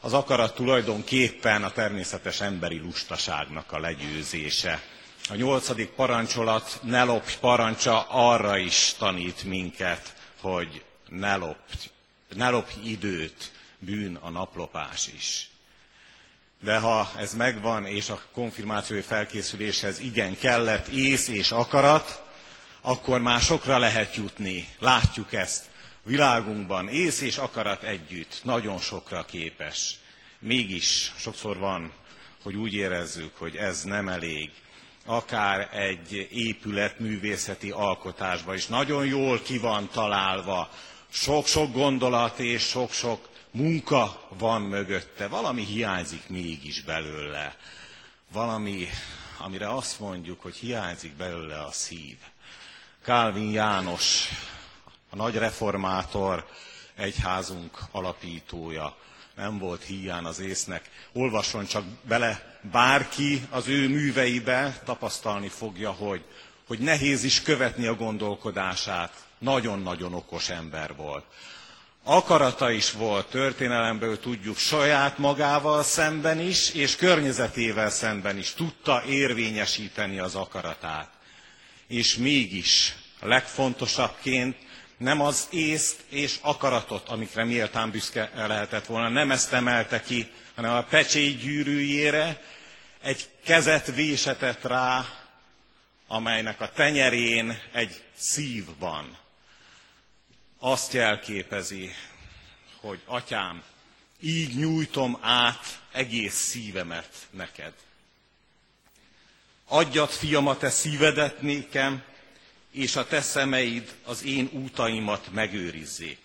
Az 0.00 0.12
akarat 0.12 0.54
tulajdonképpen 0.54 1.62
a 1.64 1.70
természetes 1.70 2.40
emberi 2.40 2.78
lustaságnak 2.78 3.72
a 3.72 3.78
legyőzése. 3.78 4.82
A 5.28 5.34
nyolcadik 5.34 5.88
parancsolat, 5.88 6.78
ne 6.82 7.02
lopj 7.04 7.32
parancsa 7.40 8.06
arra 8.08 8.56
is 8.58 8.94
tanít 8.98 9.44
minket, 9.44 10.14
hogy 10.40 10.84
ne 11.08 11.36
lopj, 11.36 11.90
ne 12.36 12.48
lopj 12.50 12.74
időt, 12.84 13.52
bűn 13.84 14.14
a 14.16 14.30
naplopás 14.30 15.06
is. 15.16 15.50
De 16.62 16.78
ha 16.78 17.10
ez 17.16 17.34
megvan, 17.34 17.86
és 17.86 18.08
a 18.08 18.22
konfirmációi 18.32 19.00
felkészüléshez 19.00 20.00
igen 20.00 20.38
kellett 20.38 20.86
ész 20.86 21.28
és 21.28 21.50
akarat, 21.50 22.22
akkor 22.80 23.20
már 23.20 23.40
sokra 23.40 23.78
lehet 23.78 24.14
jutni. 24.14 24.68
Látjuk 24.78 25.32
ezt 25.32 25.70
világunkban, 26.02 26.88
ész 26.88 27.20
és 27.20 27.36
akarat 27.36 27.82
együtt, 27.82 28.40
nagyon 28.44 28.78
sokra 28.78 29.24
képes. 29.24 29.96
Mégis 30.38 31.12
sokszor 31.16 31.58
van, 31.58 31.92
hogy 32.42 32.54
úgy 32.54 32.74
érezzük, 32.74 33.36
hogy 33.36 33.56
ez 33.56 33.82
nem 33.82 34.08
elég. 34.08 34.50
Akár 35.06 35.68
egy 35.72 36.28
épület 36.32 36.98
művészeti 36.98 37.70
alkotásban 37.70 38.54
is 38.54 38.66
nagyon 38.66 39.06
jól 39.06 39.40
ki 39.42 39.58
van 39.58 39.88
találva, 39.92 40.70
sok-sok 41.10 41.72
gondolat 41.72 42.38
és 42.38 42.62
sok-sok 42.62 43.28
munka 43.52 44.28
van 44.38 44.62
mögötte, 44.62 45.26
valami 45.28 45.64
hiányzik 45.64 46.28
mégis 46.28 46.82
belőle. 46.82 47.56
Valami, 48.32 48.88
amire 49.38 49.74
azt 49.74 50.00
mondjuk, 50.00 50.40
hogy 50.40 50.54
hiányzik 50.54 51.12
belőle 51.16 51.62
a 51.62 51.70
szív. 51.72 52.16
Kálvin 53.04 53.50
János, 53.50 54.28
a 55.10 55.16
nagy 55.16 55.34
reformátor, 55.34 56.46
egyházunk 56.94 57.78
alapítója, 57.90 58.96
nem 59.34 59.58
volt 59.58 59.82
hiány 59.82 60.24
az 60.24 60.38
észnek. 60.40 60.90
Olvasson 61.12 61.66
csak 61.66 61.84
bele 62.02 62.58
bárki 62.70 63.46
az 63.50 63.68
ő 63.68 63.88
műveibe, 63.88 64.80
tapasztalni 64.84 65.48
fogja, 65.48 65.90
hogy, 65.90 66.24
hogy 66.66 66.78
nehéz 66.78 67.24
is 67.24 67.42
követni 67.42 67.86
a 67.86 67.94
gondolkodását. 67.94 69.26
Nagyon-nagyon 69.38 70.14
okos 70.14 70.48
ember 70.48 70.96
volt 70.96 71.24
akarata 72.04 72.70
is 72.70 72.92
volt, 72.92 73.26
történelemből 73.26 74.20
tudjuk, 74.20 74.56
saját 74.56 75.18
magával 75.18 75.82
szemben 75.82 76.40
is, 76.40 76.70
és 76.74 76.96
környezetével 76.96 77.90
szemben 77.90 78.38
is 78.38 78.52
tudta 78.52 79.02
érvényesíteni 79.08 80.18
az 80.18 80.34
akaratát. 80.34 81.10
És 81.86 82.16
mégis 82.16 82.94
a 83.20 83.26
legfontosabbként 83.26 84.56
nem 84.96 85.20
az 85.20 85.46
észt 85.50 86.00
és 86.08 86.38
akaratot, 86.42 87.08
amikre 87.08 87.44
méltán 87.44 87.90
büszke 87.90 88.30
lehetett 88.34 88.86
volna, 88.86 89.08
nem 89.08 89.30
ezt 89.30 89.52
emelte 89.52 90.00
ki, 90.02 90.30
hanem 90.54 90.72
a 90.74 90.82
pecsét 90.82 91.40
gyűrűjére 91.40 92.42
egy 93.02 93.28
kezet 93.44 93.94
vésetett 93.94 94.62
rá, 94.62 95.04
amelynek 96.06 96.60
a 96.60 96.70
tenyerén 96.74 97.58
egy 97.72 98.02
szív 98.16 98.64
van 98.78 99.20
azt 100.64 100.92
jelképezi, 100.92 101.90
hogy 102.80 103.00
atyám, 103.04 103.62
így 104.20 104.54
nyújtom 104.56 105.18
át 105.20 105.80
egész 105.92 106.34
szívemet 106.34 107.26
neked. 107.30 107.72
Adjad, 109.66 110.10
fiam, 110.10 110.46
a 110.46 110.56
te 110.56 110.70
szívedet 110.70 111.40
nékem, 111.40 112.02
és 112.70 112.96
a 112.96 113.06
te 113.06 113.20
szemeid 113.20 113.94
az 114.04 114.24
én 114.24 114.48
útaimat 114.52 115.32
megőrizzék. 115.32 116.20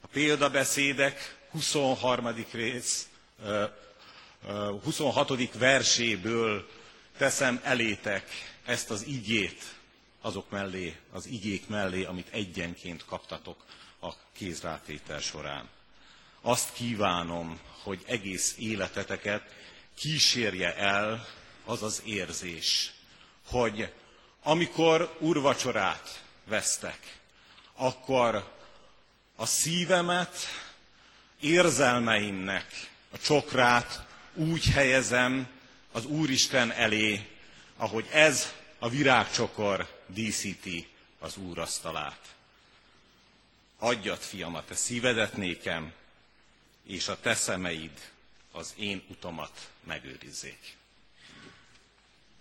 A 0.00 0.06
példabeszédek 0.06 1.36
23. 1.50 2.34
rész, 2.52 3.08
26. 4.82 5.54
verséből 5.58 6.68
teszem 7.18 7.60
elétek 7.62 8.28
ezt 8.64 8.90
az 8.90 9.06
igét, 9.06 9.75
azok 10.26 10.50
mellé, 10.50 10.96
az 11.12 11.26
igék 11.26 11.68
mellé, 11.68 12.04
amit 12.04 12.28
egyenként 12.30 13.04
kaptatok 13.04 13.64
a 14.00 14.12
kézrátétel 14.32 15.20
során. 15.20 15.68
Azt 16.40 16.72
kívánom, 16.72 17.60
hogy 17.82 18.02
egész 18.06 18.54
életeteket 18.58 19.42
kísérje 19.94 20.76
el 20.76 21.26
az 21.64 21.82
az 21.82 22.02
érzés, 22.04 22.92
hogy 23.46 23.92
amikor 24.42 25.16
urvacsorát 25.20 26.22
vesztek, 26.44 27.18
akkor 27.74 28.52
a 29.36 29.46
szívemet, 29.46 30.36
érzelmeimnek 31.40 32.90
a 33.12 33.18
csokrát 33.18 34.06
úgy 34.34 34.64
helyezem 34.64 35.48
az 35.92 36.04
Úristen 36.04 36.72
elé, 36.72 37.28
ahogy 37.76 38.08
ez 38.12 38.52
a 38.78 38.88
virágcsokor 38.88 40.02
díszíti 40.06 40.88
az 41.18 41.36
Úr 41.36 41.58
asztalát. 41.58 42.34
Adjad, 43.78 44.18
fiam, 44.18 44.54
a 44.54 44.64
te 44.64 44.74
szívedet 44.74 45.36
nékem, 45.36 45.92
és 46.86 47.08
a 47.08 47.20
te 47.20 47.34
szemeid 47.34 48.10
az 48.52 48.72
én 48.76 49.02
utamat 49.08 49.70
megőrizzék. 49.84 50.76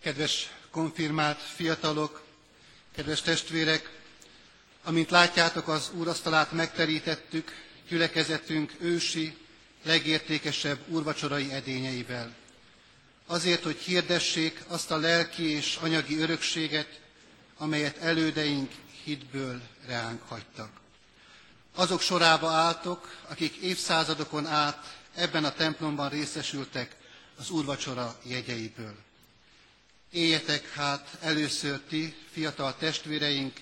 Kedves 0.02 0.50
konfirmált 0.70 1.40
fiatalok, 1.42 2.26
kedves 2.96 3.22
testvérek, 3.22 4.00
amint 4.84 5.10
látjátok, 5.10 5.68
az 5.68 5.92
úrasztalát 5.94 6.52
megterítettük, 6.52 7.52
gyülekezetünk 7.90 8.74
ősi, 8.80 9.38
legértékesebb 9.84 10.80
úrvacsorai 10.88 11.52
edényeivel. 11.54 12.36
Azért, 13.26 13.64
hogy 13.64 13.78
hirdessék 13.78 14.64
azt 14.68 14.92
a 14.92 14.98
lelki 14.98 15.50
és 15.50 15.76
anyagi 15.82 16.18
örökséget, 16.18 17.00
amelyet 17.58 17.98
elődeink 17.98 18.72
hitből 19.04 19.62
reánk 19.86 20.22
hagytak. 20.28 20.70
Azok 21.76 22.02
sorába 22.02 22.50
álltok, 22.50 23.18
akik 23.28 23.56
évszázadokon 23.56 24.46
át 24.48 24.98
ebben 25.16 25.44
a 25.46 25.54
templomban 25.54 26.10
részesültek 26.10 26.96
az 27.38 27.50
úrvacsora 27.50 28.20
jegyeiből. 28.24 28.96
Éljetek 30.12 30.72
hát 30.74 31.18
először 31.22 31.80
ti, 31.90 32.16
fiatal 32.32 32.76
testvéreink, 32.78 33.62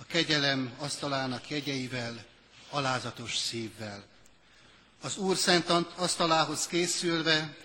a 0.00 0.04
kegyelem 0.06 0.72
asztalának 0.78 1.50
jegyeivel, 1.50 2.24
alázatos 2.70 3.36
szívvel. 3.36 4.04
Az 5.00 5.16
Úr 5.16 5.36
szent 5.36 5.68
asztalához 5.94 6.66
készülve, 6.66 7.56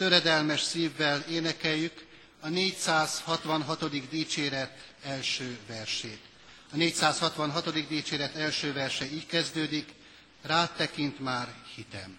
töredelmes 0.00 0.60
szívvel 0.62 1.20
énekeljük 1.30 2.04
a 2.40 2.48
466. 2.48 4.08
dicséret 4.08 4.92
első 5.04 5.58
versét. 5.66 6.18
A 6.72 6.76
466. 6.76 7.86
dicséret 7.88 8.34
első 8.34 8.72
verse 8.72 9.04
így 9.04 9.26
kezdődik, 9.26 9.88
rád 10.42 10.70
tekint 10.72 11.18
már 11.20 11.54
hitem. 11.74 12.18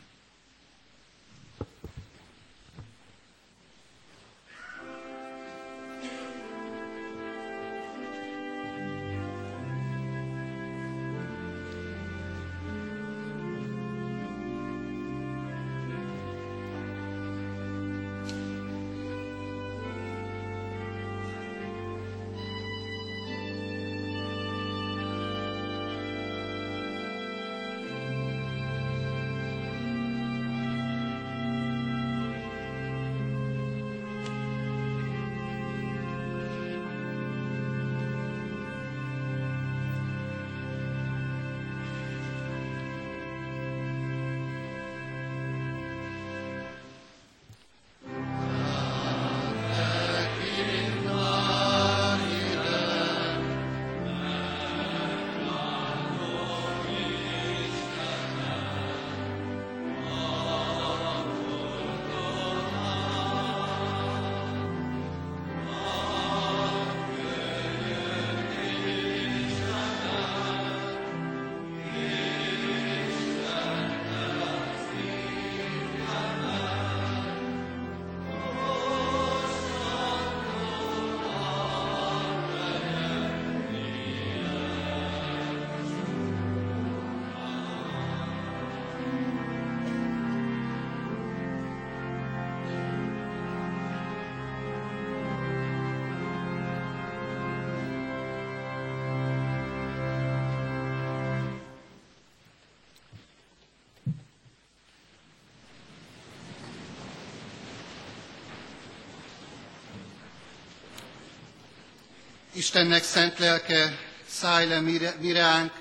Istennek 112.54 113.04
szent 113.04 113.40
lelke, 113.40 113.98
szállj 114.28 114.68
le 114.68 114.80
miránk, 115.20 115.72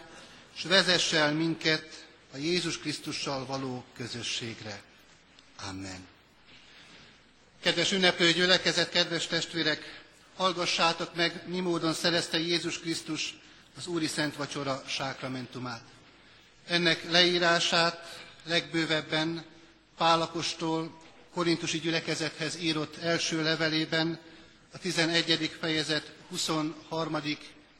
s 0.57 0.63
vezess 0.63 1.13
el 1.13 1.33
minket 1.33 2.07
a 2.33 2.37
Jézus 2.37 2.79
Krisztussal 2.79 3.47
való 3.47 3.85
közösségre. 3.97 4.83
Amen. 5.69 6.07
Kedves 7.63 7.93
ünneplő 7.93 8.33
gyülekezet, 8.33 8.91
kedves 8.91 9.27
testvérek, 9.27 10.03
hallgassátok 10.37 11.15
meg, 11.15 11.43
mi 11.47 11.61
módon 11.61 11.93
szerezte 11.93 12.39
Jézus 12.39 12.79
Krisztus 12.79 13.39
az 13.77 13.87
Úri 13.87 14.07
Szent 14.07 14.37
Vacsora 14.37 14.83
sákramentumát. 14.87 15.83
Ennek 16.67 17.11
leírását 17.11 18.25
legbővebben 18.45 19.45
Pálapostól 19.97 21.01
korintusi 21.35 21.79
gyülekezethez 21.79 22.57
írott 22.57 22.97
első 22.97 23.43
levelében, 23.43 24.19
a 24.73 24.79
11. 24.79 25.57
fejezet 25.61 26.19
23. 26.31 27.16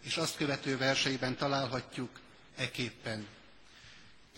és 0.05 0.17
azt 0.17 0.37
követő 0.37 0.77
verseiben 0.77 1.37
találhatjuk 1.37 2.11
eképpen. 2.57 3.27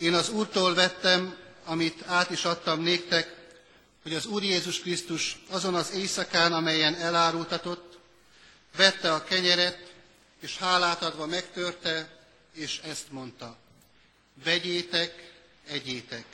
Én 0.00 0.14
az 0.14 0.28
Úrtól 0.28 0.74
vettem, 0.74 1.36
amit 1.64 2.02
át 2.06 2.30
is 2.30 2.44
adtam 2.44 2.80
néktek, 2.80 3.36
hogy 4.02 4.14
az 4.14 4.26
Úr 4.26 4.42
Jézus 4.42 4.80
Krisztus 4.80 5.38
azon 5.50 5.74
az 5.74 5.92
éjszakán, 5.92 6.52
amelyen 6.52 6.94
elárultatott, 6.94 7.98
vette 8.76 9.12
a 9.12 9.24
kenyeret, 9.24 9.92
és 10.40 10.58
hálát 10.58 11.02
adva 11.02 11.26
megtörte, 11.26 12.18
és 12.54 12.80
ezt 12.84 13.10
mondta. 13.10 13.56
Vegyétek, 14.44 15.32
egyétek. 15.66 16.24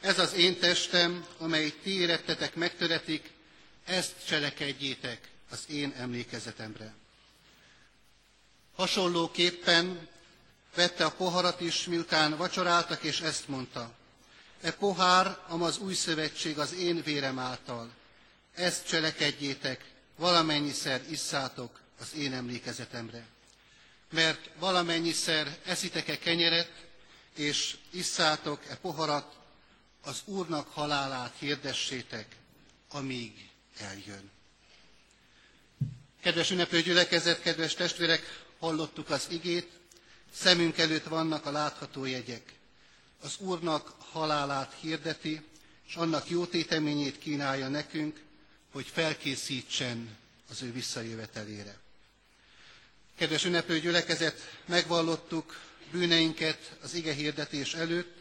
Ez 0.00 0.18
az 0.18 0.32
én 0.34 0.58
testem, 0.58 1.26
amely 1.38 1.72
ti 1.82 2.00
érettetek 2.00 2.54
megtöretik, 2.54 3.30
ezt 3.84 4.26
cselekedjétek 4.26 5.28
az 5.50 5.64
én 5.68 5.94
emlékezetemre. 5.98 6.94
Hasonlóképpen 8.74 10.08
vette 10.74 11.04
a 11.04 11.10
poharat 11.10 11.60
is, 11.60 11.84
miután 11.86 12.36
vacsoráltak, 12.36 13.02
és 13.02 13.20
ezt 13.20 13.48
mondta. 13.48 13.92
E 14.60 14.72
pohár, 14.72 15.38
amaz 15.48 15.78
új 15.78 15.94
szövetség 15.94 16.58
az 16.58 16.74
én 16.74 17.02
vérem 17.02 17.38
által. 17.38 17.90
Ezt 18.54 18.86
cselekedjétek, 18.86 19.90
valamennyiszer 20.16 21.00
isszátok 21.10 21.80
az 22.00 22.14
én 22.14 22.32
emlékezetemre. 22.32 23.26
Mert 24.10 24.50
valamennyiszer 24.58 25.58
eszitek-e 25.64 26.18
kenyeret, 26.18 26.70
és 27.36 27.76
isszátok 27.90 28.60
e 28.68 28.76
poharat, 28.76 29.36
az 30.04 30.22
Úrnak 30.24 30.68
halálát 30.68 31.34
hirdessétek, 31.38 32.36
amíg 32.90 33.48
eljön. 33.78 34.30
Kedves 36.22 36.50
ünneplő 36.50 36.80
gyülekezet, 36.82 37.40
kedves 37.42 37.74
testvérek, 37.74 38.41
hallottuk 38.62 39.10
az 39.10 39.26
igét, 39.30 39.70
szemünk 40.34 40.78
előtt 40.78 41.04
vannak 41.04 41.46
a 41.46 41.50
látható 41.50 42.04
jegyek. 42.04 42.52
Az 43.22 43.34
Úrnak 43.38 43.94
halálát 43.98 44.74
hirdeti, 44.80 45.42
és 45.88 45.94
annak 45.94 46.28
jó 46.30 46.44
téteményét 46.46 47.18
kínálja 47.18 47.68
nekünk, 47.68 48.20
hogy 48.72 48.86
felkészítsen 48.86 50.16
az 50.50 50.62
ő 50.62 50.72
visszajövetelére. 50.72 51.78
Kedves 53.16 53.44
ünneplő 53.44 53.80
gyülekezet, 53.80 54.40
megvallottuk 54.66 55.58
bűneinket 55.90 56.76
az 56.82 56.94
ige 56.94 57.12
hirdetés 57.12 57.74
előtt, 57.74 58.16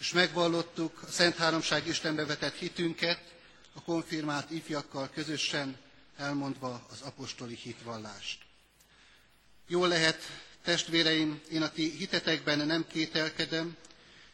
és 0.00 0.12
megvallottuk 0.12 1.02
a 1.02 1.10
Szent 1.10 1.36
Háromság 1.36 1.86
Istenbe 1.86 2.24
vetett 2.24 2.54
hitünket 2.54 3.20
a 3.72 3.82
konfirmált 3.82 4.50
ifjakkal 4.50 5.10
közösen, 5.14 5.76
elmondva 6.16 6.86
az 6.90 7.00
apostoli 7.00 7.54
hitvallást. 7.54 8.46
Jól 9.70 9.88
lehet, 9.88 10.22
testvéreim, 10.64 11.40
én 11.50 11.62
a 11.62 11.70
ti 11.70 11.90
hitetekben 11.90 12.66
nem 12.66 12.86
kételkedem, 12.86 13.76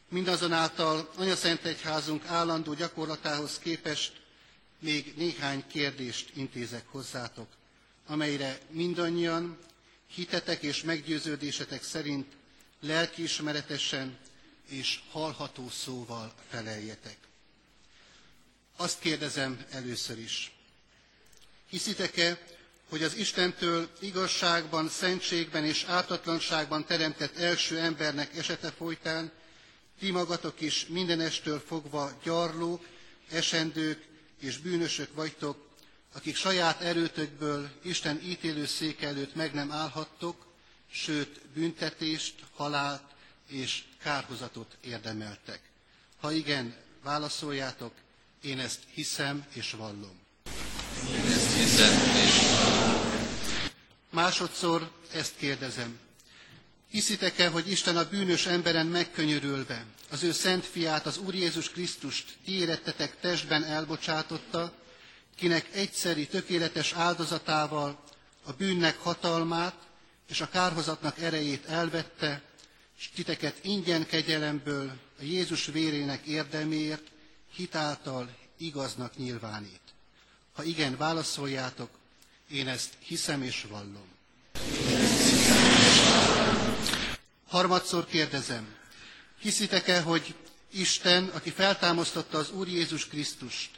mindazonáltal 0.09 1.11
Anyaszent 1.17 1.65
Egyházunk 1.65 2.27
állandó 2.27 2.75
gyakorlatához 2.75 3.59
képest 3.59 4.13
még 4.79 5.13
néhány 5.17 5.65
kérdést 5.67 6.31
intézek 6.35 6.85
hozzátok, 6.89 7.47
amelyre 8.07 8.59
mindannyian 8.71 9.59
hitetek 10.07 10.63
és 10.63 10.83
meggyőződésetek 10.83 11.83
szerint 11.83 12.33
lelkiismeretesen 12.81 14.19
és 14.69 15.01
hallható 15.11 15.69
szóval 15.71 16.35
feleljetek. 16.49 17.17
Azt 18.77 18.99
kérdezem 18.99 19.65
először 19.71 20.19
is. 20.19 20.53
Hiszitek-e, 21.69 22.39
hogy 22.89 23.03
az 23.03 23.17
Istentől 23.17 23.89
igazságban, 24.01 24.89
szentségben 24.89 25.65
és 25.65 25.85
ártatlanságban 25.89 26.85
teremtett 26.85 27.37
első 27.37 27.79
embernek 27.79 28.37
esete 28.37 28.71
folytán 28.71 29.33
ti 29.99 30.11
magatok 30.11 30.61
is 30.61 30.87
mindenestől 30.87 31.63
fogva 31.67 32.11
gyarlók, 32.25 32.87
esendők 33.31 34.05
és 34.41 34.59
bűnösök 34.59 35.15
vagytok, 35.15 35.69
akik 36.15 36.37
saját 36.37 36.81
erőtökből 36.81 37.69
Isten 37.83 38.21
ítélő 38.25 38.67
széke 38.67 39.07
előtt 39.07 39.35
meg 39.35 39.55
nem 39.55 39.73
állhattok, 39.73 40.47
sőt 40.91 41.41
büntetést, 41.55 42.35
halált 42.55 43.03
és 43.49 43.83
kárhozatot 44.03 44.77
érdemeltek. 44.81 45.61
Ha 46.21 46.33
igen, 46.33 46.75
válaszoljátok, 47.03 47.93
én 48.43 48.59
ezt 48.59 48.81
hiszem 48.95 49.45
és 49.53 49.71
vallom. 49.71 50.21
Én 51.15 51.31
ezt 51.33 51.55
hiszem 51.57 51.93
és. 52.25 52.44
Másodszor 54.15 54.91
ezt 55.13 55.37
kérdezem. 55.37 55.99
Hiszitek-e, 56.91 57.49
hogy 57.49 57.71
Isten 57.71 57.97
a 57.97 58.09
bűnös 58.09 58.47
emberen 58.47 58.87
megkönyörülve 58.87 59.87
az 60.11 60.23
ő 60.23 60.33
szent 60.33 60.65
fiát, 60.65 61.07
az 61.07 61.19
Úr 61.19 61.35
Jézus 61.35 61.71
Krisztust 61.71 62.37
ti 62.45 62.59
érettetek 62.59 63.21
testben 63.21 63.65
elbocsátotta, 63.65 64.73
kinek 65.37 65.69
egyszeri 65.73 66.27
tökéletes 66.27 66.93
áldozatával 66.93 68.05
a 68.45 68.53
bűnnek 68.53 68.99
hatalmát 68.99 69.77
és 70.29 70.41
a 70.41 70.49
kárhozatnak 70.49 71.19
erejét 71.19 71.67
elvette, 71.67 72.43
és 72.99 73.11
titeket 73.15 73.65
ingyen 73.65 74.07
kegyelemből 74.07 74.93
a 75.19 75.23
Jézus 75.23 75.67
vérének 75.67 76.25
érdeméért 76.27 77.05
hitáltal 77.55 78.37
igaznak 78.59 79.17
nyilvánít. 79.17 79.83
Ha 80.53 80.63
igen, 80.63 80.97
válaszoljátok, 80.97 81.91
én 82.55 82.69
ezt 82.69 82.93
hiszem 82.99 83.43
és 83.43 83.67
vallom. 83.69 84.13
Harmadszor 87.49 88.07
kérdezem, 88.07 88.75
hiszitek-e, 89.41 90.01
hogy 90.01 90.35
Isten, 90.71 91.25
aki 91.25 91.51
feltámasztotta 91.51 92.39
az 92.39 92.51
Úr 92.51 92.69
Jézus 92.69 93.07
Krisztust, 93.07 93.71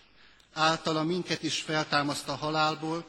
általa 0.52 1.02
minket 1.02 1.42
is 1.42 1.60
feltámaszt 1.60 2.28
a 2.28 2.34
halálból, 2.34 3.08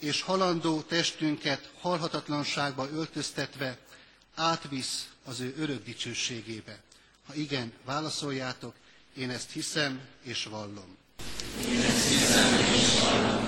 és 0.00 0.20
halandó 0.20 0.80
testünket 0.80 1.70
halhatatlanságba 1.80 2.88
öltöztetve 2.90 3.78
átvisz 4.34 5.08
az 5.24 5.40
ő 5.40 5.54
örök 5.58 5.84
dicsőségébe. 5.84 6.82
Ha 7.26 7.34
igen, 7.34 7.72
válaszoljátok, 7.84 8.74
én 9.16 9.30
ezt 9.30 9.50
hiszem 9.50 10.00
és 10.22 10.44
vallom. 10.44 10.96
Én 11.70 11.80
ezt 11.80 12.08
hiszem 12.08 12.58
és 12.58 13.00
vallom. 13.00 13.43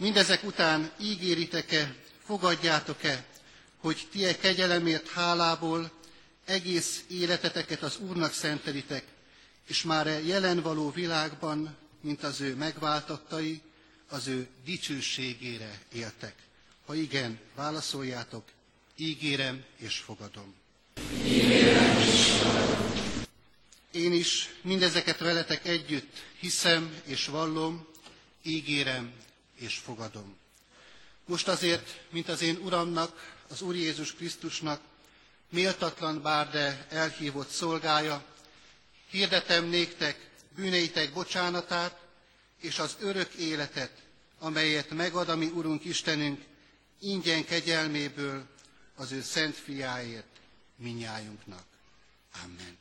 Mindezek 0.00 0.44
után 0.44 0.90
ígéritek-e, 1.00 1.94
fogadjátok-e, 2.24 3.24
hogy 3.76 4.08
ti 4.10 4.24
e 4.24 4.36
kegyelemért 4.36 5.08
hálából 5.08 5.90
egész 6.44 7.04
életeteket 7.08 7.82
az 7.82 7.98
Úrnak 7.98 8.32
szentelitek, 8.32 9.04
és 9.66 9.82
már 9.82 10.06
e 10.06 10.20
jelen 10.20 10.60
való 10.60 10.90
világban, 10.90 11.76
mint 12.00 12.22
az 12.22 12.40
ő 12.40 12.54
megváltattai, 12.54 13.60
az 14.08 14.26
ő 14.26 14.48
dicsőségére 14.64 15.80
éltek. 15.92 16.34
Ha 16.86 16.94
igen, 16.94 17.38
válaszoljátok, 17.54 18.44
ígérem 18.96 19.64
és 19.76 19.98
fogadom. 19.98 20.54
Ígérem 21.24 21.98
és 21.98 22.24
fogadom. 22.24 22.90
Én 23.90 24.12
is 24.12 24.48
mindezeket 24.62 25.18
veletek 25.18 25.66
együtt 25.66 26.22
hiszem 26.38 27.00
és 27.04 27.26
vallom, 27.26 27.86
ígérem 28.42 29.12
és 29.60 29.76
fogadom. 29.76 30.36
Most 31.24 31.48
azért, 31.48 32.00
mint 32.10 32.28
az 32.28 32.42
én 32.42 32.56
Uramnak, 32.56 33.34
az 33.48 33.62
Úr 33.62 33.74
Jézus 33.74 34.14
Krisztusnak, 34.14 34.80
méltatlan 35.48 36.22
bár 36.22 36.50
de 36.50 36.86
elhívott 36.90 37.48
szolgája, 37.48 38.24
hirdetem 39.10 39.64
néktek 39.64 40.30
bűneitek 40.54 41.12
bocsánatát 41.12 42.00
és 42.60 42.78
az 42.78 42.96
örök 43.00 43.32
életet, 43.32 44.02
amelyet 44.38 44.90
megad 44.90 45.28
a 45.28 45.36
mi 45.36 45.46
Urunk 45.46 45.84
Istenünk 45.84 46.44
ingyen 47.00 47.44
kegyelméből 47.44 48.46
az 48.94 49.12
ő 49.12 49.22
szent 49.22 49.56
fiáért 49.56 50.40
minnyájunknak. 50.76 51.64
Amen. 52.44 52.78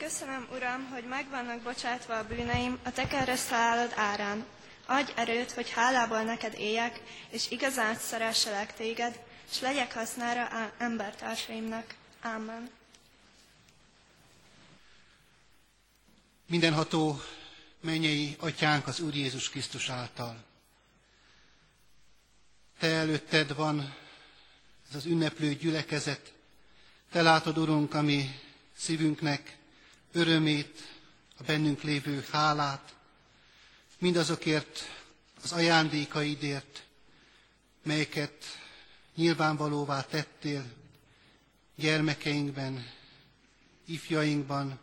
Köszönöm, 0.00 0.48
Uram, 0.52 0.88
hogy 0.90 1.04
meg 1.04 1.28
vannak 1.30 1.60
bocsátva 1.62 2.18
a 2.18 2.26
bűneim 2.26 2.78
a 2.84 2.92
te 2.92 3.06
kereszthalálod 3.06 3.92
árán. 3.96 4.44
Adj 4.86 5.12
erőt, 5.16 5.50
hogy 5.50 5.70
hálából 5.70 6.22
neked 6.22 6.54
éljek, 6.58 7.02
és 7.30 7.50
igazán 7.50 7.94
szeresselek 7.94 8.74
téged, 8.74 9.20
és 9.50 9.60
legyek 9.60 9.92
hasznára 9.92 10.72
embertársaimnak. 10.78 11.94
Amen. 12.22 12.70
Mindenható 16.46 17.20
mennyei 17.80 18.36
atyánk 18.38 18.86
az 18.86 19.00
Úr 19.00 19.14
Jézus 19.14 19.50
Krisztus 19.50 19.88
által. 19.88 20.44
Te 22.78 22.86
előtted 22.86 23.54
van 23.54 23.94
ez 24.88 24.94
az 24.94 25.04
ünneplő 25.04 25.54
gyülekezet. 25.54 26.32
Te 27.10 27.22
látod, 27.22 27.58
Urunk, 27.58 27.94
ami 27.94 28.40
szívünknek 28.76 29.58
örömét, 30.12 30.88
a 31.38 31.42
bennünk 31.42 31.82
lévő 31.82 32.24
hálát, 32.30 32.94
mindazokért 33.98 34.78
az 35.42 35.52
ajándékaidért, 35.52 36.84
melyeket 37.82 38.44
nyilvánvalóvá 39.14 40.02
tettél 40.02 40.64
gyermekeinkben, 41.74 42.90
ifjainkban, 43.86 44.78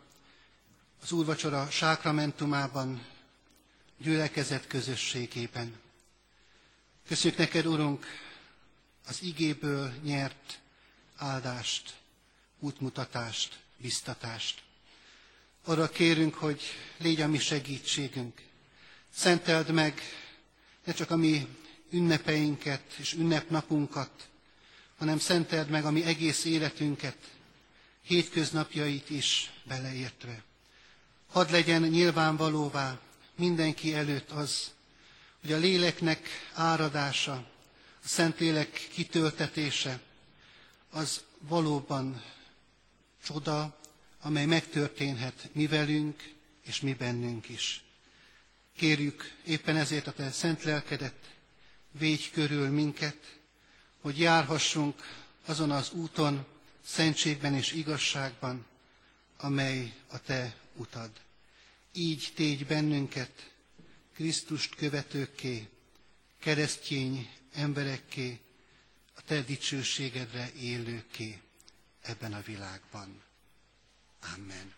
az 1.02 1.12
úrvacsora 1.12 1.70
sákramentumában, 1.70 3.06
gyülekezet 3.98 4.66
közösségében. 4.66 5.80
Köszönjük 7.06 7.38
neked, 7.38 7.66
Urunk, 7.66 8.06
az 9.06 9.22
igéből 9.22 9.92
nyert 10.02 10.60
áldást, 11.16 11.94
útmutatást, 12.58 13.58
biztatást. 13.76 14.62
Arra 15.68 15.88
kérünk, 15.88 16.34
hogy 16.34 16.62
légy 16.98 17.20
a 17.20 17.26
mi 17.28 17.38
segítségünk. 17.38 18.42
Szenteld 19.14 19.70
meg 19.70 20.00
ne 20.84 20.92
csak 20.92 21.10
a 21.10 21.16
mi 21.16 21.46
ünnepeinket 21.90 22.92
és 22.98 23.12
ünnepnapunkat, 23.12 24.28
hanem 24.98 25.18
szenteld 25.18 25.68
meg 25.68 25.84
a 25.84 25.90
mi 25.90 26.04
egész 26.04 26.44
életünket, 26.44 27.16
hétköznapjait 28.02 29.10
is 29.10 29.50
beleértve. 29.64 30.42
Hadd 31.26 31.50
legyen 31.50 31.82
nyilvánvalóvá 31.82 33.00
mindenki 33.36 33.94
előtt 33.94 34.30
az, 34.30 34.70
hogy 35.40 35.52
a 35.52 35.58
léleknek 35.58 36.28
áradása, 36.54 37.32
a 38.04 38.08
Szentlélek 38.08 38.88
kitöltetése, 38.92 40.00
az 40.90 41.22
valóban 41.38 42.22
csoda, 43.24 43.78
amely 44.20 44.46
megtörténhet 44.46 45.48
mi 45.52 45.66
velünk 45.66 46.32
és 46.64 46.80
mi 46.80 46.94
bennünk 46.94 47.48
is. 47.48 47.84
Kérjük 48.76 49.34
éppen 49.46 49.76
ezért 49.76 50.06
a 50.06 50.12
Te 50.12 50.30
szent 50.30 50.62
lelkedet, 50.62 51.34
védj 51.90 52.30
körül 52.32 52.68
minket, 52.68 53.38
hogy 54.00 54.18
járhassunk 54.18 55.02
azon 55.44 55.70
az 55.70 55.90
úton, 55.92 56.46
szentségben 56.84 57.54
és 57.54 57.72
igazságban, 57.72 58.66
amely 59.36 59.94
a 60.06 60.20
Te 60.20 60.56
utad. 60.74 61.10
Így 61.92 62.32
tégy 62.34 62.66
bennünket 62.66 63.52
Krisztust 64.14 64.74
követőkké, 64.74 65.68
keresztény 66.40 67.30
emberekké, 67.52 68.40
a 69.14 69.22
Te 69.24 69.40
dicsőségedre 69.42 70.50
élőké 70.60 71.40
ebben 72.02 72.32
a 72.32 72.40
világban. 72.40 73.22
Amen. 74.34 74.74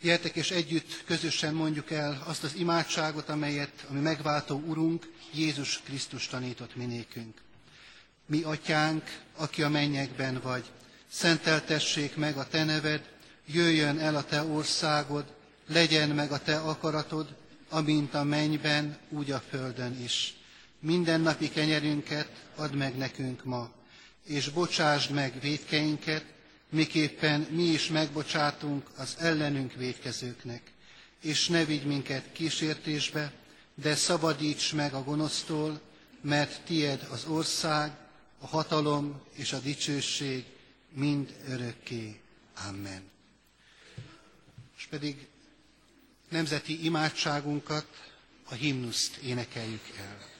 Gyertek 0.00 0.36
és 0.36 0.50
együtt 0.50 1.04
közösen 1.04 1.54
mondjuk 1.54 1.90
el 1.90 2.22
azt 2.26 2.44
az 2.44 2.54
imádságot, 2.54 3.28
amelyet 3.28 3.86
ami 3.90 4.00
megváltó 4.00 4.62
Urunk 4.66 5.12
Jézus 5.32 5.80
Krisztus 5.84 6.26
tanított 6.26 6.76
minékünk. 6.76 7.40
Mi 8.26 8.42
atyánk, 8.42 9.20
aki 9.36 9.62
a 9.62 9.68
mennyekben 9.68 10.40
vagy, 10.40 10.64
szenteltessék 11.08 12.16
meg 12.16 12.36
a 12.36 12.48
te 12.48 12.64
neved, 12.64 13.12
jöjjön 13.46 13.98
el 13.98 14.16
a 14.16 14.24
te 14.24 14.42
országod, 14.42 15.24
legyen 15.66 16.08
meg 16.08 16.32
a 16.32 16.38
te 16.38 16.56
akaratod, 16.56 17.36
amint 17.68 18.14
a 18.14 18.22
mennyben, 18.22 18.98
úgy 19.08 19.30
a 19.30 19.42
földön 19.48 20.02
is. 20.02 20.34
Minden 20.78 21.20
napi 21.20 21.50
kenyerünket 21.50 22.28
add 22.54 22.74
meg 22.74 22.96
nekünk 22.96 23.44
ma, 23.44 23.70
és 24.24 24.48
bocsásd 24.48 25.10
meg 25.10 25.40
védkeinket, 25.40 26.24
miképpen 26.74 27.40
mi 27.50 27.62
is 27.62 27.88
megbocsátunk 27.88 28.86
az 28.96 29.16
ellenünk 29.18 29.72
védkezőknek. 29.72 30.72
És 31.20 31.48
ne 31.48 31.64
vigy 31.64 31.84
minket 31.86 32.32
kísértésbe, 32.32 33.32
de 33.74 33.94
szabadíts 33.94 34.72
meg 34.74 34.94
a 34.94 35.02
gonosztól, 35.02 35.80
mert 36.20 36.60
tied 36.64 37.06
az 37.10 37.24
ország, 37.24 37.92
a 38.38 38.46
hatalom 38.46 39.20
és 39.32 39.52
a 39.52 39.58
dicsőség 39.58 40.44
mind 40.92 41.36
örökké. 41.48 42.20
Amen. 42.68 43.02
És 44.76 44.86
pedig 44.90 45.26
nemzeti 46.28 46.84
imádságunkat, 46.84 47.86
a 48.48 48.54
himnuszt 48.54 49.16
énekeljük 49.16 49.82
el. 49.98 50.33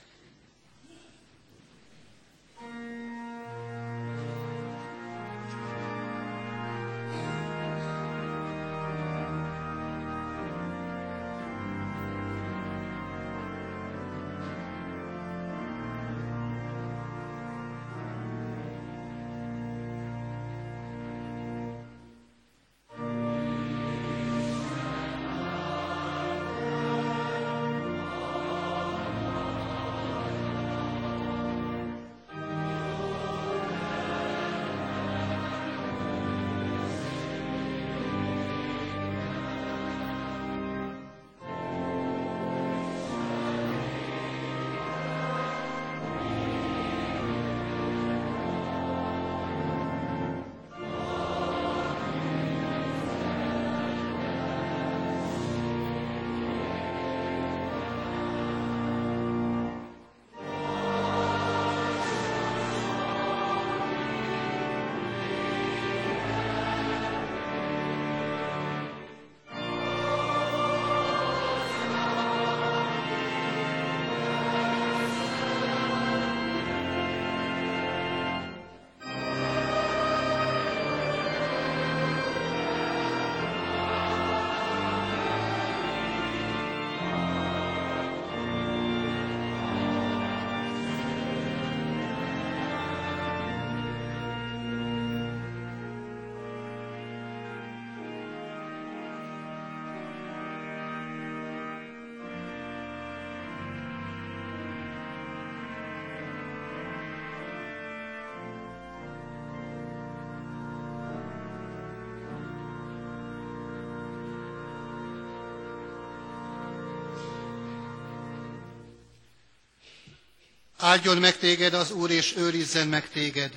Áldjon 120.84 121.16
meg 121.18 121.36
téged 121.38 121.74
az 121.74 121.90
Úr, 121.90 122.10
és 122.10 122.36
őrizzen 122.36 122.88
meg 122.88 123.08
téged. 123.08 123.52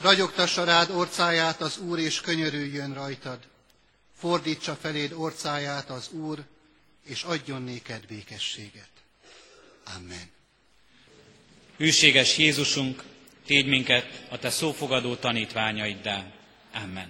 Ragyogtassa 0.00 0.64
rád 0.64 0.90
orcáját 0.90 1.60
az 1.60 1.78
Úr, 1.78 1.98
és 1.98 2.20
könyörüljön 2.20 2.94
rajtad. 2.94 3.38
Fordítsa 4.16 4.76
feléd 4.80 5.12
orcáját 5.12 5.90
az 5.90 6.08
Úr, 6.10 6.44
és 7.04 7.22
adjon 7.22 7.62
néked 7.62 8.06
békességet. 8.06 8.88
Amen. 9.96 10.30
Hűséges 11.76 12.38
Jézusunk, 12.38 13.02
tégy 13.46 13.66
minket 13.66 14.26
a 14.28 14.38
Te 14.38 14.50
szófogadó 14.50 15.14
tanítványaiddá. 15.14 16.24
Amen. 16.74 17.08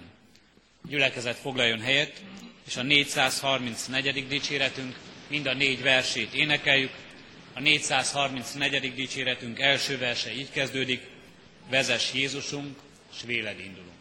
Gyülekezet 0.83 1.37
foglaljon 1.37 1.79
helyet, 1.81 2.21
és 2.67 2.77
a 2.77 2.83
434. 2.83 4.27
dicséretünk 4.27 4.95
mind 5.27 5.45
a 5.45 5.53
négy 5.53 5.81
versét 5.81 6.33
énekeljük. 6.33 7.02
A 7.53 7.59
434. 7.59 8.93
dicséretünk 8.95 9.59
első 9.59 9.97
verse 9.97 10.33
így 10.33 10.51
kezdődik, 10.51 11.01
vezes 11.69 12.13
Jézusunk, 12.13 12.77
s 13.17 13.23
véled 13.25 13.59
indulunk. 13.59 13.92